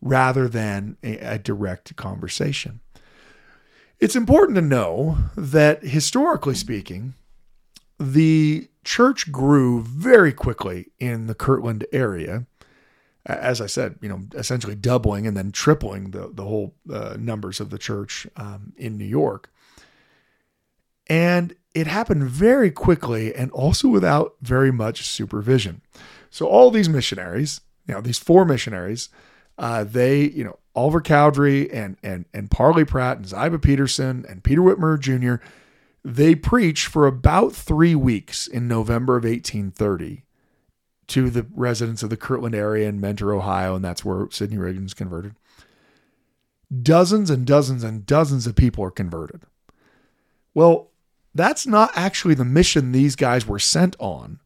rather 0.00 0.48
than 0.48 0.96
a, 1.04 1.18
a 1.18 1.38
direct 1.38 1.94
conversation. 1.96 2.80
It's 4.00 4.16
important 4.16 4.56
to 4.56 4.62
know 4.62 5.18
that 5.36 5.84
historically 5.84 6.56
speaking, 6.56 7.14
the 8.00 8.68
church 8.84 9.30
grew 9.30 9.82
very 9.82 10.32
quickly 10.32 10.86
in 10.98 11.26
the 11.26 11.36
Kirtland 11.36 11.86
area. 11.92 12.46
As 13.26 13.60
I 13.60 13.66
said, 13.66 13.98
you 14.00 14.08
know, 14.08 14.22
essentially 14.34 14.74
doubling 14.74 15.26
and 15.26 15.36
then 15.36 15.52
tripling 15.52 16.12
the 16.12 16.30
the 16.32 16.44
whole 16.44 16.74
uh, 16.90 17.16
numbers 17.20 17.60
of 17.60 17.68
the 17.68 17.78
church 17.78 18.26
um, 18.36 18.72
in 18.78 18.96
New 18.96 19.04
York. 19.04 19.50
And 21.12 21.54
it 21.74 21.86
happened 21.86 22.24
very 22.24 22.70
quickly 22.70 23.34
and 23.34 23.50
also 23.50 23.86
without 23.86 24.36
very 24.40 24.72
much 24.72 25.02
supervision. 25.02 25.82
So 26.30 26.46
all 26.46 26.70
these 26.70 26.88
missionaries, 26.88 27.60
you 27.86 27.92
know, 27.92 28.00
these 28.00 28.18
four 28.18 28.46
missionaries, 28.46 29.10
uh, 29.58 29.84
they, 29.84 30.22
you 30.22 30.42
know, 30.42 30.58
Oliver 30.74 31.02
Cowdery 31.02 31.70
and 31.70 31.98
and 32.02 32.24
and 32.32 32.50
Parley 32.50 32.86
Pratt 32.86 33.18
and 33.18 33.28
Ziba 33.28 33.58
Peterson 33.58 34.24
and 34.26 34.42
Peter 34.42 34.62
Whitmer 34.62 34.98
Jr. 34.98 35.44
They 36.02 36.34
preached 36.34 36.86
for 36.86 37.06
about 37.06 37.52
three 37.52 37.94
weeks 37.94 38.46
in 38.46 38.66
November 38.66 39.18
of 39.18 39.24
1830 39.24 40.24
to 41.08 41.28
the 41.28 41.46
residents 41.54 42.02
of 42.02 42.08
the 42.08 42.16
Kirtland 42.16 42.54
area 42.54 42.88
in 42.88 43.02
Mentor, 43.02 43.34
Ohio, 43.34 43.74
and 43.76 43.84
that's 43.84 44.02
where 44.02 44.28
Sidney 44.30 44.56
Rigdon's 44.56 44.94
converted. 44.94 45.34
Dozens 46.82 47.28
and 47.28 47.46
dozens 47.46 47.84
and 47.84 48.06
dozens 48.06 48.46
of 48.46 48.56
people 48.56 48.82
are 48.82 48.90
converted. 48.90 49.42
Well, 50.54 50.88
that's 51.34 51.66
not 51.66 51.90
actually 51.94 52.34
the 52.34 52.44
mission 52.44 52.92
these 52.92 53.16
guys 53.16 53.46
were 53.46 53.58
sent 53.58 53.96
on. 53.98 54.38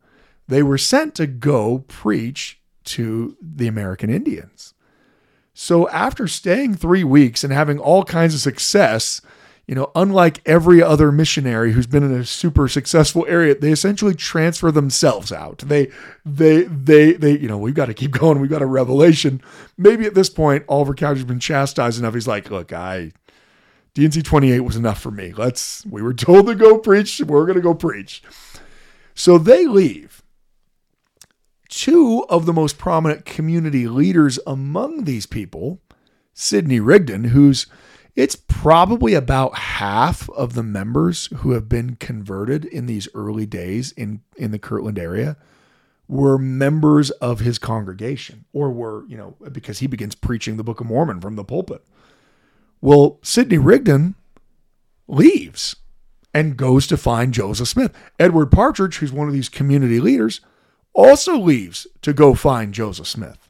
They 0.49 0.63
were 0.63 0.79
sent 0.79 1.15
to 1.17 1.27
go 1.27 1.85
preach 1.89 2.61
to 2.85 3.37
the 3.41 3.67
American 3.67 4.11
Indians. 4.11 4.75
So 5.55 5.89
after 5.89 6.29
staying 6.29 6.75
three 6.75 7.03
weeks 7.03 7.43
and 7.43 7.53
having 7.53 7.79
all 7.79 8.05
kinds 8.05 8.35
of 8.35 8.41
success, 8.41 9.21
you 9.67 9.75
know, 9.75 9.91
unlike 9.97 10.41
every 10.47 10.81
other 10.81 11.11
missionary 11.11 11.73
who's 11.73 11.89
been 11.89 12.05
in 12.05 12.13
a 12.13 12.25
super 12.25 12.69
successful 12.69 13.25
area, 13.27 13.59
they 13.59 13.73
essentially 13.73 14.15
transfer 14.15 14.71
themselves 14.71 15.33
out. 15.33 15.59
They, 15.67 15.91
they, 16.25 16.65
they, 16.65 17.15
they, 17.15 17.39
you 17.39 17.49
know, 17.49 17.59
we've 17.59 17.75
got 17.75 17.87
to 17.87 17.95
keep 17.95 18.11
going. 18.19 18.39
We've 18.39 18.51
got 18.51 18.63
a 18.63 18.67
revelation. 18.67 19.43
Maybe 19.77 20.05
at 20.07 20.15
this 20.15 20.31
point, 20.31 20.65
Oliver 20.69 20.95
Cowdery's 20.95 21.25
been 21.25 21.41
chastised 21.41 21.99
enough. 21.99 22.15
He's 22.15 22.29
like, 22.29 22.51
look, 22.51 22.73
I, 22.73 23.13
D&C 23.97 24.21
28 24.21 24.61
was 24.61 24.77
enough 24.77 25.01
for 25.01 25.11
me. 25.11 25.33
Let's, 25.33 25.87
we 25.87 26.03
were 26.03 26.13
told 26.13 26.49
to 26.49 26.55
go 26.55 26.77
preach. 26.77 27.19
We're 27.23 27.47
going 27.47 27.57
to 27.57 27.63
go 27.63 27.73
preach. 27.73 28.23
So 29.15 29.39
they 29.39 29.67
leave. 29.67 30.23
Two 31.71 32.27
of 32.29 32.45
the 32.45 32.53
most 32.53 32.77
prominent 32.77 33.25
community 33.25 33.89
leaders 33.89 34.39
among 34.47 35.05
these 35.05 35.25
people, 35.25 35.81
Sidney 36.35 36.79
Rigdon, 36.79 37.25
who's 37.25 37.69
it's 38.15 38.37
probably 38.37 39.15
about 39.15 39.57
half 39.57 40.29
of 40.31 40.53
the 40.53 40.63
members 40.63 41.31
who 41.39 41.53
have 41.53 41.67
been 41.67 41.97
converted 41.97 42.67
in 42.67 42.85
these 42.85 43.09
early 43.15 43.47
days 43.47 43.93
in, 43.93 44.21
in 44.37 44.51
the 44.51 44.59
Kirtland 44.59 44.99
area 44.99 45.39
were 46.07 46.37
members 46.37 47.11
of 47.13 47.41
his 47.41 47.59
congregation 47.59 48.45
or 48.53 48.71
were, 48.71 49.07
you 49.09 49.17
know, 49.17 49.37
because 49.53 49.79
he 49.79 49.87
begins 49.87 50.15
preaching 50.15 50.59
the 50.59 50.65
Book 50.65 50.81
of 50.81 50.87
Mormon 50.87 51.19
from 51.19 51.37
the 51.37 51.45
pulpit. 51.45 51.83
Well, 52.81 53.19
Sidney 53.23 53.59
Rigdon 53.59 54.15
leaves 55.09 55.77
and 56.35 56.57
goes 56.57 56.87
to 56.89 56.97
find 56.97 57.33
Joseph 57.33 57.69
Smith. 57.69 57.93
Edward 58.19 58.51
Partridge, 58.51 58.99
who's 58.99 59.13
one 59.13 59.27
of 59.29 59.33
these 59.35 59.49
community 59.49 60.01
leaders, 60.01 60.41
also 60.93 61.37
leaves 61.39 61.87
to 62.03 62.13
go 62.13 62.35
find 62.35 62.73
Joseph 62.75 63.07
Smith. 63.07 63.49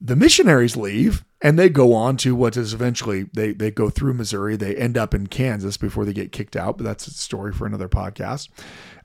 The 0.00 0.16
missionaries 0.16 0.76
leave 0.76 1.24
and 1.42 1.58
they 1.58 1.68
go 1.68 1.92
on 1.94 2.16
to 2.18 2.34
what 2.34 2.56
is 2.56 2.72
eventually 2.74 3.24
they 3.34 3.52
they 3.52 3.70
go 3.70 3.90
through 3.90 4.14
Missouri. 4.14 4.56
They 4.56 4.74
end 4.76 4.96
up 4.96 5.14
in 5.14 5.26
Kansas 5.26 5.76
before 5.76 6.04
they 6.04 6.12
get 6.12 6.32
kicked 6.32 6.56
out, 6.56 6.76
but 6.78 6.84
that's 6.84 7.06
a 7.06 7.10
story 7.12 7.52
for 7.52 7.66
another 7.66 7.88
podcast. 7.88 8.48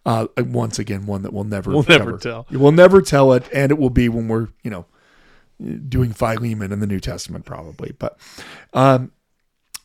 Uh, 0.05 0.27
once 0.37 0.77
again, 0.77 1.05
one 1.05 1.23
that 1.23 1.33
we'll 1.33 1.43
never 1.43 1.71
We'll 1.71 1.83
never 1.87 2.05
cover. 2.11 2.17
tell. 2.17 2.47
We'll 2.51 2.71
never 2.71 3.01
tell 3.01 3.33
it, 3.33 3.43
and 3.53 3.71
it 3.71 3.77
will 3.77 3.89
be 3.89 4.07
when 4.09 4.27
we're 4.27 4.49
you 4.63 4.71
know 4.71 4.85
doing 5.59 6.11
Philemon 6.11 6.71
in 6.71 6.79
the 6.79 6.87
New 6.87 6.99
Testament, 6.99 7.45
probably. 7.45 7.93
But 7.97 8.17
um, 8.73 9.11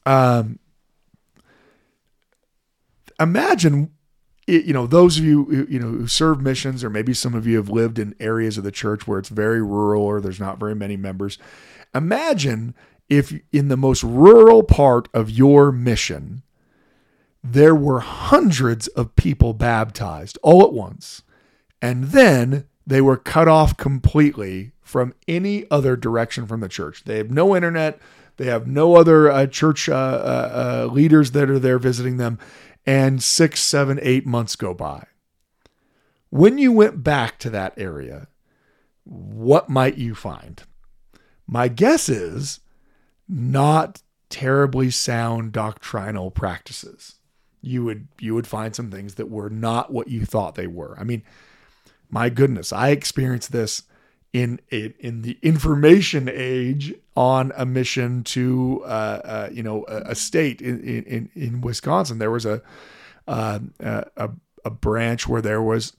um, 0.06 0.58
imagine, 3.18 3.90
you 4.46 4.72
know, 4.72 4.86
those 4.86 5.18
of 5.18 5.24
you 5.24 5.66
you 5.68 5.78
know 5.78 5.88
who 5.88 6.06
serve 6.06 6.40
missions, 6.40 6.82
or 6.82 6.90
maybe 6.90 7.14
some 7.14 7.34
of 7.34 7.46
you 7.46 7.56
have 7.56 7.68
lived 7.68 7.98
in 7.98 8.14
areas 8.18 8.58
of 8.58 8.64
the 8.64 8.72
church 8.72 9.06
where 9.06 9.18
it's 9.18 9.28
very 9.28 9.62
rural 9.62 10.02
or 10.02 10.20
there's 10.20 10.40
not 10.40 10.58
very 10.58 10.74
many 10.74 10.96
members. 10.96 11.38
Imagine 11.94 12.74
if 13.08 13.32
in 13.52 13.68
the 13.68 13.76
most 13.76 14.02
rural 14.02 14.62
part 14.62 15.08
of 15.12 15.30
your 15.30 15.72
mission, 15.72 16.42
there 17.42 17.74
were 17.74 18.00
hundreds 18.00 18.86
of 18.88 19.16
people 19.16 19.52
baptized 19.52 20.38
all 20.42 20.64
at 20.64 20.72
once, 20.72 21.22
and 21.82 22.04
then 22.04 22.66
they 22.90 23.00
were 23.00 23.16
cut 23.16 23.46
off 23.46 23.76
completely 23.76 24.72
from 24.82 25.14
any 25.28 25.64
other 25.70 25.96
direction 25.96 26.44
from 26.44 26.58
the 26.58 26.68
church. 26.68 27.04
They 27.04 27.18
have 27.18 27.30
no 27.30 27.54
internet. 27.54 28.00
They 28.36 28.46
have 28.46 28.66
no 28.66 28.96
other 28.96 29.30
uh, 29.30 29.46
church 29.46 29.88
uh, 29.88 29.94
uh, 29.94 30.86
uh 30.88 30.92
leaders 30.92 31.30
that 31.30 31.48
are 31.48 31.60
there 31.60 31.78
visiting 31.78 32.16
them. 32.16 32.40
And 32.84 33.22
six, 33.22 33.60
seven, 33.60 34.00
eight 34.02 34.26
months 34.26 34.56
go 34.56 34.74
by. 34.74 35.06
When 36.30 36.58
you 36.58 36.72
went 36.72 37.04
back 37.04 37.38
to 37.40 37.50
that 37.50 37.74
area, 37.76 38.26
what 39.04 39.68
might 39.68 39.96
you 39.96 40.16
find? 40.16 40.60
My 41.46 41.68
guess 41.68 42.08
is 42.08 42.58
not 43.28 44.02
terribly 44.30 44.90
sound 44.90 45.52
doctrinal 45.52 46.32
practices. 46.32 47.20
You 47.62 47.84
would 47.84 48.08
you 48.18 48.34
would 48.34 48.48
find 48.48 48.74
some 48.74 48.90
things 48.90 49.14
that 49.14 49.30
were 49.30 49.50
not 49.50 49.92
what 49.92 50.08
you 50.08 50.24
thought 50.24 50.56
they 50.56 50.66
were. 50.66 50.96
I 50.98 51.04
mean, 51.04 51.22
my 52.10 52.28
goodness, 52.28 52.72
I 52.72 52.90
experienced 52.90 53.52
this 53.52 53.82
in 54.32 54.60
in 54.70 55.22
the 55.22 55.38
information 55.42 56.28
age 56.32 56.94
on 57.16 57.52
a 57.56 57.66
mission 57.66 58.22
to 58.22 58.82
uh, 58.84 58.88
uh, 59.24 59.48
you 59.52 59.62
know 59.62 59.84
a, 59.88 60.10
a 60.10 60.14
state 60.14 60.60
in, 60.60 60.80
in 60.82 61.30
in 61.34 61.60
Wisconsin. 61.60 62.18
There 62.18 62.30
was 62.30 62.46
a, 62.46 62.62
uh, 63.26 63.58
a 63.80 64.30
a 64.64 64.70
branch 64.70 65.26
where 65.26 65.42
there 65.42 65.62
was 65.62 65.94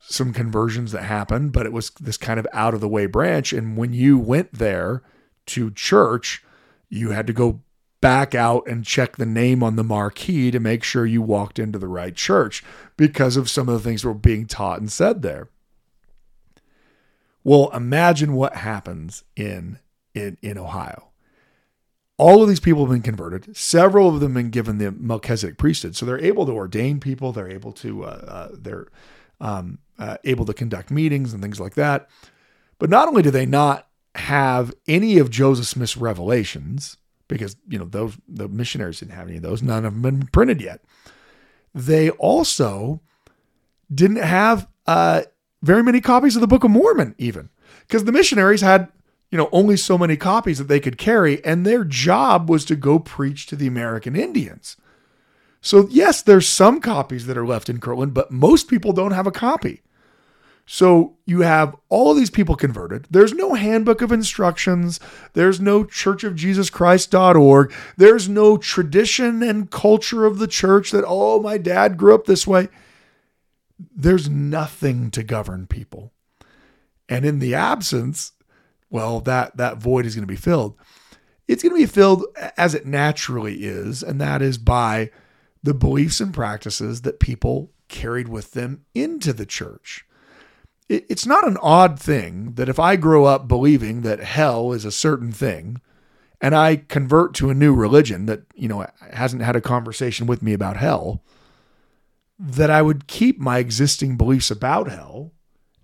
some 0.00 0.32
conversions 0.32 0.92
that 0.92 1.02
happened, 1.02 1.52
but 1.52 1.66
it 1.66 1.72
was 1.72 1.90
this 2.00 2.16
kind 2.16 2.38
of 2.38 2.46
out 2.52 2.74
of 2.74 2.80
the 2.80 2.88
way 2.88 3.06
branch. 3.06 3.52
And 3.52 3.76
when 3.76 3.92
you 3.92 4.18
went 4.18 4.52
there 4.52 5.02
to 5.46 5.70
church, 5.72 6.44
you 6.88 7.10
had 7.10 7.26
to 7.26 7.32
go 7.32 7.60
back 8.00 8.34
out 8.34 8.66
and 8.68 8.84
check 8.84 9.16
the 9.16 9.26
name 9.26 9.62
on 9.62 9.76
the 9.76 9.84
marquee 9.84 10.50
to 10.50 10.60
make 10.60 10.84
sure 10.84 11.04
you 11.04 11.20
walked 11.20 11.58
into 11.58 11.78
the 11.78 11.88
right 11.88 12.14
church 12.14 12.62
because 12.96 13.36
of 13.36 13.50
some 13.50 13.68
of 13.68 13.74
the 13.74 13.80
things 13.80 14.02
that 14.02 14.08
were 14.08 14.14
being 14.14 14.46
taught 14.46 14.80
and 14.80 14.90
said 14.90 15.22
there. 15.22 15.48
Well, 17.42 17.70
imagine 17.70 18.34
what 18.34 18.56
happens 18.56 19.24
in 19.36 19.78
in, 20.14 20.36
in 20.42 20.58
Ohio. 20.58 21.08
All 22.16 22.42
of 22.42 22.48
these 22.48 22.60
people 22.60 22.82
have 22.84 22.90
been 22.90 23.02
converted. 23.02 23.56
Several 23.56 24.08
of 24.08 24.20
them 24.20 24.34
have 24.34 24.42
been 24.42 24.50
given 24.50 24.78
the 24.78 24.90
Melchizedek 24.90 25.56
priesthood, 25.56 25.94
so 25.94 26.04
they're 26.04 26.18
able 26.22 26.46
to 26.46 26.52
ordain 26.52 26.98
people. 26.98 27.32
They're 27.32 27.50
able 27.50 27.72
to 27.72 28.04
uh, 28.04 28.24
uh, 28.28 28.48
they're 28.52 28.88
um, 29.40 29.78
uh, 29.98 30.16
able 30.24 30.44
to 30.46 30.52
conduct 30.52 30.90
meetings 30.90 31.32
and 31.32 31.40
things 31.40 31.60
like 31.60 31.74
that. 31.74 32.08
But 32.78 32.90
not 32.90 33.08
only 33.08 33.22
do 33.22 33.30
they 33.30 33.46
not 33.46 33.88
have 34.14 34.74
any 34.86 35.18
of 35.18 35.30
Joseph 35.30 35.66
Smith's 35.66 35.96
revelations, 35.96 36.96
because 37.28 37.56
you 37.68 37.78
know 37.78 37.84
those 37.84 38.16
the 38.26 38.48
missionaries 38.48 39.00
didn't 39.00 39.12
have 39.12 39.28
any 39.28 39.36
of 39.36 39.42
those, 39.42 39.62
none 39.62 39.84
of 39.84 39.92
them 39.92 40.02
been 40.02 40.26
printed 40.28 40.60
yet. 40.60 40.82
They 41.74 42.10
also 42.10 43.00
didn't 43.94 44.16
have 44.16 44.66
uh, 44.86 45.22
very 45.62 45.82
many 45.82 46.00
copies 46.00 46.34
of 46.34 46.40
the 46.40 46.46
Book 46.46 46.64
of 46.64 46.70
Mormon, 46.70 47.14
even 47.18 47.50
because 47.86 48.04
the 48.04 48.12
missionaries 48.12 48.62
had 48.62 48.90
you 49.30 49.38
know 49.38 49.48
only 49.52 49.76
so 49.76 49.96
many 49.98 50.16
copies 50.16 50.58
that 50.58 50.68
they 50.68 50.80
could 50.80 50.98
carry, 50.98 51.44
and 51.44 51.64
their 51.64 51.84
job 51.84 52.48
was 52.48 52.64
to 52.64 52.76
go 52.76 52.98
preach 52.98 53.46
to 53.46 53.56
the 53.56 53.66
American 53.66 54.16
Indians. 54.16 54.76
So 55.60 55.86
yes, 55.90 56.22
there's 56.22 56.48
some 56.48 56.80
copies 56.80 57.26
that 57.26 57.36
are 57.36 57.46
left 57.46 57.68
in 57.68 57.80
Kirtland, 57.80 58.14
but 58.14 58.30
most 58.30 58.68
people 58.68 58.92
don't 58.92 59.12
have 59.12 59.26
a 59.26 59.32
copy. 59.32 59.82
So 60.70 61.16
you 61.24 61.40
have 61.40 61.74
all 61.88 62.10
of 62.10 62.18
these 62.18 62.28
people 62.28 62.54
converted. 62.54 63.06
There's 63.08 63.32
no 63.32 63.54
handbook 63.54 64.02
of 64.02 64.12
instructions. 64.12 65.00
There's 65.32 65.62
no 65.62 65.82
churchofjesuschrist.org. 65.82 67.72
There's 67.96 68.28
no 68.28 68.58
tradition 68.58 69.42
and 69.42 69.70
culture 69.70 70.26
of 70.26 70.38
the 70.38 70.46
church 70.46 70.90
that, 70.90 71.06
oh, 71.06 71.40
my 71.40 71.56
dad 71.56 71.96
grew 71.96 72.14
up 72.14 72.26
this 72.26 72.46
way. 72.46 72.68
There's 73.78 74.28
nothing 74.28 75.10
to 75.12 75.22
govern 75.22 75.66
people. 75.66 76.12
And 77.08 77.24
in 77.24 77.38
the 77.38 77.54
absence, 77.54 78.32
well, 78.90 79.20
that, 79.20 79.56
that 79.56 79.78
void 79.78 80.04
is 80.04 80.14
going 80.14 80.26
to 80.26 80.30
be 80.30 80.36
filled. 80.36 80.76
It's 81.46 81.62
going 81.62 81.74
to 81.74 81.80
be 81.80 81.86
filled 81.86 82.26
as 82.58 82.74
it 82.74 82.84
naturally 82.84 83.64
is, 83.64 84.02
and 84.02 84.20
that 84.20 84.42
is 84.42 84.58
by 84.58 85.12
the 85.62 85.72
beliefs 85.72 86.20
and 86.20 86.34
practices 86.34 87.00
that 87.02 87.20
people 87.20 87.72
carried 87.88 88.28
with 88.28 88.52
them 88.52 88.84
into 88.94 89.32
the 89.32 89.46
church 89.46 90.04
it's 90.88 91.26
not 91.26 91.46
an 91.46 91.58
odd 91.60 92.00
thing 92.00 92.54
that 92.54 92.68
if 92.68 92.78
I 92.78 92.96
grow 92.96 93.26
up 93.26 93.46
believing 93.46 94.02
that 94.02 94.20
hell 94.20 94.72
is 94.72 94.84
a 94.84 94.92
certain 94.92 95.32
thing 95.32 95.80
and 96.40 96.54
I 96.54 96.76
convert 96.76 97.34
to 97.34 97.50
a 97.50 97.54
new 97.54 97.74
religion 97.74 98.26
that, 98.26 98.42
you 98.54 98.68
know, 98.68 98.86
hasn't 99.12 99.42
had 99.42 99.56
a 99.56 99.60
conversation 99.60 100.26
with 100.26 100.42
me 100.42 100.52
about 100.52 100.76
hell, 100.78 101.22
that 102.38 102.70
I 102.70 102.80
would 102.80 103.06
keep 103.06 103.38
my 103.38 103.58
existing 103.58 104.16
beliefs 104.16 104.50
about 104.50 104.88
hell 104.88 105.32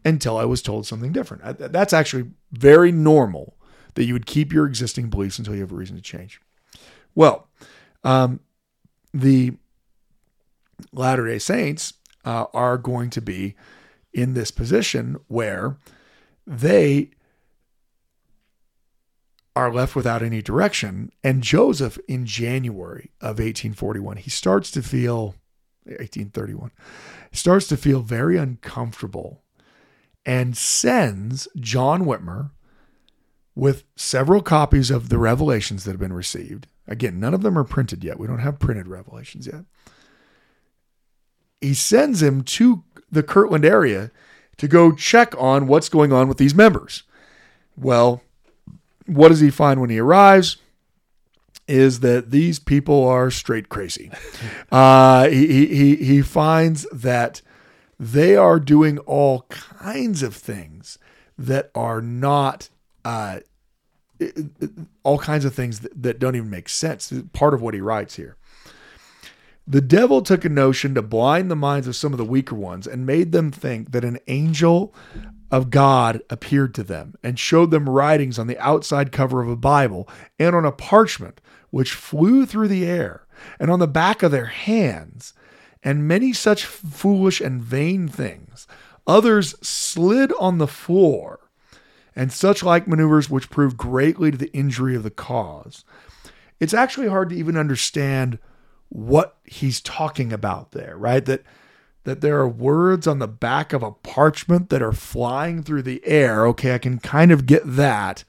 until 0.04 0.38
I 0.38 0.44
was 0.44 0.62
told 0.62 0.86
something 0.86 1.12
different. 1.12 1.58
That's 1.58 1.92
actually 1.92 2.30
very 2.52 2.92
normal 2.92 3.56
that 3.94 4.04
you 4.04 4.12
would 4.12 4.26
keep 4.26 4.52
your 4.52 4.66
existing 4.66 5.10
beliefs 5.10 5.38
until 5.38 5.54
you 5.54 5.60
have 5.60 5.72
a 5.72 5.76
reason 5.76 5.96
to 5.96 6.02
change. 6.02 6.40
Well, 7.14 7.48
um, 8.04 8.40
the 9.12 9.52
Latter 10.92 11.26
day 11.26 11.38
Saints 11.38 11.94
uh, 12.24 12.46
are 12.52 12.78
going 12.78 13.10
to 13.10 13.20
be 13.20 13.54
in 14.14 14.34
this 14.34 14.50
position 14.50 15.16
where 15.28 15.76
they 16.46 17.10
are 19.56 19.72
left 19.72 19.94
without 19.94 20.22
any 20.22 20.40
direction. 20.40 21.12
And 21.22 21.42
Joseph, 21.42 21.98
in 22.08 22.24
January 22.24 23.10
of 23.20 23.38
1841, 23.38 24.18
he 24.18 24.30
starts 24.30 24.70
to 24.72 24.82
feel 24.82 25.34
1831, 25.84 26.70
starts 27.32 27.66
to 27.68 27.76
feel 27.76 28.00
very 28.00 28.36
uncomfortable 28.36 29.42
and 30.24 30.56
sends 30.56 31.46
John 31.56 32.04
Whitmer 32.04 32.50
with 33.54 33.84
several 33.94 34.42
copies 34.42 34.90
of 34.90 35.08
the 35.08 35.18
revelations 35.18 35.84
that 35.84 35.92
have 35.92 36.00
been 36.00 36.12
received. 36.12 36.66
Again, 36.88 37.20
none 37.20 37.34
of 37.34 37.42
them 37.42 37.58
are 37.58 37.64
printed 37.64 38.02
yet. 38.02 38.18
We 38.18 38.26
don't 38.26 38.38
have 38.38 38.58
printed 38.58 38.88
revelations 38.88 39.46
yet. 39.46 39.64
He 41.60 41.74
sends 41.74 42.22
him 42.22 42.42
to 42.42 42.84
the 43.14 43.22
Kirtland 43.22 43.64
area 43.64 44.10
to 44.56 44.68
go 44.68 44.92
check 44.92 45.34
on 45.38 45.66
what's 45.66 45.88
going 45.88 46.12
on 46.12 46.28
with 46.28 46.38
these 46.38 46.54
members. 46.54 47.02
Well, 47.76 48.22
what 49.06 49.28
does 49.28 49.40
he 49.40 49.50
find 49.50 49.80
when 49.80 49.90
he 49.90 49.98
arrives? 49.98 50.58
Is 51.66 52.00
that 52.00 52.30
these 52.30 52.58
people 52.58 53.06
are 53.06 53.30
straight 53.30 53.68
crazy. 53.68 54.10
Uh, 54.72 55.28
he, 55.28 55.66
he, 55.66 55.96
he 55.96 56.20
finds 56.20 56.84
that 56.90 57.40
they 58.00 58.34
are 58.34 58.58
doing 58.58 58.98
all 58.98 59.42
kinds 59.48 60.20
of 60.20 60.34
things 60.34 60.98
that 61.38 61.70
are 61.76 62.00
not 62.00 62.68
uh, 63.04 63.38
all 65.04 65.18
kinds 65.18 65.44
of 65.44 65.54
things 65.54 65.80
that, 65.80 66.02
that 66.02 66.18
don't 66.18 66.34
even 66.34 66.50
make 66.50 66.68
sense. 66.68 67.12
Part 67.32 67.54
of 67.54 67.62
what 67.62 67.74
he 67.74 67.80
writes 67.80 68.16
here. 68.16 68.36
The 69.66 69.80
devil 69.80 70.20
took 70.20 70.44
a 70.44 70.50
notion 70.50 70.94
to 70.94 71.02
blind 71.02 71.50
the 71.50 71.56
minds 71.56 71.88
of 71.88 71.96
some 71.96 72.12
of 72.12 72.18
the 72.18 72.24
weaker 72.24 72.54
ones 72.54 72.86
and 72.86 73.06
made 73.06 73.32
them 73.32 73.50
think 73.50 73.92
that 73.92 74.04
an 74.04 74.18
angel 74.28 74.94
of 75.50 75.70
God 75.70 76.20
appeared 76.28 76.74
to 76.74 76.82
them 76.82 77.14
and 77.22 77.38
showed 77.38 77.70
them 77.70 77.88
writings 77.88 78.38
on 78.38 78.46
the 78.46 78.58
outside 78.58 79.10
cover 79.10 79.40
of 79.40 79.48
a 79.48 79.56
Bible 79.56 80.08
and 80.38 80.54
on 80.54 80.66
a 80.66 80.72
parchment 80.72 81.40
which 81.70 81.94
flew 81.94 82.44
through 82.44 82.68
the 82.68 82.84
air 82.84 83.26
and 83.58 83.70
on 83.70 83.78
the 83.78 83.88
back 83.88 84.22
of 84.22 84.30
their 84.30 84.46
hands 84.46 85.32
and 85.82 86.08
many 86.08 86.32
such 86.32 86.66
foolish 86.66 87.40
and 87.40 87.62
vain 87.62 88.06
things. 88.06 88.66
Others 89.06 89.54
slid 89.66 90.32
on 90.38 90.58
the 90.58 90.66
floor 90.66 91.40
and 92.14 92.32
such 92.32 92.62
like 92.62 92.86
maneuvers 92.86 93.30
which 93.30 93.50
proved 93.50 93.76
greatly 93.76 94.30
to 94.30 94.36
the 94.36 94.52
injury 94.52 94.94
of 94.94 95.02
the 95.02 95.10
cause. 95.10 95.84
It's 96.60 96.74
actually 96.74 97.08
hard 97.08 97.30
to 97.30 97.36
even 97.36 97.56
understand 97.56 98.38
what 98.94 99.38
he's 99.44 99.80
talking 99.80 100.32
about 100.32 100.70
there, 100.70 100.96
right? 100.96 101.24
That 101.24 101.42
that 102.04 102.20
there 102.20 102.38
are 102.38 102.48
words 102.48 103.06
on 103.06 103.18
the 103.18 103.26
back 103.26 103.72
of 103.72 103.82
a 103.82 103.90
parchment 103.90 104.68
that 104.68 104.82
are 104.82 104.92
flying 104.92 105.62
through 105.62 105.82
the 105.82 106.00
air. 106.06 106.46
Okay, 106.46 106.74
I 106.74 106.78
can 106.78 106.98
kind 106.98 107.32
of 107.32 107.46
get 107.46 107.62
that. 107.64 108.22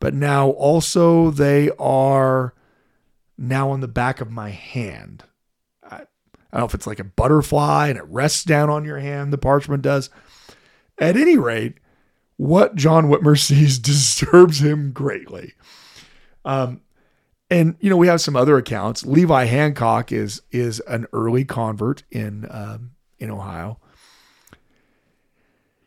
But 0.00 0.14
now 0.14 0.50
also 0.50 1.30
they 1.30 1.70
are 1.78 2.54
now 3.36 3.70
on 3.70 3.80
the 3.80 3.88
back 3.88 4.22
of 4.22 4.30
my 4.30 4.50
hand. 4.50 5.24
I, 5.82 5.96
I 5.96 6.06
don't 6.52 6.60
know 6.60 6.64
if 6.64 6.74
it's 6.74 6.86
like 6.86 7.00
a 7.00 7.04
butterfly 7.04 7.88
and 7.88 7.98
it 7.98 8.06
rests 8.06 8.44
down 8.44 8.70
on 8.70 8.84
your 8.84 9.00
hand, 9.00 9.32
the 9.32 9.38
parchment 9.38 9.82
does. 9.82 10.08
At 10.96 11.16
any 11.16 11.36
rate, 11.36 11.74
what 12.38 12.76
John 12.76 13.08
Whitmer 13.08 13.38
sees 13.44 13.78
disturbs 13.80 14.62
him 14.62 14.92
greatly. 14.92 15.52
Um, 16.46 16.80
and 17.50 17.76
you 17.80 17.88
know 17.90 17.96
we 17.96 18.08
have 18.08 18.20
some 18.20 18.36
other 18.36 18.56
accounts. 18.56 19.06
Levi 19.06 19.44
Hancock 19.44 20.12
is 20.12 20.42
is 20.50 20.80
an 20.80 21.06
early 21.12 21.44
convert 21.44 22.02
in 22.10 22.46
um, 22.50 22.92
in 23.18 23.30
Ohio. 23.30 23.78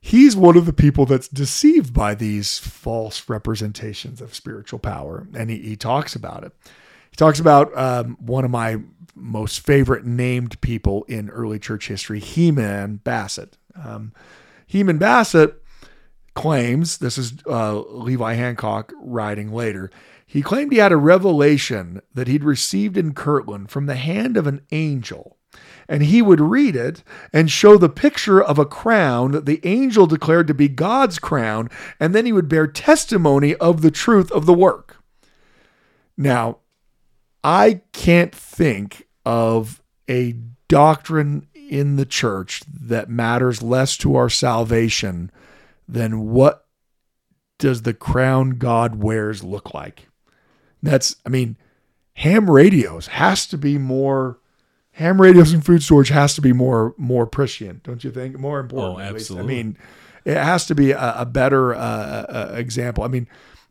he's 0.02 0.36
one 0.36 0.58
of 0.58 0.66
the 0.66 0.74
people 0.74 1.06
that's 1.06 1.28
deceived 1.28 1.94
by 1.94 2.16
these 2.16 2.58
false 2.58 3.30
representations 3.30 4.20
of 4.20 4.34
spiritual 4.34 4.80
power. 4.80 5.28
And 5.36 5.50
he, 5.50 5.60
he 5.60 5.76
talks 5.76 6.16
about 6.16 6.44
it. 6.44 6.52
He 7.12 7.16
talks 7.16 7.40
about 7.40 7.76
um, 7.78 8.18
one 8.20 8.44
of 8.44 8.52
my 8.52 8.78
most 9.14 9.60
favorite 9.60 10.06
named 10.06 10.60
people 10.62 11.04
in 11.04 11.30
early 11.30 11.60
church 11.60 11.88
history, 11.88 12.20
Heman 12.20 12.98
Bassett. 13.04 13.58
Um, 13.76 14.14
Heman 14.66 14.98
Bassett 14.98 15.61
claims, 16.34 17.00
this 17.00 17.18
is 17.18 17.34
uh, 17.48 17.80
Levi 17.80 18.34
Hancock 18.34 18.94
writing 19.02 19.52
later, 19.52 19.92
he 20.26 20.42
claimed 20.42 20.72
he 20.72 20.78
had 20.78 20.94
a 20.94 20.98
revelation 20.98 22.02
that 22.14 22.28
he'd 22.28 22.44
received 22.44 22.98
in 22.98 23.14
Kirtland 23.14 23.70
from 23.70 23.86
the 23.86 23.96
hand 23.96 24.38
of 24.38 24.48
an 24.48 24.62
angel 24.72 25.38
and 25.92 26.04
he 26.04 26.22
would 26.22 26.40
read 26.40 26.76
it 26.76 27.04
and 27.34 27.52
show 27.52 27.78
the 27.78 27.90
picture 27.90 28.42
of 28.42 28.58
a 28.58 28.66
crown 28.66 29.32
that 29.32 29.46
the 29.46 29.60
angel 29.64 30.08
declared 30.08 30.48
to 30.48 30.54
be 30.54 30.70
God's 30.70 31.20
crown, 31.20 31.70
and 32.00 32.16
then 32.16 32.26
he 32.26 32.32
would 32.32 32.48
bear 32.48 32.66
testimony 32.66 33.56
of 33.56 33.82
the 33.82 33.92
truth 33.92 34.32
of 34.32 34.46
the 34.46 34.54
work. 34.54 35.04
Now, 36.18 36.60
I 37.44 37.82
can't 37.92 38.34
think 38.34 39.08
of 39.26 39.82
a 40.10 40.36
doctrine 40.70 41.48
in 41.54 41.98
the 41.98 42.06
church 42.06 42.62
that 42.72 43.10
matters 43.10 43.62
less 43.62 43.98
to 43.98 44.16
our 44.16 44.30
salvation 44.30 45.30
than 45.92 46.30
what 46.30 46.66
does 47.60 47.84
the 47.84 47.94
crown 47.94 48.52
God 48.52 49.04
wears 49.04 49.44
look 49.44 49.74
like. 49.74 50.08
That's, 50.82 51.18
I 51.26 51.30
mean, 51.30 51.58
ham 52.14 52.50
radios 52.50 53.08
has 53.08 53.46
to 53.48 53.58
be 53.58 53.78
more 53.78 54.40
ham 54.94 55.22
radios 55.22 55.54
and 55.54 55.66
food 55.66 55.84
storage 55.84 56.10
has 56.10 56.36
to 56.36 56.42
be 56.42 56.54
more 56.54 56.94
more 56.98 57.26
prescient, 57.26 57.84
don't 57.84 58.04
you 58.04 58.12
think? 58.12 58.38
More 58.40 58.60
important. 58.60 59.00
Oh, 59.00 59.00
absolutely. 59.00 59.54
I 59.54 59.56
mean, 59.56 59.78
it 60.26 60.38
has 60.38 60.66
to 60.68 60.76
be 60.76 60.92
a, 60.92 61.16
a 61.20 61.26
better 61.26 61.74
uh, 61.74 61.78
uh, 61.78 62.54
example. 62.56 63.04
I 63.04 63.08
mean, 63.08 63.28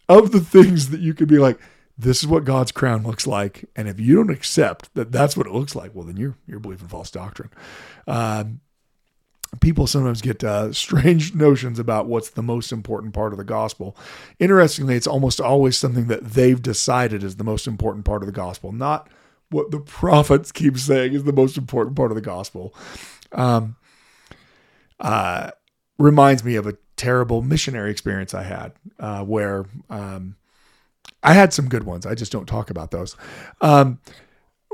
of 0.09 0.33
the 0.33 0.41
things 0.41 0.91
that 0.91 1.01
you 1.01 1.15
could 1.15 1.29
be 1.29 1.39
like, 1.39 1.59
this 1.99 2.23
is 2.23 2.27
what 2.27 2.45
God's 2.45 2.73
crown 2.73 3.03
looks 3.03 3.27
like, 3.27 3.67
and 3.77 3.89
if 3.89 4.01
you 4.01 4.17
don't 4.17 4.31
accept 4.31 4.95
that 4.95 5.13
that's 5.13 5.37
what 5.37 5.47
it 5.47 5.53
looks 5.53 5.75
like, 5.75 5.95
well, 5.95 6.07
then 6.07 6.17
you're 6.17 6.37
you're 6.47 6.61
believing 6.61 6.89
false 6.89 7.11
doctrine. 7.11 7.51
Um, 8.07 8.61
people 9.59 9.87
sometimes 9.87 10.23
get 10.23 10.45
uh, 10.45 10.73
strange 10.75 11.35
notions 11.35 11.79
about 11.79 12.07
what's 12.07 12.31
the 12.31 12.43
most 12.43 12.73
important 12.73 13.15
part 13.15 13.33
of 13.33 13.39
the 13.39 13.45
gospel. 13.45 13.97
Interestingly, 14.39 14.95
it's 14.95 15.07
almost 15.07 15.41
always 15.41 15.77
something 15.77 16.07
that 16.07 16.25
they've 16.25 16.63
decided 16.63 17.25
is 17.25 17.37
the 17.37 17.45
most 17.45 17.67
important 17.67 18.05
part 18.05 18.23
of 18.23 18.27
the 18.27 18.33
gospel, 18.33 18.73
not 18.73 19.09
what 19.51 19.71
the 19.71 19.81
prophets 20.01 20.53
keep 20.53 20.79
saying 20.79 21.13
is 21.13 21.25
the 21.25 21.33
most 21.33 21.57
important 21.57 21.97
part 21.97 22.11
of 22.11 22.15
the 22.15 22.21
gospel. 22.21 22.75
Um, 23.33 23.77
uh, 24.99 25.51
reminds 25.99 26.45
me 26.45 26.57
of 26.57 26.67
a 26.67 26.77
terrible 26.97 27.43
missionary 27.43 27.91
experience 27.91 28.35
I 28.35 28.43
had 28.43 28.73
uh, 28.99 29.25
where 29.25 29.67
um, 29.89 30.37
I 31.23 31.35
had 31.35 31.53
some 31.53 31.69
good 31.69 31.85
ones. 31.85 32.07
I 32.07 32.15
just 32.15 32.33
don't 32.33 32.47
talk 32.47 32.71
about 32.71 32.91
those. 32.91 33.17
Um, 33.61 34.01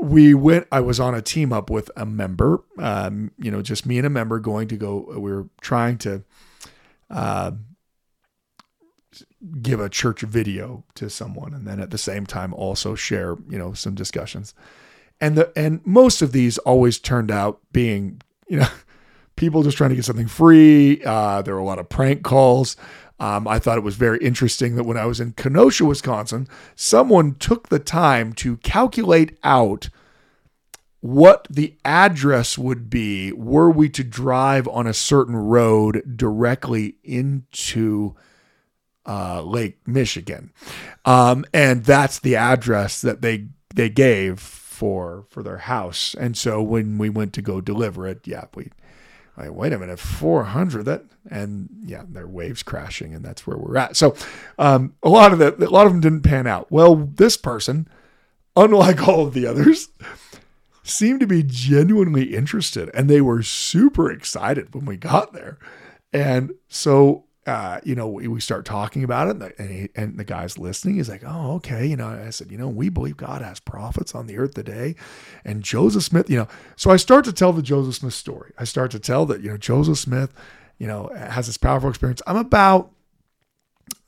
we 0.01 0.35
went, 0.35 0.67
I 0.71 0.81
was 0.81 1.01
on 1.01 1.15
a 1.15 1.23
team 1.23 1.53
up 1.53 1.71
with 1.71 1.91
a 1.97 2.05
member, 2.05 2.63
um, 2.79 3.31
you 3.39 3.51
know, 3.51 3.63
just 3.63 3.87
me 3.87 3.99
and 3.99 4.07
a 4.07 4.11
member 4.11 4.39
going 4.39 4.69
to 4.69 4.77
go, 4.77 5.07
we 5.09 5.33
were 5.33 5.49
trying 5.61 5.99
to 5.99 6.23
uh, 7.11 7.53
give 9.63 9.81
a 9.81 9.89
church 9.89 10.23
video 10.23 10.85
to 10.95 11.09
someone 11.09 11.55
and 11.55 11.67
then 11.67 11.81
at 11.81 11.91
the 11.91 11.99
same 11.99 12.27
time 12.27 12.53
also 12.55 12.95
share 12.95 13.37
you 13.49 13.59
know 13.59 13.73
some 13.73 13.95
discussions. 13.95 14.55
And 15.21 15.37
the 15.37 15.53
and 15.57 15.81
most 15.87 16.23
of 16.23 16.33
these 16.33 16.59
always 16.59 16.99
turned 16.99 17.31
out 17.31 17.61
being 17.73 18.21
you 18.49 18.59
know 18.61 18.69
people 19.37 19.63
just 19.63 19.77
trying 19.77 19.91
to 19.91 19.97
get 19.97 20.05
something 20.05 20.27
free 20.27 21.03
uh, 21.05 21.43
there 21.43 21.55
were 21.55 21.61
a 21.61 21.65
lot 21.65 21.79
of 21.79 21.89
prank 21.89 22.23
calls 22.23 22.77
um, 23.19 23.47
i 23.49 23.59
thought 23.59 23.79
it 23.79 23.85
was 23.85 23.97
very 23.97 24.19
interesting 24.19 24.77
that 24.77 24.85
when 24.85 24.97
i 24.97 25.07
was 25.07 25.21
in 25.21 25.33
kenosha 25.33 25.85
wisconsin 25.85 26.47
someone 26.75 27.35
took 27.35 27.69
the 27.69 27.79
time 27.79 28.33
to 28.33 28.57
calculate 28.59 29.37
out 29.43 29.89
what 31.01 31.47
the 31.49 31.77
address 31.85 32.59
would 32.59 32.91
be 32.91 33.31
were 33.33 33.71
we 33.71 33.89
to 33.89 34.03
drive 34.03 34.67
on 34.69 34.87
a 34.87 34.95
certain 34.95 35.37
road 35.37 36.17
directly 36.17 36.97
into 37.05 38.15
uh, 39.07 39.41
Lake 39.43 39.79
Michigan, 39.87 40.53
um, 41.05 41.45
and 41.55 41.85
that's 41.85 42.19
the 42.19 42.37
address 42.37 43.01
that 43.01 43.23
they 43.23 43.47
they 43.75 43.89
gave 43.89 44.41
for 44.41 45.25
for 45.29 45.43
their 45.43 45.59
house. 45.59 46.15
And 46.19 46.37
so 46.37 46.61
when 46.63 46.99
we 46.99 47.09
went 47.09 47.33
to 47.35 47.43
go 47.43 47.61
deliver 47.61 48.07
it, 48.07 48.27
yeah, 48.27 48.47
we 48.55 48.71
like 49.37 49.53
wait 49.53 49.73
a 49.73 49.79
minute, 49.79 49.99
four 49.99 50.45
hundred 50.45 50.85
that, 50.85 51.05
and 51.31 51.69
yeah, 51.85 52.03
their 52.09 52.27
waves 52.27 52.63
crashing, 52.63 53.15
and 53.15 53.25
that's 53.25 53.47
where 53.47 53.57
we're 53.57 53.77
at. 53.77 53.97
So 53.97 54.15
um, 54.59 54.95
a 55.03 55.09
lot 55.09 55.33
of 55.33 55.39
that, 55.39 55.61
a 55.61 55.71
lot 55.71 55.87
of 55.87 55.93
them 55.93 56.01
didn't 56.01 56.23
pan 56.23 56.47
out. 56.47 56.71
Well, 56.71 56.97
this 56.97 57.37
person, 57.37 57.89
unlike 58.55 59.07
all 59.07 59.27
of 59.27 59.35
the 59.35 59.47
others. 59.47 59.89
Seemed 60.89 61.19
to 61.19 61.27
be 61.27 61.43
genuinely 61.43 62.33
interested, 62.33 62.93
and 62.95 63.11
they 63.11 63.21
were 63.21 63.43
super 63.43 64.09
excited 64.09 64.73
when 64.73 64.85
we 64.87 64.97
got 64.97 65.33
there. 65.33 65.59
And 66.13 66.53
so 66.69 67.25
uh, 67.47 67.79
you 67.85 67.95
know, 67.95 68.09
we, 68.09 68.27
we 68.27 68.41
start 68.41 68.65
talking 68.65 69.05
about 69.05 69.29
it, 69.29 69.55
and 69.59 69.71
he, 69.71 69.89
and 69.95 70.19
the 70.19 70.25
guy's 70.25 70.59
listening. 70.59 70.97
He's 70.97 71.09
like, 71.09 71.23
"Oh, 71.25 71.55
okay." 71.55 71.87
You 71.87 71.97
know, 71.97 72.09
I 72.09 72.31
said, 72.31 72.51
"You 72.51 72.59
know, 72.59 72.69
we 72.69 72.89
believe 72.89 73.17
God 73.17 73.41
has 73.41 73.61
prophets 73.61 74.15
on 74.17 74.27
the 74.27 74.37
earth 74.37 74.55
today," 74.55 74.97
and 75.45 75.63
Joseph 75.63 76.03
Smith. 76.03 76.29
You 76.29 76.39
know, 76.39 76.49
so 76.75 76.91
I 76.91 76.97
start 76.97 77.25
to 77.27 77.33
tell 77.33 77.53
the 77.53 77.63
Joseph 77.63 77.95
Smith 77.95 78.15
story. 78.15 78.53
I 78.59 78.65
start 78.65 78.91
to 78.93 78.99
tell 78.99 79.27
that 79.27 79.43
you 79.43 79.51
know 79.51 79.57
Joseph 79.57 79.99
Smith, 79.99 80.35
you 80.79 80.89
know, 80.89 81.09
has 81.17 81.47
this 81.47 81.57
powerful 81.57 81.89
experience. 81.89 82.21
I'm 82.27 82.37
about 82.37 82.91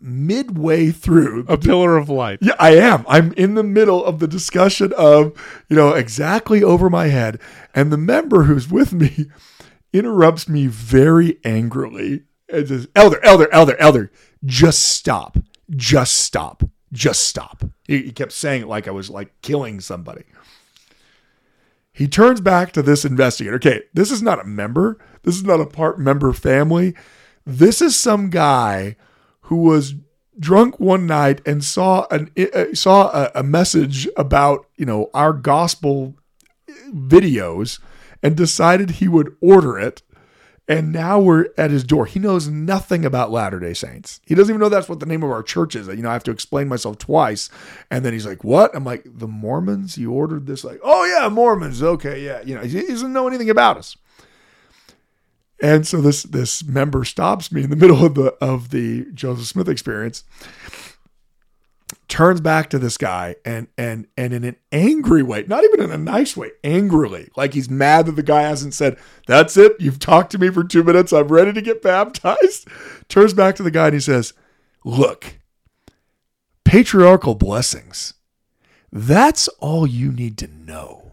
midway 0.01 0.91
through 0.91 1.45
a 1.49 1.57
pillar 1.57 1.97
of 1.97 2.09
light. 2.09 2.39
Yeah, 2.43 2.55
I 2.59 2.76
am. 2.76 3.05
I'm 3.09 3.32
in 3.34 3.55
the 3.55 3.62
middle 3.62 4.05
of 4.05 4.18
the 4.18 4.28
discussion 4.28 4.93
of, 4.97 5.32
you 5.68 5.76
know, 5.76 5.93
exactly 5.93 6.62
over 6.62 6.91
my 6.91 7.09
head. 7.09 7.41
And 7.74 7.93
the 7.93 7.97
member 7.97 8.45
who's 8.45 8.70
with 8.70 8.93
me 8.93 9.26
interrupts 9.93 10.49
me 10.49 10.66
very 10.66 11.39
angrily 11.45 12.24
and 12.49 12.66
just, 12.66 12.88
elder, 12.94 13.24
elder, 13.24 13.49
elder, 13.53 13.76
elder, 13.78 14.11
just 14.44 14.80
stop. 14.80 15.36
Just 15.70 16.14
stop. 16.14 16.62
Just 16.92 17.24
stop. 17.24 17.64
He, 17.84 18.03
he 18.05 18.12
kept 18.12 18.32
saying 18.32 18.62
it 18.62 18.68
like 18.68 18.88
I 18.88 18.92
was 18.92 19.11
like 19.11 19.40
killing 19.42 19.80
somebody. 19.80 20.24
He 21.92 22.07
turns 22.07 22.40
back 22.40 22.72
to 22.72 22.82
this 22.82 23.05
investigator. 23.05 23.57
Okay, 23.57 23.82
this 23.92 24.11
is 24.11 24.22
not 24.22 24.40
a 24.40 24.44
member. 24.44 24.99
This 25.24 25.34
is 25.34 25.44
not 25.44 25.61
a 25.61 25.66
part 25.66 25.99
member 25.99 26.32
family. 26.32 26.94
This 27.44 27.82
is 27.82 27.96
some 27.96 28.30
guy 28.30 28.96
who 29.42 29.57
was 29.57 29.94
drunk 30.38 30.78
one 30.78 31.07
night 31.07 31.40
and 31.44 31.64
saw 31.64 32.07
an 32.11 32.30
uh, 32.55 32.66
saw 32.72 33.11
a, 33.11 33.30
a 33.36 33.42
message 33.42 34.09
about 34.16 34.66
you 34.76 34.86
know 34.86 35.11
our 35.12 35.32
gospel 35.32 36.14
videos 36.90 37.80
and 38.22 38.36
decided 38.36 38.90
he 38.90 39.09
would 39.09 39.34
order 39.40 39.78
it 39.78 40.03
and 40.69 40.93
now 40.93 41.19
we're 41.19 41.49
at 41.57 41.71
his 41.71 41.83
door. 41.83 42.05
He 42.05 42.19
knows 42.19 42.47
nothing 42.49 43.05
about 43.05 43.31
Latter 43.31 43.59
day 43.59 43.73
Saints. 43.73 44.21
He 44.27 44.35
doesn't 44.35 44.53
even 44.53 44.61
know 44.61 44.69
that's 44.69 44.89
what 44.89 45.01
the 45.01 45.07
name 45.07 45.23
of 45.23 45.31
our 45.31 45.43
church 45.43 45.75
is. 45.75 45.89
You 45.89 45.97
know, 45.97 46.11
I 46.11 46.12
have 46.12 46.25
to 46.25 46.31
explain 46.31 46.69
myself 46.69 46.99
twice. 46.99 47.49
And 47.91 48.05
then 48.05 48.12
he's 48.12 48.27
like, 48.27 48.45
What? 48.45 48.77
I'm 48.77 48.85
like, 48.85 49.03
The 49.07 49.27
Mormons? 49.27 49.97
You 49.97 50.12
ordered 50.12 50.47
this? 50.47 50.64
Like, 50.64 50.81
Oh, 50.85 51.05
yeah, 51.05 51.29
Mormons. 51.31 51.83
Okay, 51.83 52.23
yeah. 52.25 52.43
You 52.43 52.55
know, 52.55 52.61
he 52.61 52.83
doesn't 52.83 53.12
know 53.12 53.27
anything 53.27 53.49
about 53.49 53.79
us. 53.79 53.97
And 55.61 55.87
so 55.87 56.01
this 56.01 56.23
this 56.23 56.62
member 56.62 57.05
stops 57.05 57.51
me 57.51 57.64
in 57.64 57.71
the 57.71 57.77
middle 57.85 58.05
of 58.05 58.14
the 58.14 58.35
of 58.41 58.71
the 58.71 59.07
Joseph 59.12 59.47
Smith 59.47 59.69
experience 59.69 60.23
turns 62.09 62.40
back 62.40 62.70
to 62.70 62.78
this 62.78 62.96
guy 62.96 63.36
and 63.44 63.68
and 63.76 64.06
and 64.16 64.32
in 64.32 64.42
an 64.42 64.56
angry 64.72 65.22
way, 65.22 65.44
not 65.46 65.62
even 65.64 65.80
in 65.80 65.90
a 65.90 65.98
nice 65.98 66.36
way, 66.36 66.50
angrily, 66.64 67.28
like 67.36 67.54
he's 67.54 67.70
mad 67.70 68.06
that 68.06 68.16
the 68.16 68.22
guy 68.22 68.42
hasn't 68.42 68.74
said, 68.74 68.96
"That's 69.26 69.56
it, 69.56 69.76
you've 69.78 69.98
talked 69.98 70.32
to 70.32 70.38
me 70.38 70.48
for 70.50 70.64
2 70.64 70.82
minutes, 70.82 71.12
I'm 71.12 71.28
ready 71.28 71.52
to 71.52 71.62
get 71.62 71.82
baptized." 71.82 72.66
Turns 73.09 73.34
back 73.34 73.54
to 73.56 73.62
the 73.62 73.70
guy 73.70 73.86
and 73.86 73.94
he 73.94 74.00
says, 74.00 74.32
"Look, 74.84 75.38
patriarchal 76.64 77.34
blessings. 77.34 78.14
That's 78.90 79.48
all 79.61 79.86
you 79.86 80.11
need 80.11 80.38
to 80.38 80.48
know. 80.48 81.12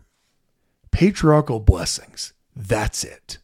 Patriarchal 0.92 1.60
blessings. 1.60 2.34
That's 2.56 3.04
it." 3.04 3.38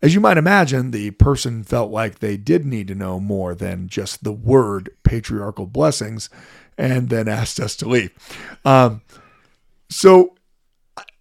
As 0.00 0.14
you 0.14 0.20
might 0.20 0.38
imagine, 0.38 0.92
the 0.92 1.10
person 1.12 1.64
felt 1.64 1.90
like 1.90 2.18
they 2.18 2.36
did 2.36 2.64
need 2.64 2.86
to 2.88 2.94
know 2.94 3.18
more 3.18 3.54
than 3.54 3.88
just 3.88 4.22
the 4.22 4.32
word 4.32 4.90
patriarchal 5.02 5.66
blessings 5.66 6.30
and 6.76 7.08
then 7.08 7.26
asked 7.26 7.58
us 7.58 7.74
to 7.76 7.88
leave. 7.88 8.12
Um, 8.64 9.02
so, 9.90 10.36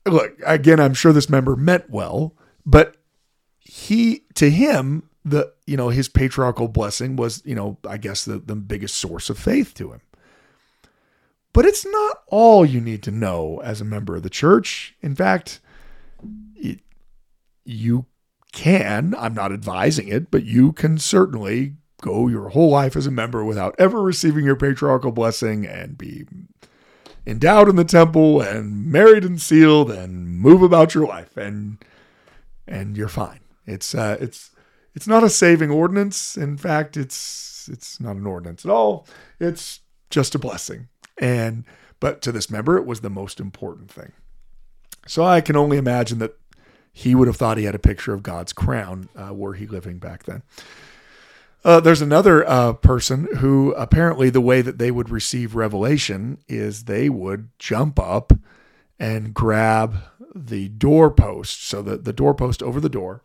look, 0.05 0.33
again, 0.45 0.79
I'm 0.79 0.93
sure 0.93 1.11
this 1.11 1.29
member 1.29 1.55
meant 1.55 1.89
well, 1.89 2.35
but 2.65 2.97
he, 3.59 4.25
to 4.35 4.51
him, 4.51 5.09
the, 5.25 5.51
you 5.65 5.75
know, 5.75 5.89
his 5.89 6.07
patriarchal 6.07 6.67
blessing 6.67 7.15
was, 7.15 7.41
you 7.45 7.55
know, 7.55 7.77
I 7.87 7.97
guess 7.97 8.25
the, 8.25 8.37
the 8.37 8.55
biggest 8.55 8.95
source 8.95 9.29
of 9.31 9.39
faith 9.39 9.73
to 9.75 9.91
him. 9.91 10.01
But 11.51 11.65
it's 11.65 11.85
not 11.85 12.19
all 12.27 12.63
you 12.63 12.79
need 12.79 13.01
to 13.03 13.11
know 13.11 13.59
as 13.63 13.81
a 13.81 13.85
member 13.85 14.15
of 14.15 14.21
the 14.21 14.29
church. 14.29 14.95
In 15.01 15.15
fact, 15.15 15.59
it, 16.55 16.81
you 17.65 18.05
can, 18.57 19.13
I'm 19.17 19.35
not 19.35 19.51
advising 19.51 20.07
it, 20.07 20.31
but 20.31 20.43
you 20.43 20.73
can 20.73 20.97
certainly 20.97 21.75
go 22.01 22.27
your 22.27 22.49
whole 22.49 22.71
life 22.71 22.95
as 22.95 23.05
a 23.05 23.11
member 23.11 23.45
without 23.45 23.75
ever 23.77 24.01
receiving 24.01 24.45
your 24.45 24.55
patriarchal 24.55 25.11
blessing 25.11 25.65
and 25.65 25.95
be 25.95 26.25
endowed 27.25 27.69
in 27.69 27.75
the 27.75 27.83
temple 27.83 28.41
and 28.41 28.87
married 28.87 29.23
and 29.23 29.39
sealed 29.39 29.91
and 29.91 30.27
move 30.27 30.63
about 30.63 30.95
your 30.95 31.05
life 31.05 31.37
and 31.37 31.77
and 32.67 32.97
you're 32.97 33.07
fine. 33.07 33.41
It's 33.67 33.93
uh, 33.93 34.17
it's 34.19 34.49
it's 34.95 35.07
not 35.07 35.23
a 35.23 35.29
saving 35.29 35.69
ordinance. 35.69 36.35
In 36.35 36.57
fact, 36.57 36.97
it's 36.97 37.69
it's 37.71 37.99
not 37.99 38.15
an 38.15 38.25
ordinance 38.25 38.65
at 38.65 38.71
all. 38.71 39.07
It's 39.39 39.81
just 40.09 40.33
a 40.33 40.39
blessing. 40.39 40.87
And 41.19 41.63
but 41.99 42.23
to 42.23 42.31
this 42.31 42.49
member, 42.49 42.77
it 42.77 42.87
was 42.87 43.01
the 43.01 43.09
most 43.11 43.39
important 43.39 43.91
thing. 43.91 44.13
So 45.05 45.23
I 45.23 45.41
can 45.41 45.55
only 45.55 45.77
imagine 45.77 46.17
that 46.19 46.37
he 46.97 47.13
would 47.13 47.27
have 47.27 47.37
thought 47.37 47.59
he 47.59 47.65
had 47.65 47.75
a 47.75 47.79
picture 47.79 48.11
of 48.11 48.23
God's 48.23 48.51
crown 48.51 49.07
uh, 49.15 49.31
were 49.31 49.53
he 49.53 49.67
living 49.67 49.99
back 49.99 50.23
then. 50.23 50.41
Uh, 51.63 51.79
there's 51.79 52.01
another 52.01 52.47
uh, 52.49 52.73
person 52.73 53.27
who 53.37 53.71
apparently 53.73 54.31
the 54.31 54.41
way 54.41 54.63
that 54.63 54.79
they 54.79 54.89
would 54.89 55.11
receive 55.11 55.53
revelation 55.53 56.39
is 56.47 56.85
they 56.85 57.07
would 57.07 57.49
jump 57.59 57.99
up 57.99 58.33
and 58.97 59.31
grab 59.31 59.97
the 60.33 60.69
doorpost, 60.69 61.63
so 61.67 61.83
the, 61.83 61.97
the 61.97 62.13
doorpost 62.13 62.63
over 62.63 62.79
the 62.79 62.89
door, 62.89 63.21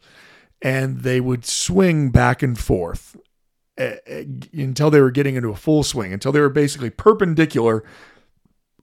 and 0.60 0.98
they 0.98 1.18
would 1.18 1.46
swing 1.46 2.10
back 2.10 2.42
and 2.42 2.58
forth 2.58 3.16
uh, 3.78 3.92
until 4.52 4.90
they 4.90 5.00
were 5.00 5.10
getting 5.10 5.34
into 5.34 5.48
a 5.48 5.56
full 5.56 5.82
swing, 5.82 6.12
until 6.12 6.30
they 6.30 6.40
were 6.40 6.50
basically 6.50 6.90
perpendicular 6.90 7.82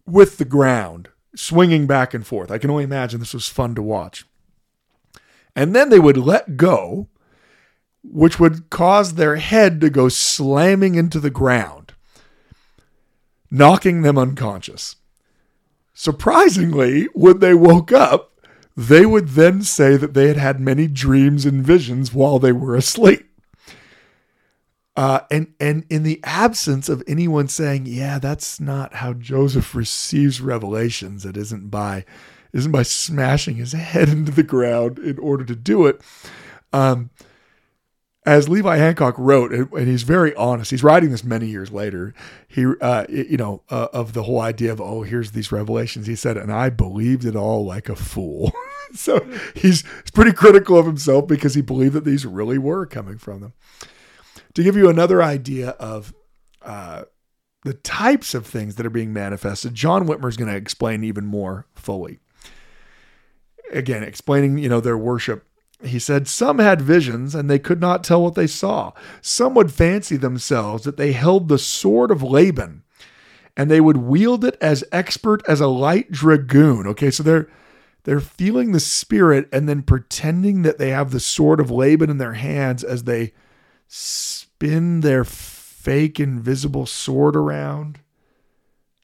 with 0.08 0.40
the 0.40 0.46
ground, 0.46 1.10
swinging 1.36 1.86
back 1.86 2.16
and 2.16 2.26
forth. 2.26 2.50
I 2.50 2.58
can 2.58 2.72
only 2.72 2.86
imagine 2.86 3.20
this 3.20 3.36
was 3.36 3.48
fun 3.48 3.76
to 3.76 3.84
watch. 3.84 4.26
And 5.60 5.76
then 5.76 5.90
they 5.90 6.00
would 6.00 6.16
let 6.16 6.56
go, 6.56 7.10
which 8.02 8.40
would 8.40 8.70
cause 8.70 9.16
their 9.16 9.36
head 9.36 9.82
to 9.82 9.90
go 9.90 10.08
slamming 10.08 10.96
into 10.96 11.20
the 11.20 11.30
ground, 11.30 11.92
knocking 13.52 14.02
them 14.02 14.18
unconscious. 14.18 14.96
Surprisingly, 15.94 17.10
when 17.14 17.40
they 17.40 17.54
woke 17.54 17.92
up, 17.92 18.40
they 18.78 19.06
would 19.06 19.32
then 19.32 19.62
say 19.62 19.98
that 19.98 20.14
they 20.14 20.30
had 20.30 20.38
had 20.38 20.62
many 20.62 20.88
dreams 20.88 21.46
and 21.46 21.62
visions 21.62 22.14
while 22.14 22.40
they 22.40 22.54
were 22.54 22.78
asleep. 22.78 23.30
Uh, 24.96 25.20
and 25.30 25.54
and 25.60 25.86
in 25.90 26.04
the 26.04 26.22
absence 26.24 26.88
of 26.88 27.04
anyone 27.06 27.50
saying, 27.50 27.86
"Yeah, 27.86 28.18
that's 28.18 28.62
not 28.62 28.96
how 28.96 29.12
Joseph 29.12 29.76
receives 29.76 30.40
revelations. 30.40 31.26
It 31.26 31.36
isn't 31.36 31.70
by 31.70 32.06
isn't 32.54 32.72
by 32.72 32.84
smashing 32.84 33.56
his 33.56 33.74
head 33.74 34.10
into 34.10 34.32
the 34.32 34.44
ground 34.44 35.00
in 35.00 35.18
order 35.20 35.44
to 35.46 35.56
do 35.56 35.88
it." 35.88 36.02
Um, 36.72 37.10
as 38.26 38.48
Levi 38.48 38.78
Hancock 38.78 39.16
wrote, 39.18 39.52
and 39.52 39.88
he's 39.88 40.04
very 40.04 40.36
honest. 40.36 40.70
He's 40.72 40.84
writing 40.84 41.10
this 41.10 41.24
many 41.24 41.48
years 41.48 41.72
later. 41.72 42.14
He, 42.48 42.66
uh, 42.80 43.06
you 43.10 43.38
know, 43.38 43.64
uh, 43.70 43.88
of 43.92 44.14
the 44.14 44.24
whole 44.24 44.40
idea 44.40 44.72
of 44.72 44.80
oh, 44.80 45.04
here's 45.04 45.32
these 45.32 45.52
revelations. 45.52 46.06
He 46.06 46.16
said, 46.16 46.38
and 46.38 46.52
I 46.52 46.70
believed 46.70 47.26
it 47.26 47.36
all 47.36 47.66
like 47.66 47.90
a 47.90 47.96
fool. 47.96 48.52
so 48.94 49.26
he's, 49.56 49.84
pretty 50.14 50.34
critical 50.34 50.78
of 50.78 50.86
himself 50.86 51.28
because 51.28 51.56
he 51.56 51.62
believed 51.62 51.94
that 51.94 52.04
these 52.04 52.26
really 52.26 52.58
were 52.58 52.86
coming 52.86 53.18
from 53.18 53.40
them 53.40 53.54
to 54.54 54.64
give 54.64 54.76
you 54.76 54.90
another 54.90 55.24
idea 55.24 55.70
of 55.72 56.14
uh, 56.62 57.04
the 57.64 57.74
types 57.74 58.34
of 58.34 58.46
things 58.46 58.76
that 58.76 58.86
are 58.86 58.92
being 58.92 59.14
manifested, 59.14 59.74
John 59.74 60.08
Whitmer 60.08 60.28
is 60.28 60.38
going 60.38 60.52
to 60.52 60.58
explain 60.58 61.04
even 61.04 61.26
more 61.26 61.66
fully. 61.76 62.20
Again, 63.72 64.04
explaining, 64.04 64.58
you 64.58 64.70
know, 64.70 64.80
their 64.80 64.98
worship. 64.98 65.46
He 65.82 66.00
said 66.00 66.28
some 66.28 66.60
had 66.60 66.82
visions 66.82 67.34
and 67.34 67.50
they 67.50 67.60
could 67.60 67.80
not 67.80 68.04
tell 68.04 68.22
what 68.22 68.36
they 68.36 68.48
saw. 68.48 68.92
Some 69.22 69.54
would 69.56 69.72
fancy 69.72 70.18
themselves 70.18 70.84
that 70.84 70.98
they 70.98 71.14
held 71.14 71.48
the 71.48 71.58
sword 71.58 72.12
of 72.12 72.22
Laban 72.22 72.84
and 73.56 73.70
they 73.70 73.82
would 73.82 73.98
wield 73.98 74.44
it 74.44 74.58
as 74.62 74.84
expert 74.92 75.42
as 75.48 75.62
a 75.62 75.68
light 75.68 76.12
dragoon. 76.12 76.88
Okay, 76.88 77.12
so 77.12 77.24
they're 77.24 77.50
they're 78.04 78.20
feeling 78.20 78.72
the 78.72 78.80
spirit 78.80 79.48
and 79.52 79.68
then 79.68 79.82
pretending 79.82 80.62
that 80.62 80.78
they 80.78 80.90
have 80.90 81.12
the 81.12 81.20
sword 81.20 81.60
of 81.60 81.70
Laban 81.70 82.10
in 82.10 82.18
their 82.18 82.34
hands 82.34 82.84
as 82.84 83.04
they 83.04 83.34
spin 83.88 85.02
their 85.02 85.24
fake 85.24 86.20
invisible 86.20 86.86
sword 86.86 87.36
around. 87.36 88.00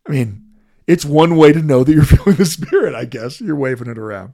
I 0.08 0.12
mean, 0.12 0.45
it's 0.88 1.06
one 1.06 1.36
way 1.36 1.52
to 1.52 1.62
know 1.62 1.84
that 1.84 1.94
you're 1.94 2.04
feeling 2.06 2.36
the 2.36 2.46
spirit, 2.46 2.96
I 2.96 3.06
guess. 3.06 3.42
You're 3.42 3.56
waving 3.56 3.90
it 3.90 3.98
around. 3.98 4.34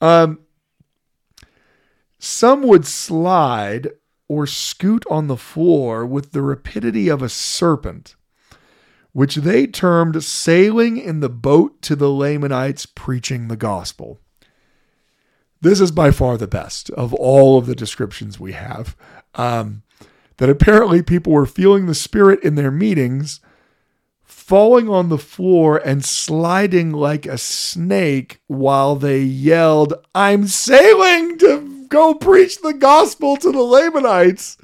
Um, 0.00 0.40
some 2.18 2.62
would 2.62 2.86
slide 2.86 3.90
or 4.28 4.46
scoot 4.46 5.04
on 5.10 5.26
the 5.26 5.36
floor 5.36 6.06
with 6.06 6.32
the 6.32 6.42
rapidity 6.42 7.08
of 7.08 7.20
a 7.20 7.28
serpent, 7.28 8.16
which 9.12 9.36
they 9.36 9.66
termed 9.66 10.22
sailing 10.24 10.96
in 10.96 11.20
the 11.20 11.28
boat 11.28 11.82
to 11.82 11.96
the 11.96 12.08
Lamanites 12.08 12.86
preaching 12.86 13.48
the 13.48 13.56
gospel. 13.56 14.20
This 15.60 15.80
is 15.80 15.92
by 15.92 16.10
far 16.10 16.36
the 16.36 16.48
best 16.48 16.90
of 16.90 17.12
all 17.14 17.58
of 17.58 17.66
the 17.66 17.74
descriptions 17.74 18.40
we 18.40 18.52
have. 18.52 18.96
Um, 19.34 19.82
that 20.38 20.50
apparently 20.50 21.02
people 21.02 21.32
were 21.32 21.46
feeling 21.46 21.86
the 21.86 21.94
spirit 21.94 22.42
in 22.42 22.56
their 22.56 22.70
meetings, 22.70 23.40
falling 24.52 24.86
on 24.86 25.08
the 25.08 25.16
floor 25.16 25.78
and 25.78 26.04
sliding 26.04 26.92
like 26.92 27.24
a 27.24 27.38
snake 27.38 28.38
while 28.48 28.94
they 28.94 29.22
yelled, 29.22 29.94
I'm 30.14 30.46
sailing 30.46 31.38
to 31.38 31.86
go 31.88 32.12
preach 32.12 32.60
the 32.60 32.74
gospel 32.74 33.38
to 33.38 33.50
the 33.50 33.62
Lamanites. 33.62 34.58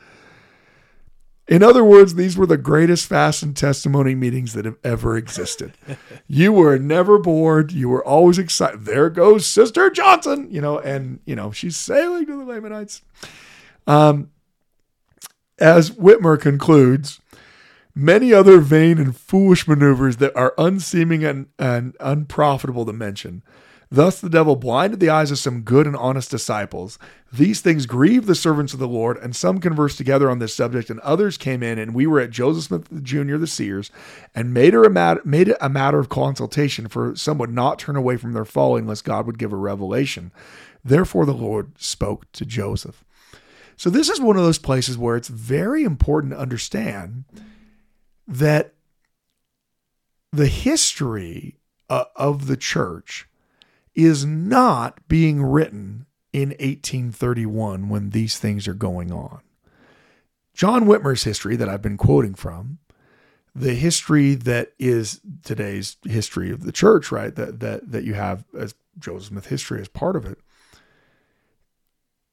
In 1.49 1.63
other 1.63 1.83
words, 1.83 2.17
these 2.17 2.37
were 2.37 2.45
the 2.45 2.59
greatest 2.59 3.07
fast 3.07 3.43
and 3.43 3.57
testimony 3.57 4.15
meetings 4.15 4.53
that 4.53 4.67
have 4.67 4.77
ever 4.85 5.17
existed. 5.17 5.73
you 6.27 6.53
were 6.53 6.79
never 6.79 7.19
bored. 7.19 7.73
You 7.73 7.89
were 7.89 8.05
always 8.05 8.39
excited. 8.39 8.85
There 8.85 9.09
goes 9.09 9.47
Sister 9.47 9.89
Johnson, 9.89 10.49
you 10.51 10.61
know, 10.61 10.79
and, 10.79 11.21
you 11.25 11.35
know, 11.35 11.51
she's 11.51 11.79
sailing 11.79 12.27
to 12.27 12.37
the 12.37 12.45
Lamanites. 12.45 13.01
Um, 13.87 14.33
as 15.59 15.93
Whitmer 15.93 16.39
concludes, 16.39 17.21
many 17.99 18.33
other 18.33 18.61
vain 18.61 18.97
and 18.99 19.17
foolish 19.17 19.67
maneuvers 19.67 20.19
that 20.19 20.35
are 20.37 20.55
unseeming 20.57 21.25
and, 21.25 21.47
and 21.59 21.97
unprofitable 21.99 22.87
to 22.87 22.93
mention. 22.93 23.43
Thus 23.91 24.21
the 24.21 24.29
devil 24.29 24.55
blinded 24.55 25.01
the 25.01 25.09
eyes 25.09 25.31
of 25.31 25.39
some 25.39 25.63
good 25.63 25.87
and 25.87 25.97
honest 25.97 26.31
disciples. 26.31 26.99
These 27.33 27.61
things 27.61 27.87
grieved 27.87 28.29
the 28.29 28.35
servants 28.35 28.73
of 28.73 28.79
the 28.79 28.87
Lord, 28.87 29.17
and 29.17 29.35
some 29.35 29.59
conversed 29.61 29.97
together 29.99 30.31
on 30.31 30.39
this 30.39 30.55
subject, 30.55 30.91
and 30.91 31.01
others 31.01 31.37
came 31.37 31.63
in, 31.63 31.79
and 31.79 31.95
we 31.95 32.07
were 32.07 32.21
at 32.21 32.31
Joseph 32.31 32.65
Smith 32.65 33.03
Jr., 33.03 33.37
the 33.37 33.47
seers, 33.47 33.91
and 34.35 34.55
made 34.55 34.75
it, 34.75 34.87
a 34.87 34.91
matter, 34.91 35.23
made 35.25 35.49
it 35.49 35.57
a 35.61 35.71
matter 35.71 35.99
of 35.99 36.11
consultation, 36.11 36.87
for 36.87 37.17
some 37.17 37.39
would 37.39 37.53
not 37.53 37.79
turn 37.79 37.97
away 37.97 38.17
from 38.17 38.33
their 38.33 38.45
folly 38.45 38.83
unless 38.83 39.03
God 39.03 39.27
would 39.27 39.39
give 39.39 39.53
a 39.53 39.57
revelation. 39.57 40.31
Therefore 40.85 41.27
the 41.27 41.33
Lord 41.33 41.73
spoke 41.81 42.31
to 42.33 42.45
Joseph. 42.45 43.05
So 43.77 43.91
this 43.91 44.09
is 44.09 44.21
one 44.21 44.37
of 44.37 44.45
those 44.45 44.59
places 44.59 44.99
where 44.99 45.17
it's 45.17 45.29
very 45.29 45.83
important 45.83 46.35
to 46.35 46.39
understand 46.39 47.25
that 48.29 48.75
the 50.33 50.47
history 50.47 51.57
uh, 51.89 52.05
of 52.15 52.47
the 52.47 52.57
church 52.57 53.27
is 53.95 54.25
not 54.25 55.01
being 55.09 55.43
written 55.43 56.07
in 56.33 56.51
1831 56.51 57.89
when 57.89 58.11
these 58.11 58.39
things 58.39 58.69
are 58.69 58.75
going 58.75 59.11
on. 59.11 59.41
John 60.55 60.85
Whitmer's 60.85 61.25
history 61.25 61.57
that 61.57 61.69
I've 61.69 61.83
been 61.83 61.97
quoting 61.97 62.35
from, 62.35 62.79
the 63.55 63.75
history 63.75 64.35
that 64.35 64.73
is 64.79 65.21
today's 65.43 65.97
history 66.05 66.51
of 66.53 66.65
the 66.65 66.71
church, 66.71 67.11
right? 67.11 67.35
That 67.35 67.59
that 67.59 67.91
that 67.91 68.05
you 68.05 68.15
have 68.15 68.45
as 68.57 68.75
Joseph 68.99 69.29
Smith 69.29 69.47
history 69.47 69.81
as 69.81 69.89
part 69.89 70.15
of 70.15 70.27
it 70.27 70.39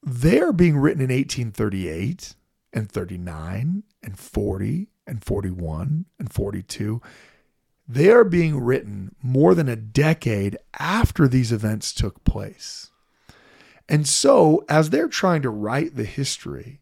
they're 0.06 0.52
being 0.52 0.78
written 0.78 1.02
in 1.02 1.10
1838 1.10 2.36
and 2.72 2.90
39 2.90 3.82
and 4.02 4.18
40 4.18 4.86
and 5.06 5.24
41 5.24 6.06
and 6.18 6.32
42. 6.32 7.00
They 7.88 8.10
are 8.10 8.24
being 8.24 8.60
written 8.60 9.14
more 9.22 9.54
than 9.54 9.68
a 9.68 9.76
decade 9.76 10.58
after 10.78 11.28
these 11.28 11.52
events 11.52 11.92
took 11.92 12.24
place. 12.24 12.90
And 13.88 14.06
so, 14.08 14.64
as 14.68 14.90
they're 14.90 15.08
trying 15.08 15.42
to 15.42 15.50
write 15.50 15.94
the 15.94 16.04
history, 16.04 16.80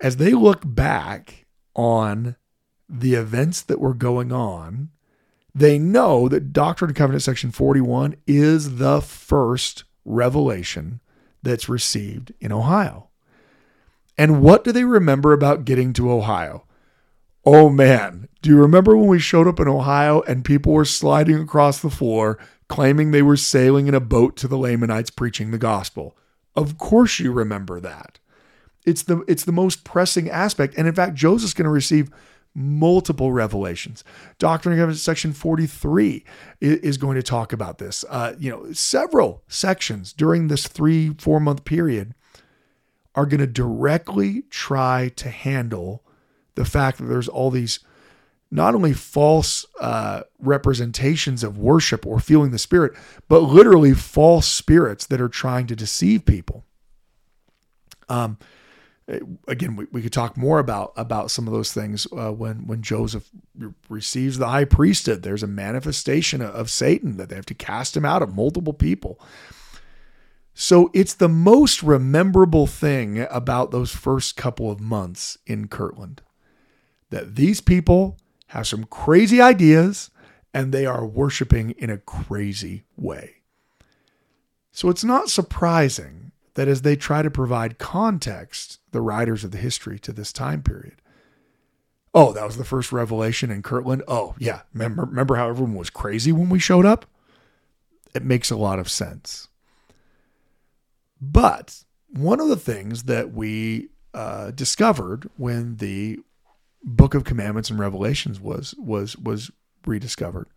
as 0.00 0.16
they 0.16 0.32
look 0.32 0.62
back 0.64 1.46
on 1.74 2.36
the 2.88 3.14
events 3.14 3.62
that 3.62 3.80
were 3.80 3.94
going 3.94 4.32
on, 4.32 4.90
they 5.52 5.78
know 5.78 6.28
that 6.28 6.52
Doctrine 6.52 6.90
and 6.90 6.96
Covenant 6.96 7.22
section 7.22 7.50
41 7.50 8.14
is 8.28 8.76
the 8.76 9.00
first 9.00 9.82
revelation 10.04 11.00
that's 11.42 11.68
received 11.68 12.32
in 12.40 12.52
Ohio. 12.52 13.08
And 14.16 14.40
what 14.40 14.62
do 14.62 14.70
they 14.70 14.84
remember 14.84 15.32
about 15.32 15.64
getting 15.64 15.92
to 15.94 16.12
Ohio? 16.12 16.64
Oh 17.50 17.70
man, 17.70 18.28
do 18.42 18.50
you 18.50 18.58
remember 18.58 18.94
when 18.94 19.08
we 19.08 19.18
showed 19.18 19.48
up 19.48 19.58
in 19.58 19.68
Ohio 19.68 20.20
and 20.28 20.44
people 20.44 20.74
were 20.74 20.84
sliding 20.84 21.40
across 21.40 21.80
the 21.80 21.88
floor 21.88 22.38
claiming 22.68 23.10
they 23.10 23.22
were 23.22 23.38
sailing 23.38 23.86
in 23.86 23.94
a 23.94 24.00
boat 24.00 24.36
to 24.36 24.48
the 24.48 24.58
Lamanites 24.58 25.08
preaching 25.08 25.50
the 25.50 25.56
gospel? 25.56 26.14
Of 26.54 26.76
course 26.76 27.18
you 27.18 27.32
remember 27.32 27.80
that. 27.80 28.18
It's 28.84 29.02
the 29.02 29.24
it's 29.26 29.46
the 29.46 29.52
most 29.52 29.82
pressing 29.82 30.28
aspect. 30.28 30.74
And 30.76 30.86
in 30.86 30.94
fact, 30.94 31.14
Joseph's 31.14 31.54
going 31.54 31.64
to 31.64 31.70
receive 31.70 32.10
multiple 32.54 33.32
revelations. 33.32 34.04
Doctrine 34.38 34.74
and 34.74 34.82
Covenants 34.82 35.02
section 35.02 35.32
43 35.32 36.26
is 36.60 36.98
going 36.98 37.16
to 37.16 37.22
talk 37.22 37.54
about 37.54 37.78
this. 37.78 38.04
Uh, 38.10 38.34
you 38.38 38.50
know, 38.50 38.70
several 38.74 39.42
sections 39.48 40.12
during 40.12 40.48
this 40.48 40.68
three, 40.68 41.14
four 41.14 41.40
month 41.40 41.64
period 41.64 42.14
are 43.14 43.24
going 43.24 43.40
to 43.40 43.46
directly 43.46 44.42
try 44.50 45.10
to 45.16 45.30
handle 45.30 46.04
the 46.58 46.64
fact 46.64 46.98
that 46.98 47.04
there's 47.04 47.28
all 47.28 47.50
these 47.50 47.78
not 48.50 48.74
only 48.74 48.92
false 48.92 49.64
uh, 49.80 50.22
representations 50.40 51.44
of 51.44 51.56
worship 51.56 52.04
or 52.04 52.18
feeling 52.18 52.50
the 52.50 52.58
spirit, 52.58 52.92
but 53.28 53.40
literally 53.40 53.94
false 53.94 54.46
spirits 54.46 55.06
that 55.06 55.20
are 55.20 55.28
trying 55.28 55.66
to 55.68 55.76
deceive 55.76 56.24
people. 56.24 56.64
Um, 58.08 58.38
again, 59.46 59.76
we, 59.76 59.86
we 59.92 60.02
could 60.02 60.12
talk 60.12 60.36
more 60.36 60.58
about 60.58 60.92
about 60.96 61.30
some 61.30 61.46
of 61.46 61.52
those 61.52 61.72
things 61.72 62.06
uh, 62.12 62.32
when 62.32 62.66
when 62.66 62.82
Joseph 62.82 63.30
receives 63.88 64.38
the 64.38 64.48
high 64.48 64.64
priesthood. 64.64 65.22
There's 65.22 65.42
a 65.42 65.48
manifestation 65.48 66.42
of 66.42 66.70
Satan 66.70 67.18
that 67.18 67.28
they 67.28 67.36
have 67.36 67.46
to 67.46 67.54
cast 67.54 67.96
him 67.96 68.04
out 68.04 68.22
of 68.22 68.34
multiple 68.34 68.72
people. 68.74 69.20
So 70.54 70.90
it's 70.92 71.14
the 71.14 71.28
most 71.28 71.84
rememberable 71.84 72.66
thing 72.66 73.24
about 73.30 73.70
those 73.70 73.92
first 73.92 74.36
couple 74.36 74.72
of 74.72 74.80
months 74.80 75.38
in 75.46 75.68
Kirtland 75.68 76.22
that 77.10 77.36
these 77.36 77.60
people 77.60 78.16
have 78.48 78.66
some 78.66 78.84
crazy 78.84 79.40
ideas 79.40 80.10
and 80.54 80.72
they 80.72 80.86
are 80.86 81.06
worshiping 81.06 81.70
in 81.72 81.90
a 81.90 81.98
crazy 81.98 82.84
way. 82.96 83.36
So 84.72 84.88
it's 84.88 85.04
not 85.04 85.28
surprising 85.28 86.32
that 86.54 86.68
as 86.68 86.82
they 86.82 86.96
try 86.96 87.22
to 87.22 87.30
provide 87.30 87.78
context, 87.78 88.80
the 88.90 89.00
writers 89.00 89.44
of 89.44 89.50
the 89.50 89.58
history 89.58 89.98
to 90.00 90.12
this 90.12 90.32
time 90.32 90.62
period. 90.62 91.00
Oh, 92.14 92.32
that 92.32 92.44
was 92.44 92.56
the 92.56 92.64
first 92.64 92.90
revelation 92.90 93.50
in 93.50 93.62
Kirtland. 93.62 94.02
Oh, 94.08 94.34
yeah. 94.38 94.62
Remember, 94.72 95.04
remember 95.04 95.36
how 95.36 95.48
everyone 95.48 95.76
was 95.76 95.90
crazy 95.90 96.32
when 96.32 96.48
we 96.48 96.58
showed 96.58 96.86
up? 96.86 97.06
It 98.14 98.24
makes 98.24 98.50
a 98.50 98.56
lot 98.56 98.78
of 98.78 98.90
sense. 98.90 99.48
But 101.20 101.84
one 102.08 102.40
of 102.40 102.48
the 102.48 102.56
things 102.56 103.04
that 103.04 103.32
we 103.32 103.90
uh, 104.14 104.50
discovered 104.52 105.28
when 105.36 105.76
the 105.76 106.18
Book 106.82 107.14
of 107.14 107.24
Commandments 107.24 107.70
and 107.70 107.78
Revelations 107.78 108.40
was 108.40 108.74
was 108.78 109.16
was 109.16 109.50
rediscovered 109.86 110.48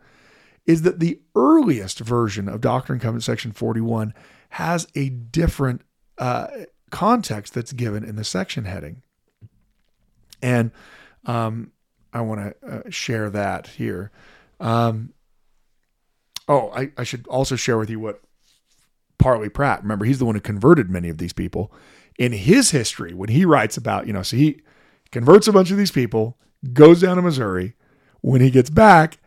is 0.65 0.83
that 0.83 0.99
the 0.99 1.19
earliest 1.35 1.99
version 1.99 2.47
of 2.47 2.61
Doctrine 2.61 2.95
and 2.95 3.01
covenant 3.01 3.23
section 3.23 3.51
41 3.51 4.13
has 4.49 4.87
a 4.95 5.09
different 5.09 5.81
uh, 6.17 6.47
context 6.91 7.53
that's 7.53 7.73
given 7.73 8.03
in 8.03 8.15
the 8.15 8.23
section 8.23 8.65
heading. 8.65 9.01
And 10.41 10.71
um, 11.25 11.71
I 12.13 12.21
want 12.21 12.41
to 12.61 12.67
uh, 12.67 12.89
share 12.89 13.29
that 13.29 13.67
here. 13.67 14.11
Um, 14.59 15.13
oh, 16.47 16.69
I, 16.75 16.91
I 16.97 17.03
should 17.03 17.27
also 17.27 17.55
share 17.55 17.77
with 17.77 17.89
you 17.89 17.99
what 17.99 18.21
Parley 19.17 19.49
Pratt, 19.49 19.81
remember, 19.81 20.05
he's 20.05 20.19
the 20.19 20.25
one 20.25 20.35
who 20.35 20.41
converted 20.41 20.89
many 20.89 21.09
of 21.09 21.17
these 21.17 21.33
people. 21.33 21.71
In 22.19 22.33
his 22.33 22.71
history, 22.71 23.13
when 23.13 23.29
he 23.29 23.45
writes 23.45 23.77
about, 23.77 24.05
you 24.05 24.13
know, 24.13 24.21
so 24.21 24.35
he 24.35 24.61
converts 25.11 25.47
a 25.47 25.53
bunch 25.53 25.71
of 25.71 25.77
these 25.77 25.91
people, 25.91 26.37
goes 26.73 27.01
down 27.01 27.15
to 27.17 27.21
Missouri. 27.21 27.75
When 28.21 28.41
he 28.41 28.51
gets 28.51 28.69
back, 28.69 29.17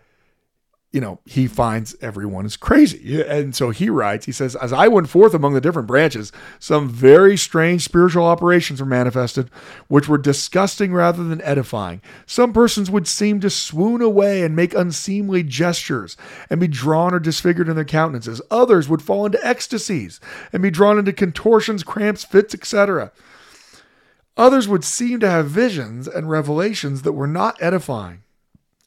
you 0.94 1.00
know, 1.00 1.18
he 1.24 1.48
finds 1.48 1.96
everyone 2.00 2.46
is 2.46 2.56
crazy. 2.56 3.20
And 3.20 3.52
so 3.52 3.70
he 3.70 3.90
writes, 3.90 4.26
he 4.26 4.32
says, 4.32 4.54
As 4.54 4.72
I 4.72 4.86
went 4.86 5.08
forth 5.08 5.34
among 5.34 5.52
the 5.52 5.60
different 5.60 5.88
branches, 5.88 6.30
some 6.60 6.88
very 6.88 7.36
strange 7.36 7.82
spiritual 7.82 8.24
operations 8.24 8.78
were 8.78 8.86
manifested, 8.86 9.50
which 9.88 10.08
were 10.08 10.18
disgusting 10.18 10.94
rather 10.94 11.24
than 11.24 11.42
edifying. 11.42 12.00
Some 12.26 12.52
persons 12.52 12.92
would 12.92 13.08
seem 13.08 13.40
to 13.40 13.50
swoon 13.50 14.02
away 14.02 14.44
and 14.44 14.54
make 14.54 14.72
unseemly 14.72 15.42
gestures 15.42 16.16
and 16.48 16.60
be 16.60 16.68
drawn 16.68 17.12
or 17.12 17.18
disfigured 17.18 17.68
in 17.68 17.74
their 17.74 17.84
countenances. 17.84 18.40
Others 18.48 18.88
would 18.88 19.02
fall 19.02 19.26
into 19.26 19.44
ecstasies 19.44 20.20
and 20.52 20.62
be 20.62 20.70
drawn 20.70 20.96
into 20.96 21.12
contortions, 21.12 21.82
cramps, 21.82 22.22
fits, 22.22 22.54
etc. 22.54 23.10
Others 24.36 24.66
would 24.66 24.84
seem 24.84 25.20
to 25.20 25.30
have 25.30 25.46
visions 25.46 26.08
and 26.08 26.28
revelations 26.28 27.02
that 27.02 27.12
were 27.12 27.26
not 27.26 27.60
edifying 27.60 28.22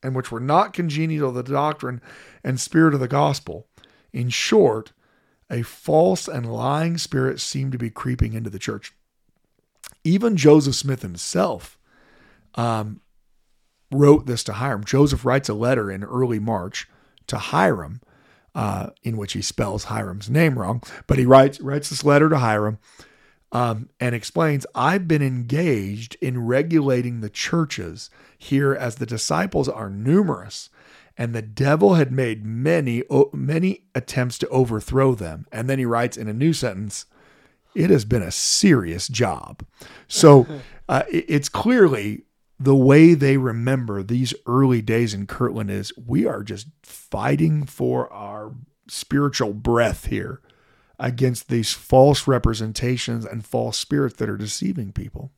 and 0.03 0.15
which 0.15 0.31
were 0.31 0.39
not 0.39 0.73
congenial 0.73 1.31
to 1.31 1.41
the 1.41 1.51
doctrine 1.51 2.01
and 2.43 2.59
spirit 2.59 2.93
of 2.93 2.99
the 2.99 3.07
gospel. 3.07 3.67
In 4.11 4.29
short, 4.29 4.91
a 5.49 5.61
false 5.61 6.27
and 6.27 6.51
lying 6.51 6.97
spirit 6.97 7.39
seemed 7.39 7.71
to 7.71 7.77
be 7.77 7.89
creeping 7.89 8.33
into 8.33 8.49
the 8.49 8.59
church. 8.59 8.93
Even 10.03 10.37
Joseph 10.37 10.75
Smith 10.75 11.01
himself 11.01 11.77
um, 12.55 13.01
wrote 13.91 14.25
this 14.25 14.43
to 14.45 14.53
Hyrum. 14.53 14.83
Joseph 14.83 15.25
writes 15.25 15.49
a 15.49 15.53
letter 15.53 15.89
in 15.89 16.03
early 16.03 16.39
March 16.39 16.87
to 17.27 17.37
Hyrum, 17.37 18.01
uh, 18.53 18.89
in 19.03 19.17
which 19.17 19.33
he 19.33 19.41
spells 19.41 19.85
Hyrum's 19.85 20.29
name 20.29 20.59
wrong, 20.59 20.81
but 21.05 21.17
he 21.17 21.25
writes 21.25 21.61
writes 21.61 21.89
this 21.89 22.03
letter 22.03 22.29
to 22.29 22.37
Hyrum 22.37 22.79
um, 23.51 23.89
and 23.99 24.13
explains, 24.13 24.65
I've 24.75 25.07
been 25.07 25.21
engaged 25.21 26.17
in 26.21 26.45
regulating 26.45 27.21
the 27.21 27.29
churches 27.29 28.09
here 28.37 28.73
as 28.73 28.95
the 28.95 29.05
disciples 29.05 29.69
are 29.69 29.89
numerous 29.89 30.69
and 31.17 31.33
the 31.33 31.41
devil 31.41 31.95
had 31.95 32.11
made 32.11 32.45
many 32.45 33.03
many 33.33 33.83
attempts 33.95 34.37
to 34.37 34.47
overthrow 34.49 35.15
them. 35.15 35.47
And 35.51 35.69
then 35.69 35.79
he 35.79 35.85
writes 35.85 36.15
in 36.15 36.27
a 36.27 36.33
new 36.33 36.53
sentence 36.53 37.05
it 37.73 37.89
has 37.89 38.05
been 38.05 38.21
a 38.23 38.31
serious 38.31 39.07
job. 39.07 39.63
So 40.07 40.47
uh, 40.89 41.03
it's 41.09 41.49
clearly 41.49 42.23
the 42.59 42.75
way 42.75 43.13
they 43.13 43.37
remember 43.37 44.01
these 44.01 44.33
early 44.45 44.81
days 44.81 45.13
in 45.13 45.27
kirtland 45.27 45.69
is 45.69 45.93
we 45.95 46.25
are 46.25 46.43
just 46.43 46.67
fighting 46.81 47.65
for 47.65 48.11
our 48.11 48.53
spiritual 48.87 49.53
breath 49.53 50.05
here 50.05 50.41
against 50.99 51.49
these 51.49 51.73
false 51.73 52.27
representations 52.27 53.25
and 53.25 53.45
false 53.45 53.77
spirits 53.77 54.15
that 54.15 54.29
are 54.29 54.37
deceiving 54.37 54.91
people. 54.91 55.31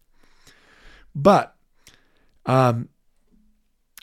But 1.14 1.55
um, 2.45 2.89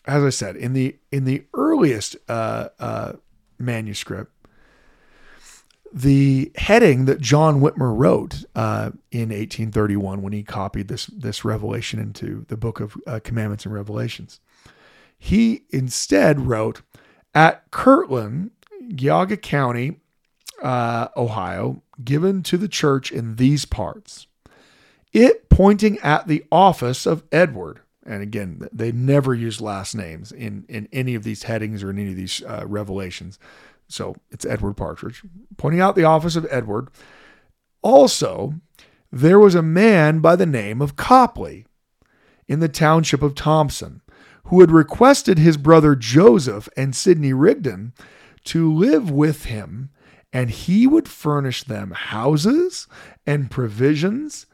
as 0.06 0.22
I 0.22 0.30
said, 0.30 0.56
in 0.56 0.72
the 0.72 0.96
in 1.10 1.24
the 1.24 1.44
earliest 1.54 2.16
uh, 2.28 2.68
uh, 2.78 3.12
manuscript, 3.58 4.32
the 5.92 6.52
heading 6.56 7.06
that 7.06 7.20
John 7.20 7.60
Whitmer 7.60 7.96
wrote 7.96 8.44
uh, 8.54 8.90
in 9.10 9.30
1831 9.30 10.22
when 10.22 10.32
he 10.32 10.42
copied 10.42 10.88
this 10.88 11.06
this 11.06 11.44
revelation 11.44 11.98
into 11.98 12.44
the 12.48 12.56
Book 12.56 12.80
of 12.80 12.96
uh, 13.06 13.20
Commandments 13.24 13.64
and 13.64 13.74
Revelations, 13.74 14.40
he 15.18 15.62
instead 15.70 16.40
wrote 16.40 16.82
at 17.34 17.70
Kirtland, 17.70 18.50
Geauga 18.90 19.40
County, 19.40 20.00
uh, 20.62 21.08
Ohio, 21.16 21.82
given 22.02 22.42
to 22.44 22.56
the 22.56 22.68
church 22.68 23.10
in 23.12 23.36
these 23.36 23.64
parts. 23.64 24.26
It 25.12 25.48
pointing 25.48 25.98
at 26.00 26.28
the 26.28 26.44
office 26.52 27.06
of 27.06 27.24
Edward. 27.32 27.80
And 28.04 28.22
again, 28.22 28.68
they 28.72 28.92
never 28.92 29.34
use 29.34 29.60
last 29.60 29.94
names 29.94 30.30
in, 30.30 30.64
in 30.68 30.88
any 30.92 31.14
of 31.14 31.24
these 31.24 31.44
headings 31.44 31.82
or 31.82 31.90
in 31.90 31.98
any 31.98 32.10
of 32.10 32.16
these 32.16 32.42
uh, 32.42 32.64
revelations. 32.66 33.38
So 33.88 34.16
it's 34.30 34.44
Edward 34.44 34.74
Partridge, 34.74 35.22
pointing 35.56 35.80
out 35.80 35.96
the 35.96 36.04
office 36.04 36.36
of 36.36 36.46
Edward. 36.50 36.88
Also, 37.82 38.54
there 39.10 39.38
was 39.38 39.54
a 39.54 39.62
man 39.62 40.20
by 40.20 40.36
the 40.36 40.46
name 40.46 40.82
of 40.82 40.96
Copley 40.96 41.66
in 42.48 42.60
the 42.60 42.68
township 42.68 43.22
of 43.22 43.34
Thompson 43.34 44.02
who 44.44 44.60
had 44.60 44.70
requested 44.70 45.38
his 45.38 45.56
brother 45.56 45.94
Joseph 45.94 46.68
and 46.76 46.94
Sidney 46.94 47.32
Rigdon 47.32 47.92
to 48.44 48.72
live 48.72 49.10
with 49.10 49.46
him 49.46 49.90
and 50.32 50.50
he 50.50 50.86
would 50.86 51.08
furnish 51.08 51.62
them 51.64 51.92
houses 51.92 52.86
and 53.26 53.50
provisions. 53.50 54.46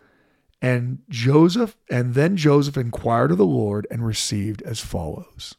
And 0.61 1.01
Joseph, 1.09 1.77
and 1.91 2.15
then 2.15 2.37
Joseph 2.37 2.77
inquired 2.77 3.33
of 3.33 3.39
the 3.39 3.47
Lord 3.47 3.87
and 3.91 4.07
received 4.07 4.63
as 4.63 4.81
follows. 4.81 5.57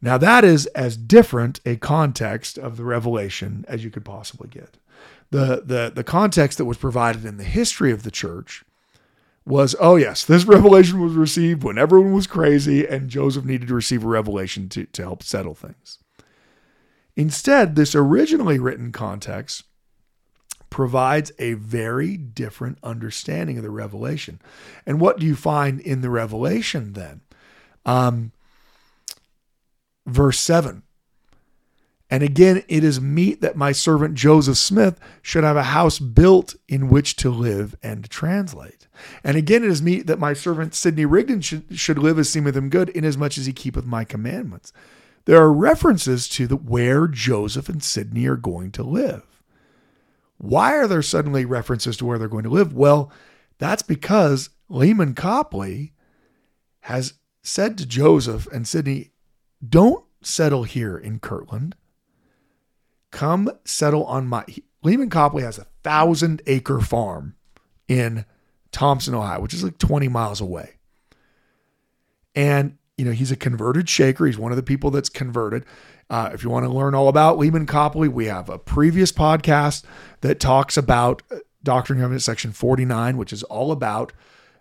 Now, 0.00 0.18
that 0.18 0.44
is 0.44 0.66
as 0.66 0.96
different 0.96 1.60
a 1.66 1.76
context 1.76 2.58
of 2.58 2.76
the 2.76 2.84
revelation 2.84 3.64
as 3.68 3.84
you 3.84 3.90
could 3.90 4.04
possibly 4.04 4.48
get. 4.48 4.76
The, 5.30 5.62
the, 5.64 5.92
the 5.94 6.04
context 6.04 6.58
that 6.58 6.64
was 6.64 6.78
provided 6.78 7.24
in 7.24 7.36
the 7.36 7.44
history 7.44 7.92
of 7.92 8.02
the 8.02 8.10
church 8.10 8.64
was 9.44 9.76
oh, 9.78 9.96
yes, 9.96 10.24
this 10.24 10.44
revelation 10.46 11.00
was 11.00 11.14
received 11.14 11.62
when 11.62 11.78
everyone 11.78 12.12
was 12.12 12.26
crazy, 12.26 12.86
and 12.86 13.08
Joseph 13.08 13.44
needed 13.44 13.68
to 13.68 13.74
receive 13.74 14.04
a 14.04 14.08
revelation 14.08 14.68
to, 14.70 14.86
to 14.86 15.02
help 15.02 15.22
settle 15.22 15.54
things. 15.54 15.98
Instead, 17.16 17.76
this 17.76 17.94
originally 17.94 18.58
written 18.58 18.92
context 18.92 19.64
provides 20.68 21.32
a 21.38 21.54
very 21.54 22.16
different 22.16 22.78
understanding 22.82 23.56
of 23.56 23.62
the 23.62 23.70
revelation. 23.70 24.40
And 24.84 25.00
what 25.00 25.18
do 25.18 25.26
you 25.26 25.34
find 25.34 25.80
in 25.80 26.02
the 26.02 26.10
revelation 26.10 26.92
then? 26.92 27.22
Um, 27.86 28.32
verse 30.04 30.38
7 30.40 30.82
And 32.10 32.22
again, 32.22 32.62
it 32.68 32.84
is 32.84 33.00
meet 33.00 33.40
that 33.40 33.56
my 33.56 33.72
servant 33.72 34.14
Joseph 34.16 34.58
Smith 34.58 35.00
should 35.22 35.44
have 35.44 35.56
a 35.56 35.62
house 35.62 35.98
built 35.98 36.54
in 36.68 36.90
which 36.90 37.16
to 37.16 37.30
live 37.30 37.74
and 37.82 38.10
translate. 38.10 38.88
And 39.24 39.36
again, 39.36 39.64
it 39.64 39.70
is 39.70 39.80
meet 39.80 40.06
that 40.06 40.18
my 40.18 40.34
servant 40.34 40.74
Sidney 40.74 41.06
Rigdon 41.06 41.40
should, 41.40 41.78
should 41.78 41.98
live 41.98 42.18
as 42.18 42.28
seemeth 42.28 42.56
him 42.56 42.68
good, 42.68 42.90
inasmuch 42.90 43.38
as 43.38 43.46
he 43.46 43.52
keepeth 43.52 43.86
my 43.86 44.04
commandments. 44.04 44.72
There 45.26 45.42
are 45.42 45.52
references 45.52 46.28
to 46.30 46.46
the, 46.46 46.56
where 46.56 47.06
Joseph 47.06 47.68
and 47.68 47.82
Sidney 47.82 48.26
are 48.26 48.36
going 48.36 48.72
to 48.72 48.82
live. 48.82 49.42
Why 50.38 50.74
are 50.74 50.86
there 50.86 51.02
suddenly 51.02 51.44
references 51.44 51.96
to 51.98 52.06
where 52.06 52.18
they're 52.18 52.28
going 52.28 52.44
to 52.44 52.50
live? 52.50 52.72
Well, 52.72 53.12
that's 53.58 53.82
because 53.82 54.50
Lyman 54.68 55.14
Copley 55.14 55.92
has 56.80 57.14
said 57.42 57.76
to 57.78 57.86
Joseph 57.86 58.46
and 58.52 58.66
Sidney, 58.66 59.10
don't 59.66 60.04
settle 60.22 60.64
here 60.64 60.96
in 60.96 61.18
Kirtland. 61.18 61.74
Come 63.10 63.50
settle 63.64 64.04
on 64.04 64.26
my. 64.26 64.44
Lyman 64.82 65.10
Copley 65.10 65.42
has 65.42 65.58
a 65.58 65.66
thousand 65.82 66.42
acre 66.46 66.80
farm 66.80 67.34
in 67.88 68.24
Thompson, 68.72 69.14
Ohio, 69.14 69.40
which 69.40 69.54
is 69.54 69.64
like 69.64 69.78
20 69.78 70.08
miles 70.08 70.40
away. 70.40 70.74
And, 72.34 72.76
you 72.96 73.04
know, 73.04 73.12
he's 73.12 73.30
a 73.30 73.36
converted 73.36 73.88
Shaker. 73.88 74.26
He's 74.26 74.38
one 74.38 74.52
of 74.52 74.56
the 74.56 74.62
people 74.62 74.90
that's 74.90 75.08
converted. 75.08 75.64
Uh, 76.08 76.30
if 76.32 76.42
you 76.42 76.50
want 76.50 76.64
to 76.64 76.72
learn 76.72 76.94
all 76.94 77.08
about 77.08 77.38
Lyman 77.38 77.66
Copley, 77.66 78.08
we 78.08 78.26
have 78.26 78.48
a 78.48 78.58
previous 78.58 79.12
podcast 79.12 79.84
that 80.20 80.40
talks 80.40 80.76
about 80.76 81.22
uh, 81.30 81.36
Doctrine 81.62 81.98
and 81.98 82.04
Covenants 82.04 82.24
section 82.24 82.52
49, 82.52 83.16
which 83.16 83.32
is 83.32 83.42
all 83.44 83.72
about 83.72 84.12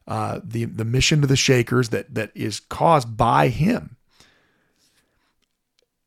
uh, 0.08 0.40
the, 0.44 0.66
the 0.66 0.86
mission 0.86 1.22
to 1.22 1.28
the 1.28 1.36
Shakers 1.36 1.90
that, 1.90 2.14
that 2.14 2.32
is 2.36 2.60
caused 2.60 3.16
by 3.16 3.48
him. 3.48 3.96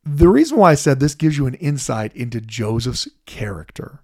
The 0.05 0.29
reason 0.29 0.59
why 0.59 0.73
I 0.73 0.75
said 0.75 1.01
this 1.01 1.15
gives 1.15 1.37
you 1.37 1.47
an 1.47 1.55
insight 1.55 2.15
into 2.17 2.41
Joseph's 2.41 3.09
character 3.27 4.01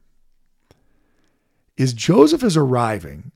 is 1.76 1.92
Joseph 1.92 2.44
is 2.44 2.56
arriving 2.56 3.32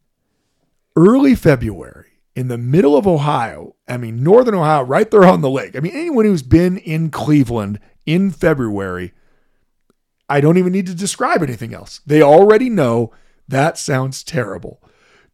early 0.94 1.34
February 1.34 2.07
in 2.38 2.46
the 2.46 2.56
middle 2.56 2.96
of 2.96 3.04
Ohio. 3.04 3.74
I 3.88 3.96
mean, 3.96 4.22
northern 4.22 4.54
Ohio, 4.54 4.84
right 4.84 5.10
there 5.10 5.24
on 5.24 5.40
the 5.40 5.50
lake. 5.50 5.74
I 5.74 5.80
mean, 5.80 5.92
anyone 5.92 6.24
who's 6.24 6.44
been 6.44 6.78
in 6.78 7.10
Cleveland 7.10 7.80
in 8.06 8.30
February, 8.30 9.12
I 10.28 10.40
don't 10.40 10.56
even 10.56 10.72
need 10.72 10.86
to 10.86 10.94
describe 10.94 11.42
anything 11.42 11.74
else. 11.74 12.00
They 12.06 12.22
already 12.22 12.70
know 12.70 13.12
that 13.48 13.76
sounds 13.76 14.22
terrible. 14.22 14.80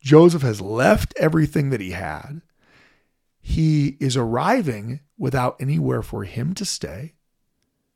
Joseph 0.01 0.41
has 0.41 0.63
left 0.63 1.13
everything 1.19 1.69
that 1.69 1.83
he 1.83 1.91
had. 1.91 2.41
He 3.39 3.99
is 4.01 4.17
arriving 4.17 5.01
without 5.19 5.57
anywhere 5.61 6.01
for 6.01 6.25
him 6.25 6.55
to 6.55 6.65
stay. 6.65 7.13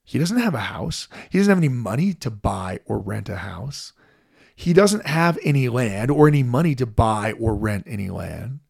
He 0.04 0.18
doesn't 0.18 0.38
have 0.38 0.54
a 0.54 0.60
house. 0.60 1.08
He 1.30 1.38
doesn't 1.38 1.50
have 1.50 1.56
any 1.56 1.70
money 1.70 2.12
to 2.12 2.30
buy 2.30 2.80
or 2.84 2.98
rent 2.98 3.30
a 3.30 3.36
house. 3.36 3.94
He 4.54 4.74
doesn't 4.74 5.06
have 5.06 5.38
any 5.42 5.70
land 5.70 6.10
or 6.10 6.28
any 6.28 6.42
money 6.42 6.74
to 6.74 6.84
buy 6.84 7.32
or 7.32 7.56
rent 7.56 7.84
any 7.86 8.10
land. 8.10 8.60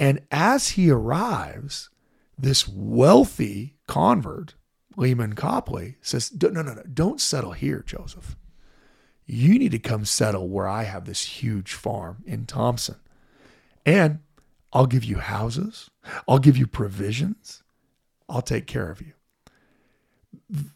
And 0.00 0.22
as 0.30 0.70
he 0.70 0.90
arrives, 0.90 1.90
this 2.38 2.66
wealthy 2.66 3.76
convert, 3.86 4.54
Lyman 4.96 5.34
Copley, 5.34 5.96
says, 6.00 6.32
No, 6.42 6.48
no, 6.48 6.62
no, 6.62 6.82
don't 6.92 7.20
settle 7.20 7.52
here, 7.52 7.84
Joseph. 7.86 8.34
You 9.26 9.58
need 9.58 9.72
to 9.72 9.78
come 9.78 10.06
settle 10.06 10.48
where 10.48 10.66
I 10.66 10.84
have 10.84 11.04
this 11.04 11.22
huge 11.22 11.74
farm 11.74 12.24
in 12.26 12.46
Thompson. 12.46 12.96
And 13.84 14.20
I'll 14.72 14.86
give 14.86 15.04
you 15.04 15.18
houses, 15.18 15.90
I'll 16.26 16.38
give 16.38 16.56
you 16.56 16.66
provisions, 16.66 17.62
I'll 18.28 18.42
take 18.42 18.66
care 18.66 18.90
of 18.90 19.00
you. 19.00 19.12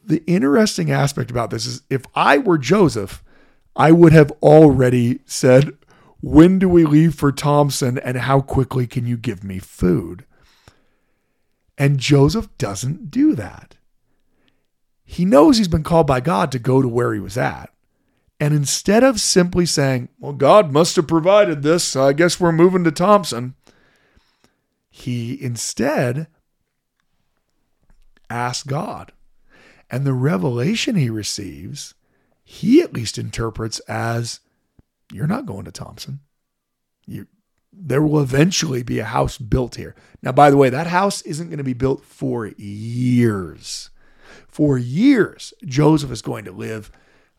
The 0.05 0.23
interesting 0.27 0.91
aspect 0.91 1.31
about 1.31 1.51
this 1.51 1.67
is 1.67 1.83
if 1.89 2.03
I 2.15 2.39
were 2.39 2.59
Joseph, 2.59 3.25
I 3.75 3.91
would 3.91 4.13
have 4.13 4.31
already 4.43 5.21
said, 5.25 5.77
when 6.25 6.59
do 6.59 6.71
we 6.71 6.87
leave 6.87 7.15
for 7.15 7.31
Thompson 7.31 7.99
and 7.99 8.17
how 8.17 8.41
quickly 8.41 8.87
can 8.87 9.05
you 9.07 9.19
give 9.19 9.45
me 9.45 9.59
food? 9.59 10.25
And 11.77 12.01
Joseph 12.01 12.49
doesn't 12.57 13.11
do 13.11 13.35
that. 13.35 13.77
He 15.05 15.27
knows 15.27 15.59
he's 15.59 15.69
been 15.69 15.83
called 15.83 16.07
by 16.07 16.21
God 16.21 16.51
to 16.53 16.59
go 16.59 16.81
to 16.81 16.89
where 16.89 17.13
he 17.13 17.21
was 17.21 17.37
at. 17.37 17.69
And 18.41 18.55
instead 18.55 19.05
of 19.05 19.21
simply 19.21 19.67
saying, 19.67 20.09
Well, 20.19 20.33
God 20.33 20.73
must 20.73 20.97
have 20.97 21.07
provided 21.07 21.63
this, 21.63 21.85
so 21.85 22.05
I 22.05 22.15
guess 22.15 22.41
we're 22.41 22.53
moving 22.53 22.85
to 22.85 22.91
Thompson, 22.91 23.55
he 24.89 25.41
instead 25.43 26.27
asks 28.31 28.67
God. 28.67 29.13
And 29.91 30.07
the 30.07 30.15
revelation 30.15 30.97
he 30.97 31.11
receives, 31.11 31.93
he 32.43 32.81
at 32.81 32.95
least 32.95 33.19
interprets 33.19 33.79
as 33.81 34.41
you're 35.15 35.29
not 35.29 35.47
going 35.47 35.65
to 35.65 35.71
Thompson. 35.71 36.21
You, 37.07 37.29
there 37.73 38.03
will 38.03 38.21
eventually 38.21 38.83
be 38.83 38.99
a 38.99 39.05
house 39.05 39.39
built 39.39 39.77
here. 39.77 39.95
Now, 40.23 40.33
by 40.33 40.51
the 40.51 40.57
way, 40.57 40.71
that 40.71 40.89
house 40.89 41.23
isn't 41.23 41.49
going 41.49 41.59
to 41.59 41.65
be 41.65 41.73
built 41.73 42.05
for 42.05 42.47
years. 42.47 43.91
For 44.49 44.77
years, 44.77 45.55
Joseph 45.65 46.11
is 46.11 46.21
going 46.21 46.45
to 46.47 46.53
live 46.53 46.91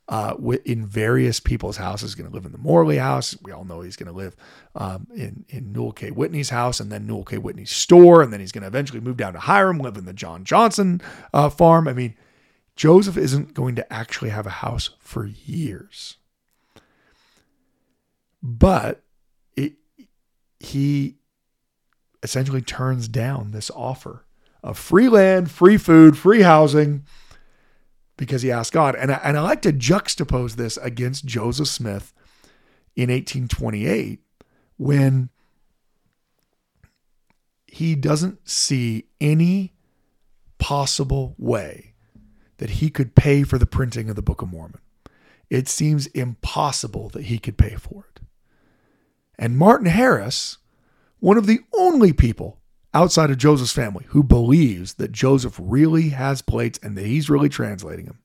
uh, 0.07 0.36
in 0.63 0.86
various 0.86 1.39
people's 1.39 1.78
houses. 1.78 2.11
He's 2.11 2.15
going 2.15 2.30
to 2.30 2.34
live 2.34 2.45
in 2.45 2.51
the 2.53 2.57
Morley 2.57 2.97
house. 2.97 3.36
We 3.41 3.51
all 3.51 3.65
know 3.65 3.82
he's 3.82 3.97
going 3.97 4.11
to 4.11 4.17
live 4.17 4.36
um, 4.76 5.07
in 5.13 5.45
in 5.49 5.73
Newel 5.73 5.91
K. 5.91 6.11
Whitney's 6.11 6.51
house, 6.51 6.80
and 6.80 6.91
then 6.91 7.07
Newel 7.07 7.23
K. 7.23 7.38
Whitney's 7.38 7.71
store, 7.71 8.21
and 8.21 8.32
then 8.32 8.39
he's 8.39 8.51
going 8.51 8.61
to 8.61 8.67
eventually 8.67 8.99
move 9.01 9.17
down 9.17 9.34
to 9.34 9.39
Hiram, 9.39 9.80
live 9.80 9.97
in 9.97 10.05
the 10.05 10.13
John 10.13 10.43
Johnson 10.43 11.01
uh, 11.34 11.49
farm. 11.49 11.88
I 11.88 11.93
mean, 11.93 12.15
Joseph 12.76 13.17
isn't 13.17 13.53
going 13.53 13.76
to 13.76 13.93
actually 13.93 14.30
have 14.30 14.45
a 14.45 14.51
house 14.51 14.91
for 14.99 15.26
years. 15.26 16.17
But 18.48 19.02
it, 19.58 19.74
he 20.60 21.16
essentially 22.22 22.62
turns 22.62 23.08
down 23.08 23.50
this 23.50 23.72
offer 23.72 24.24
of 24.62 24.78
free 24.78 25.10
land, 25.10 25.50
free 25.50 25.78
food, 25.78 26.16
free 26.16 26.43
housing 26.43 27.06
because 28.18 28.43
he 28.43 28.52
asked 28.52 28.72
God. 28.72 28.96
And 28.96 29.12
I, 29.12 29.20
and 29.24 29.36
I 29.36 29.41
like 29.41 29.64
to 29.64 29.74
juxtapose 29.74 30.58
this 30.58 30.78
against 30.78 31.26
Joseph 31.26 31.70
Smith 31.70 32.14
in 32.96 33.10
1828 33.10 34.20
when 34.78 35.30
he 37.66 37.96
doesn't 37.96 38.48
see 38.48 39.06
any 39.20 39.74
possible 40.60 41.34
way 41.39 41.96
that 42.58 42.70
he 42.70 42.91
could 42.91 43.16
pay 43.16 43.41
for 43.41 43.58
the 43.58 43.66
printing 43.66 44.08
of 44.08 44.16
the 44.16 44.22
Book 44.22 44.43
of 44.43 44.52
Mormon. 44.52 44.82
It 45.50 45.68
seems 45.68 46.06
impossible 46.08 47.10
that 47.10 47.24
he 47.24 47.39
could 47.39 47.58
pay 47.58 47.76
for 47.76 48.06
it. 48.12 48.14
And 49.38 49.57
Martin 49.57 49.88
Harris, 49.88 50.57
one 51.19 51.38
of 51.38 51.47
the 51.47 51.59
only 51.77 52.13
people 52.13 52.59
outside 52.93 53.29
of 53.29 53.38
Joseph's 53.38 53.73
family 53.73 54.05
who 54.09 54.23
believes 54.23 54.93
that 54.95 55.11
Joseph 55.11 55.59
really 55.61 56.09
has 56.09 56.41
plates 56.41 56.79
and 56.81 56.97
that 56.97 57.05
he's 57.05 57.29
really 57.29 57.49
translating 57.49 58.05
them. 58.05 58.19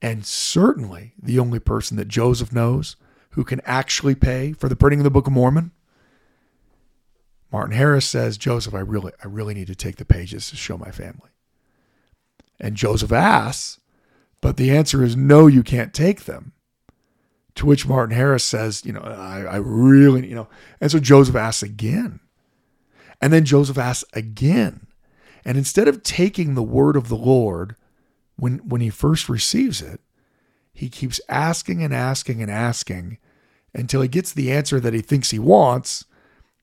And 0.00 0.24
certainly 0.24 1.14
the 1.20 1.38
only 1.40 1.58
person 1.58 1.96
that 1.96 2.08
Joseph 2.08 2.52
knows 2.52 2.96
who 3.30 3.44
can 3.44 3.60
actually 3.64 4.14
pay 4.14 4.52
for 4.52 4.68
the 4.68 4.76
printing 4.76 5.00
of 5.00 5.04
the 5.04 5.10
Book 5.10 5.26
of 5.26 5.32
Mormon. 5.32 5.72
Martin 7.50 7.76
Harris 7.76 8.06
says, 8.06 8.38
Joseph, 8.38 8.74
I 8.74 8.80
really, 8.80 9.12
I 9.22 9.26
really 9.26 9.54
need 9.54 9.66
to 9.68 9.74
take 9.74 9.96
the 9.96 10.04
pages 10.04 10.50
to 10.50 10.56
show 10.56 10.78
my 10.78 10.90
family. 10.90 11.30
And 12.60 12.76
Joseph 12.76 13.12
asks, 13.12 13.80
but 14.40 14.56
the 14.56 14.70
answer 14.70 15.02
is 15.02 15.16
no, 15.16 15.46
you 15.46 15.62
can't 15.62 15.92
take 15.92 16.24
them. 16.24 16.52
To 17.58 17.66
which 17.66 17.88
Martin 17.88 18.14
Harris 18.14 18.44
says, 18.44 18.86
you 18.86 18.92
know, 18.92 19.00
I, 19.00 19.40
I 19.40 19.56
really, 19.56 20.28
you 20.28 20.34
know, 20.36 20.46
and 20.80 20.92
so 20.92 21.00
Joseph 21.00 21.34
asks 21.34 21.64
again. 21.64 22.20
And 23.20 23.32
then 23.32 23.44
Joseph 23.44 23.76
asks 23.76 24.04
again. 24.12 24.86
And 25.44 25.58
instead 25.58 25.88
of 25.88 26.04
taking 26.04 26.54
the 26.54 26.62
word 26.62 26.94
of 26.94 27.08
the 27.08 27.16
Lord 27.16 27.74
when, 28.36 28.58
when 28.58 28.80
he 28.80 28.90
first 28.90 29.28
receives 29.28 29.82
it, 29.82 30.00
he 30.72 30.88
keeps 30.88 31.20
asking 31.28 31.82
and 31.82 31.92
asking 31.92 32.40
and 32.40 32.50
asking 32.50 33.18
until 33.74 34.02
he 34.02 34.08
gets 34.08 34.32
the 34.32 34.52
answer 34.52 34.78
that 34.78 34.94
he 34.94 35.00
thinks 35.00 35.32
he 35.32 35.40
wants. 35.40 36.04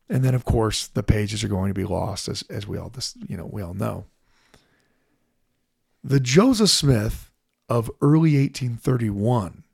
And 0.08 0.24
then, 0.24 0.34
of 0.34 0.46
course, 0.46 0.88
the 0.88 1.04
pages 1.04 1.44
are 1.44 1.50
going 1.50 1.72
to 1.72 1.74
be 1.74 1.84
lost, 1.84 2.30
as, 2.30 2.44
as 2.44 2.66
we 2.66 2.78
all 2.78 2.88
this, 2.88 3.18
you 3.28 3.36
know, 3.36 3.50
we 3.52 3.62
all 3.62 3.74
know. 3.74 4.06
The 6.02 6.22
Joseph 6.22 6.70
Smith 6.70 7.32
of 7.68 7.92
early 8.00 8.38
1831, 8.38 9.65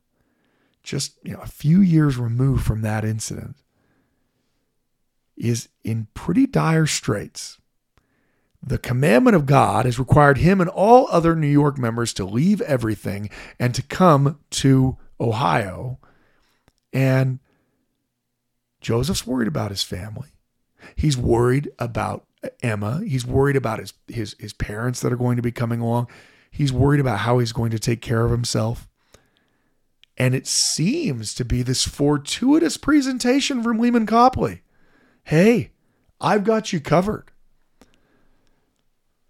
just 0.83 1.17
you 1.23 1.33
know, 1.33 1.39
a 1.41 1.47
few 1.47 1.81
years 1.81 2.17
removed 2.17 2.65
from 2.65 2.81
that 2.81 3.05
incident, 3.05 3.55
is 5.37 5.69
in 5.83 6.07
pretty 6.13 6.45
dire 6.45 6.85
straits. 6.85 7.57
The 8.63 8.77
commandment 8.77 9.35
of 9.35 9.47
God 9.47 9.85
has 9.85 9.97
required 9.97 10.37
him 10.37 10.61
and 10.61 10.69
all 10.69 11.07
other 11.09 11.35
New 11.35 11.47
York 11.47 11.79
members 11.79 12.13
to 12.13 12.25
leave 12.25 12.61
everything 12.61 13.29
and 13.59 13.73
to 13.73 13.81
come 13.81 14.39
to 14.51 14.97
Ohio. 15.19 15.99
And 16.93 17.39
Joseph's 18.79 19.25
worried 19.25 19.47
about 19.47 19.71
his 19.71 19.81
family. 19.81 20.29
He's 20.95 21.17
worried 21.17 21.71
about 21.79 22.25
Emma. 22.61 23.01
He's 23.05 23.25
worried 23.25 23.55
about 23.55 23.79
his 23.79 23.93
his 24.07 24.35
his 24.39 24.53
parents 24.53 24.99
that 25.01 25.13
are 25.13 25.17
going 25.17 25.37
to 25.37 25.41
be 25.41 25.51
coming 25.51 25.79
along. 25.79 26.07
He's 26.51 26.73
worried 26.73 26.99
about 26.99 27.19
how 27.19 27.39
he's 27.39 27.53
going 27.53 27.71
to 27.71 27.79
take 27.79 28.01
care 28.01 28.25
of 28.25 28.31
himself. 28.31 28.89
And 30.17 30.35
it 30.35 30.47
seems 30.47 31.33
to 31.35 31.45
be 31.45 31.63
this 31.63 31.87
fortuitous 31.87 32.77
presentation 32.77 33.63
from 33.63 33.79
Leman 33.79 34.05
Copley. 34.05 34.61
Hey, 35.23 35.71
I've 36.19 36.43
got 36.43 36.73
you 36.73 36.79
covered. 36.79 37.31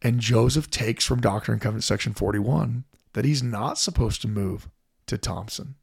And 0.02 0.20
Joseph 0.20 0.70
takes 0.70 1.06
from 1.06 1.22
Doctrine 1.22 1.54
and 1.54 1.62
Covenant 1.62 1.84
section 1.84 2.14
41 2.14 2.86
that 3.14 3.26
he's 3.26 3.44
not 3.44 3.78
supposed 3.78 4.22
to 4.22 4.28
move 4.28 4.70
to 5.06 5.18
Thompson. 5.18 5.76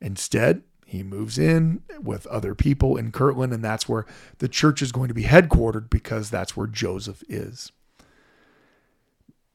Instead, 0.00 0.62
he 0.86 1.02
moves 1.02 1.38
in 1.38 1.82
with 2.00 2.26
other 2.28 2.54
people 2.54 2.96
in 2.96 3.12
Kirtland, 3.12 3.52
and 3.52 3.62
that's 3.62 3.88
where 3.88 4.06
the 4.38 4.48
church 4.48 4.80
is 4.80 4.92
going 4.92 5.08
to 5.08 5.14
be 5.14 5.24
headquartered 5.24 5.90
because 5.90 6.30
that's 6.30 6.56
where 6.56 6.66
Joseph 6.66 7.22
is. 7.28 7.72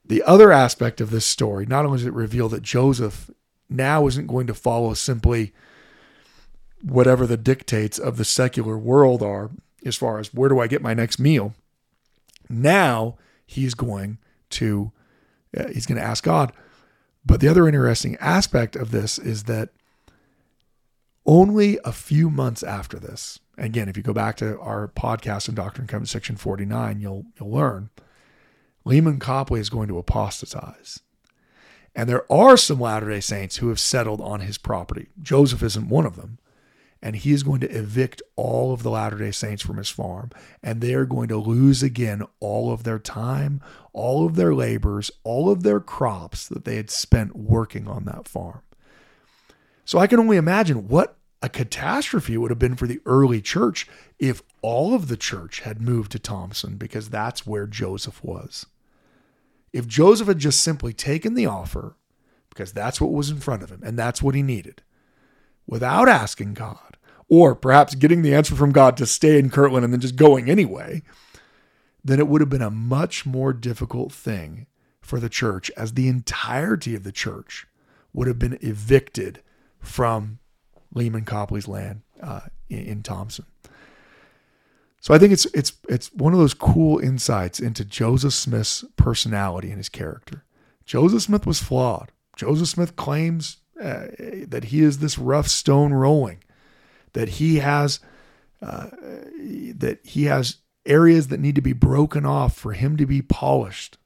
The 0.05 0.21
other 0.23 0.51
aspect 0.51 1.01
of 1.01 1.09
this 1.09 1.25
story, 1.25 1.65
not 1.65 1.85
only 1.85 1.97
does 1.97 2.05
it 2.05 2.13
reveal 2.13 2.49
that 2.49 2.61
Joseph 2.61 3.31
now 3.73 4.07
isn't 4.07 4.27
going 4.27 4.47
to 4.47 4.53
follow 4.53 4.93
simply 4.93 5.53
whatever 6.83 7.25
the 7.25 7.37
dictates 7.37 7.97
of 7.97 8.17
the 8.17 8.25
secular 8.25 8.77
world 8.77 9.23
are, 9.23 9.51
as 9.85 9.95
far 9.95 10.19
as 10.19 10.33
where 10.33 10.49
do 10.49 10.59
I 10.59 10.67
get 10.67 10.81
my 10.81 10.93
next 10.93 11.19
meal, 11.19 11.53
now 12.49 13.17
he's 13.45 13.73
going 13.73 14.17
to 14.51 14.91
uh, 15.57 15.67
he's 15.67 15.85
going 15.85 15.99
to 15.99 16.05
ask 16.05 16.23
God. 16.23 16.51
But 17.25 17.39
the 17.39 17.47
other 17.47 17.67
interesting 17.67 18.17
aspect 18.17 18.75
of 18.75 18.91
this 18.91 19.17
is 19.17 19.43
that 19.43 19.69
only 21.25 21.79
a 21.85 21.91
few 21.91 22.29
months 22.29 22.63
after 22.63 22.99
this, 22.99 23.39
again, 23.57 23.87
if 23.87 23.95
you 23.95 24.03
go 24.03 24.13
back 24.13 24.35
to 24.37 24.59
our 24.59 24.89
podcast 24.89 25.47
in 25.47 25.55
Doctrine 25.55 25.83
and 25.83 25.89
Covenants 25.89 26.11
section 26.11 26.35
49, 26.35 26.99
you'll 26.99 27.25
you'll 27.39 27.51
learn 27.51 27.89
Leman 28.85 29.19
Copley 29.19 29.59
is 29.59 29.69
going 29.69 29.87
to 29.87 29.97
apostatize. 29.97 30.99
And 31.95 32.09
there 32.09 32.31
are 32.31 32.57
some 32.57 32.79
Latter 32.79 33.09
day 33.09 33.19
Saints 33.19 33.57
who 33.57 33.69
have 33.69 33.79
settled 33.79 34.21
on 34.21 34.39
his 34.39 34.57
property. 34.57 35.07
Joseph 35.21 35.61
isn't 35.61 35.89
one 35.89 36.05
of 36.05 36.15
them 36.15 36.39
and 37.03 37.17
he 37.17 37.33
is 37.33 37.43
going 37.43 37.59
to 37.59 37.69
evict 37.69 38.21
all 38.37 38.71
of 38.71 38.81
the 38.81 38.89
Latter 38.89 39.17
day 39.17 39.31
Saints 39.31 39.61
from 39.61 39.75
his 39.75 39.89
farm. 39.89 40.31
And 40.63 40.79
they 40.79 40.93
are 40.93 41.05
going 41.05 41.27
to 41.27 41.37
lose 41.37 41.83
again 41.83 42.23
all 42.39 42.71
of 42.71 42.83
their 42.83 42.97
time, 42.97 43.61
all 43.91 44.25
of 44.25 44.35
their 44.35 44.55
labors, 44.55 45.11
all 45.25 45.51
of 45.51 45.63
their 45.63 45.81
crops 45.81 46.47
that 46.47 46.63
they 46.63 46.77
had 46.77 46.89
spent 46.89 47.35
working 47.35 47.89
on 47.89 48.05
that 48.05 48.29
farm. 48.29 48.61
So 49.83 49.99
I 49.99 50.07
can 50.07 50.17
only 50.17 50.37
imagine 50.37 50.87
what 50.87 51.17
a 51.41 51.49
catastrophe 51.49 52.35
it 52.35 52.37
would 52.37 52.51
have 52.51 52.57
been 52.57 52.77
for 52.77 52.87
the 52.87 53.01
early 53.05 53.41
church 53.41 53.85
if 54.17 54.41
all 54.61 54.93
of 54.93 55.09
the 55.09 55.17
church 55.17 55.59
had 55.59 55.81
moved 55.81 56.13
to 56.13 56.19
Thompson 56.19 56.77
because 56.77 57.09
that's 57.09 57.45
where 57.45 57.67
Joseph 57.67 58.23
was. 58.23 58.65
If 59.73 59.87
Joseph 59.87 60.27
had 60.27 60.39
just 60.39 60.61
simply 60.61 60.93
taken 60.93 61.33
the 61.33 61.47
offer, 61.47 61.97
because 62.49 62.71
that's 62.71 63.01
what 63.01 63.11
was 63.11 63.31
in 63.31 63.39
front 63.39 63.63
of 63.63 63.71
him 63.71 63.81
and 63.83 63.97
that's 63.97 64.21
what 64.21 64.35
he 64.35 64.43
needed, 64.43 64.83
without 65.65 66.07
asking 66.07 66.53
God, 66.53 66.97
or 67.27 67.55
perhaps 67.55 67.95
getting 67.95 68.21
the 68.21 68.35
answer 68.35 68.55
from 68.55 68.71
God 68.71 68.95
to 68.97 69.07
stay 69.07 69.39
in 69.39 69.49
Kirtland 69.49 69.83
and 69.83 69.91
then 69.91 69.99
just 69.99 70.15
going 70.15 70.49
anyway, 70.49 71.01
then 72.03 72.19
it 72.19 72.27
would 72.27 72.41
have 72.41 72.49
been 72.49 72.61
a 72.61 72.69
much 72.69 73.25
more 73.25 73.53
difficult 73.53 74.11
thing 74.11 74.67
for 75.01 75.19
the 75.19 75.29
church 75.29 75.71
as 75.75 75.93
the 75.93 76.07
entirety 76.07 76.95
of 76.95 77.03
the 77.03 77.11
church 77.11 77.65
would 78.13 78.27
have 78.27 78.39
been 78.39 78.57
evicted 78.61 79.41
from 79.79 80.39
Leman 80.93 81.25
Copley's 81.25 81.67
land 81.67 82.01
uh, 82.21 82.41
in, 82.69 82.79
in 82.79 83.03
Thompson. 83.03 83.45
So 85.03 85.13
I 85.13 85.17
think 85.17 85.33
it's 85.33 85.43
it's 85.47 85.73
it's 85.89 86.13
one 86.13 86.31
of 86.31 86.39
those 86.39 86.53
cool 86.53 86.97
insights 86.99 87.59
into 87.59 87.83
Joseph 87.83 88.33
Smith's 88.33 88.85
personality 88.95 89.67
and 89.67 89.77
his 89.77 89.89
character. 89.89 90.45
Joseph 90.85 91.23
Smith 91.23 91.45
was 91.45 91.61
flawed. 91.61 92.13
Joseph 92.37 92.69
Smith 92.69 92.95
claims 92.95 93.57
uh, 93.81 94.05
that 94.47 94.67
he 94.69 94.79
is 94.79 94.99
this 94.99 95.17
rough 95.17 95.49
stone 95.49 95.91
rolling, 95.91 96.41
that 97.11 97.27
he 97.27 97.57
has 97.57 97.99
uh, 98.61 98.91
that 99.75 99.99
he 100.03 100.23
has 100.23 100.59
areas 100.85 101.27
that 101.27 101.41
need 101.41 101.55
to 101.55 101.61
be 101.61 101.73
broken 101.73 102.25
off 102.25 102.55
for 102.55 102.71
him 102.71 102.95
to 102.95 103.05
be 103.05 103.21
polished. 103.21 103.97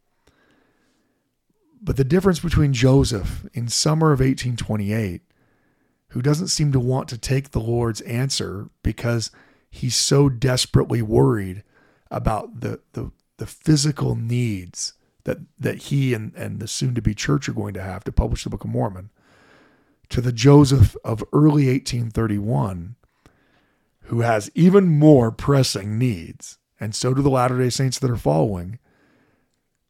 But 1.79 1.97
the 1.97 2.03
difference 2.03 2.39
between 2.39 2.73
Joseph 2.73 3.45
in 3.53 3.67
summer 3.67 4.07
of 4.07 4.19
1828, 4.19 5.21
who 6.09 6.23
doesn't 6.23 6.47
seem 6.47 6.71
to 6.71 6.79
want 6.79 7.07
to 7.09 7.19
take 7.19 7.51
the 7.51 7.59
Lord's 7.59 8.01
answer 8.01 8.71
because 8.81 9.29
he's 9.70 9.95
so 9.95 10.30
desperately 10.30 11.01
worried 11.01 11.63
about 12.09 12.61
the 12.61 12.80
the, 12.93 13.11
the 13.38 13.45
physical 13.45 14.15
needs 14.15 14.93
that 15.24 15.39
that 15.59 15.78
he 15.84 16.13
and, 16.13 16.34
and 16.36 16.59
the 16.59 16.68
soon 16.68 16.95
to 16.95 17.01
be 17.01 17.13
church 17.13 17.47
are 17.47 17.53
going 17.53 17.74
to 17.74 17.84
have 17.84 18.03
to 18.05 18.11
publish 18.11 18.43
the 18.43 18.49
Book 18.49 18.63
of 18.63 18.70
Mormon, 18.70 19.09
to 20.09 20.22
the 20.22 20.32
Joseph 20.32 20.95
of 21.03 21.24
early 21.34 21.68
1831, 21.68 22.95
who 24.03 24.22
has 24.22 24.49
even 24.55 24.88
more 24.88 25.32
pressing 25.32 25.99
needs, 25.99 26.57
and 26.80 26.95
so 26.95 27.13
do 27.13 27.22
the 27.22 27.30
Latter 27.30 27.57
day 27.57 27.70
Saints 27.70 27.99
that 27.99 28.11
are 28.11 28.18
following. 28.18 28.80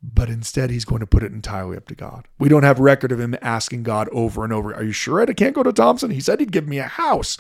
But 0.02 0.30
instead, 0.30 0.70
he's 0.70 0.86
going 0.86 1.00
to 1.00 1.08
put 1.08 1.24
it 1.24 1.32
entirely 1.32 1.76
up 1.76 1.88
to 1.88 1.96
God. 1.96 2.28
We 2.38 2.50
don't 2.50 2.64
have 2.64 2.80
record 2.80 3.12
of 3.12 3.20
him 3.20 3.36
asking 3.42 3.82
God 3.82 4.08
over 4.12 4.44
and 4.44 4.54
over, 4.54 4.74
Are 4.74 4.84
you 4.84 4.92
sure 4.92 5.20
I 5.20 5.34
can't 5.34 5.56
go 5.56 5.64
to 5.64 5.74
Thompson? 5.74 6.12
He 6.12 6.20
said 6.20 6.40
he'd 6.40 6.52
give 6.52 6.68
me 6.68 6.78
a 6.78 6.84
house. 6.84 7.38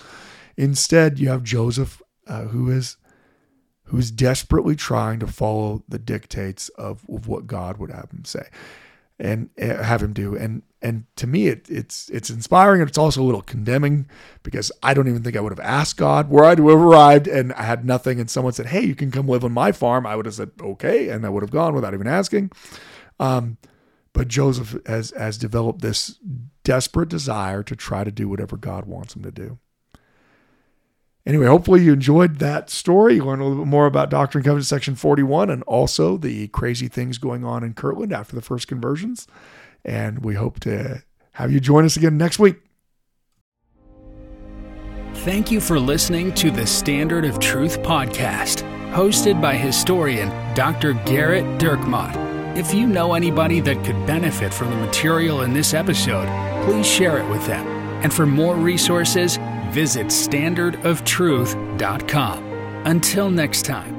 Instead, 0.57 1.19
you 1.19 1.29
have 1.29 1.43
Joseph, 1.43 2.01
uh, 2.27 2.43
who 2.43 2.69
is 2.69 2.97
who's 3.85 4.11
desperately 4.11 4.75
trying 4.75 5.19
to 5.19 5.27
follow 5.27 5.83
the 5.87 5.99
dictates 5.99 6.67
of, 6.69 7.05
of 7.09 7.27
what 7.27 7.47
God 7.47 7.77
would 7.77 7.89
have 7.91 8.11
him 8.11 8.25
say 8.25 8.47
and 9.19 9.49
uh, 9.61 9.81
have 9.83 10.03
him 10.03 10.13
do. 10.13 10.35
And 10.35 10.63
and 10.81 11.05
to 11.15 11.25
me, 11.25 11.47
it, 11.47 11.67
it's 11.69 12.09
it's 12.09 12.29
inspiring 12.29 12.81
and 12.81 12.89
it's 12.89 12.97
also 12.97 13.21
a 13.21 13.25
little 13.25 13.41
condemning 13.41 14.07
because 14.43 14.71
I 14.83 14.93
don't 14.93 15.07
even 15.07 15.23
think 15.23 15.35
I 15.35 15.41
would 15.41 15.51
have 15.51 15.59
asked 15.59 15.97
God 15.97 16.29
where 16.29 16.45
I'd 16.45 16.59
have 16.59 16.67
arrived 16.67 17.27
and 17.27 17.51
I 17.53 17.63
had 17.63 17.85
nothing, 17.85 18.19
and 18.19 18.29
someone 18.29 18.53
said, 18.53 18.67
"Hey, 18.67 18.85
you 18.85 18.95
can 18.95 19.11
come 19.11 19.27
live 19.27 19.43
on 19.43 19.51
my 19.51 19.71
farm." 19.71 20.05
I 20.05 20.15
would 20.15 20.25
have 20.25 20.35
said, 20.35 20.51
"Okay," 20.61 21.09
and 21.09 21.25
I 21.25 21.29
would 21.29 21.43
have 21.43 21.51
gone 21.51 21.73
without 21.73 21.93
even 21.93 22.07
asking. 22.07 22.51
Um, 23.19 23.57
but 24.13 24.27
Joseph 24.27 24.77
has 24.85 25.11
has 25.17 25.37
developed 25.37 25.81
this 25.81 26.19
desperate 26.63 27.09
desire 27.09 27.63
to 27.63 27.75
try 27.75 28.03
to 28.03 28.11
do 28.11 28.29
whatever 28.29 28.55
God 28.55 28.85
wants 28.85 29.15
him 29.15 29.23
to 29.23 29.31
do. 29.31 29.57
Anyway, 31.27 31.45
hopefully 31.45 31.83
you 31.83 31.91
enjoyed 31.91 32.39
that 32.39 32.69
story. 32.69 33.15
You 33.15 33.25
learned 33.25 33.41
a 33.41 33.45
little 33.45 33.65
bit 33.65 33.69
more 33.69 33.85
about 33.85 34.09
Doctrine 34.09 34.39
and 34.39 34.45
Covenants 34.45 34.69
section 34.69 34.95
41 34.95 35.49
and 35.49 35.61
also 35.63 36.15
the 36.15 36.47
crazy 36.47 36.87
things 36.87 37.17
going 37.17 37.43
on 37.43 37.65
in 37.65 37.73
Kirtland 37.73 38.13
after 38.13 38.33
the 38.33 38.41
first 38.41 38.69
conversions. 38.69 39.27
And 39.83 40.23
we 40.23 40.35
hope 40.35 40.61
to 40.61 41.03
have 41.33 41.51
you 41.51 41.59
join 41.59 41.83
us 41.83 41.97
again 41.97 42.17
next 42.17 42.39
week. 42.39 42.55
Thank 45.15 45.51
you 45.51 45.59
for 45.59 45.77
listening 45.77 46.33
to 46.35 46.49
the 46.49 46.65
Standard 46.65 47.25
of 47.25 47.39
Truth 47.39 47.81
podcast, 47.81 48.63
hosted 48.93 49.41
by 49.41 49.53
historian 49.53 50.29
Dr. 50.55 50.93
Gerrit 50.93 51.59
Dirkmaat. 51.59 52.15
If 52.55 52.73
you 52.73 52.87
know 52.87 53.15
anybody 53.15 53.59
that 53.59 53.83
could 53.83 54.07
benefit 54.07 54.53
from 54.53 54.69
the 54.69 54.77
material 54.77 55.41
in 55.41 55.51
this 55.51 55.73
episode, 55.73 56.27
please 56.63 56.87
share 56.87 57.17
it 57.17 57.29
with 57.29 57.45
them. 57.47 57.67
And 58.01 58.13
for 58.13 58.25
more 58.25 58.55
resources, 58.55 59.37
visit 59.71 60.07
standardoftruth.com. 60.07 62.43
Until 62.85 63.29
next 63.29 63.65
time. 63.65 63.96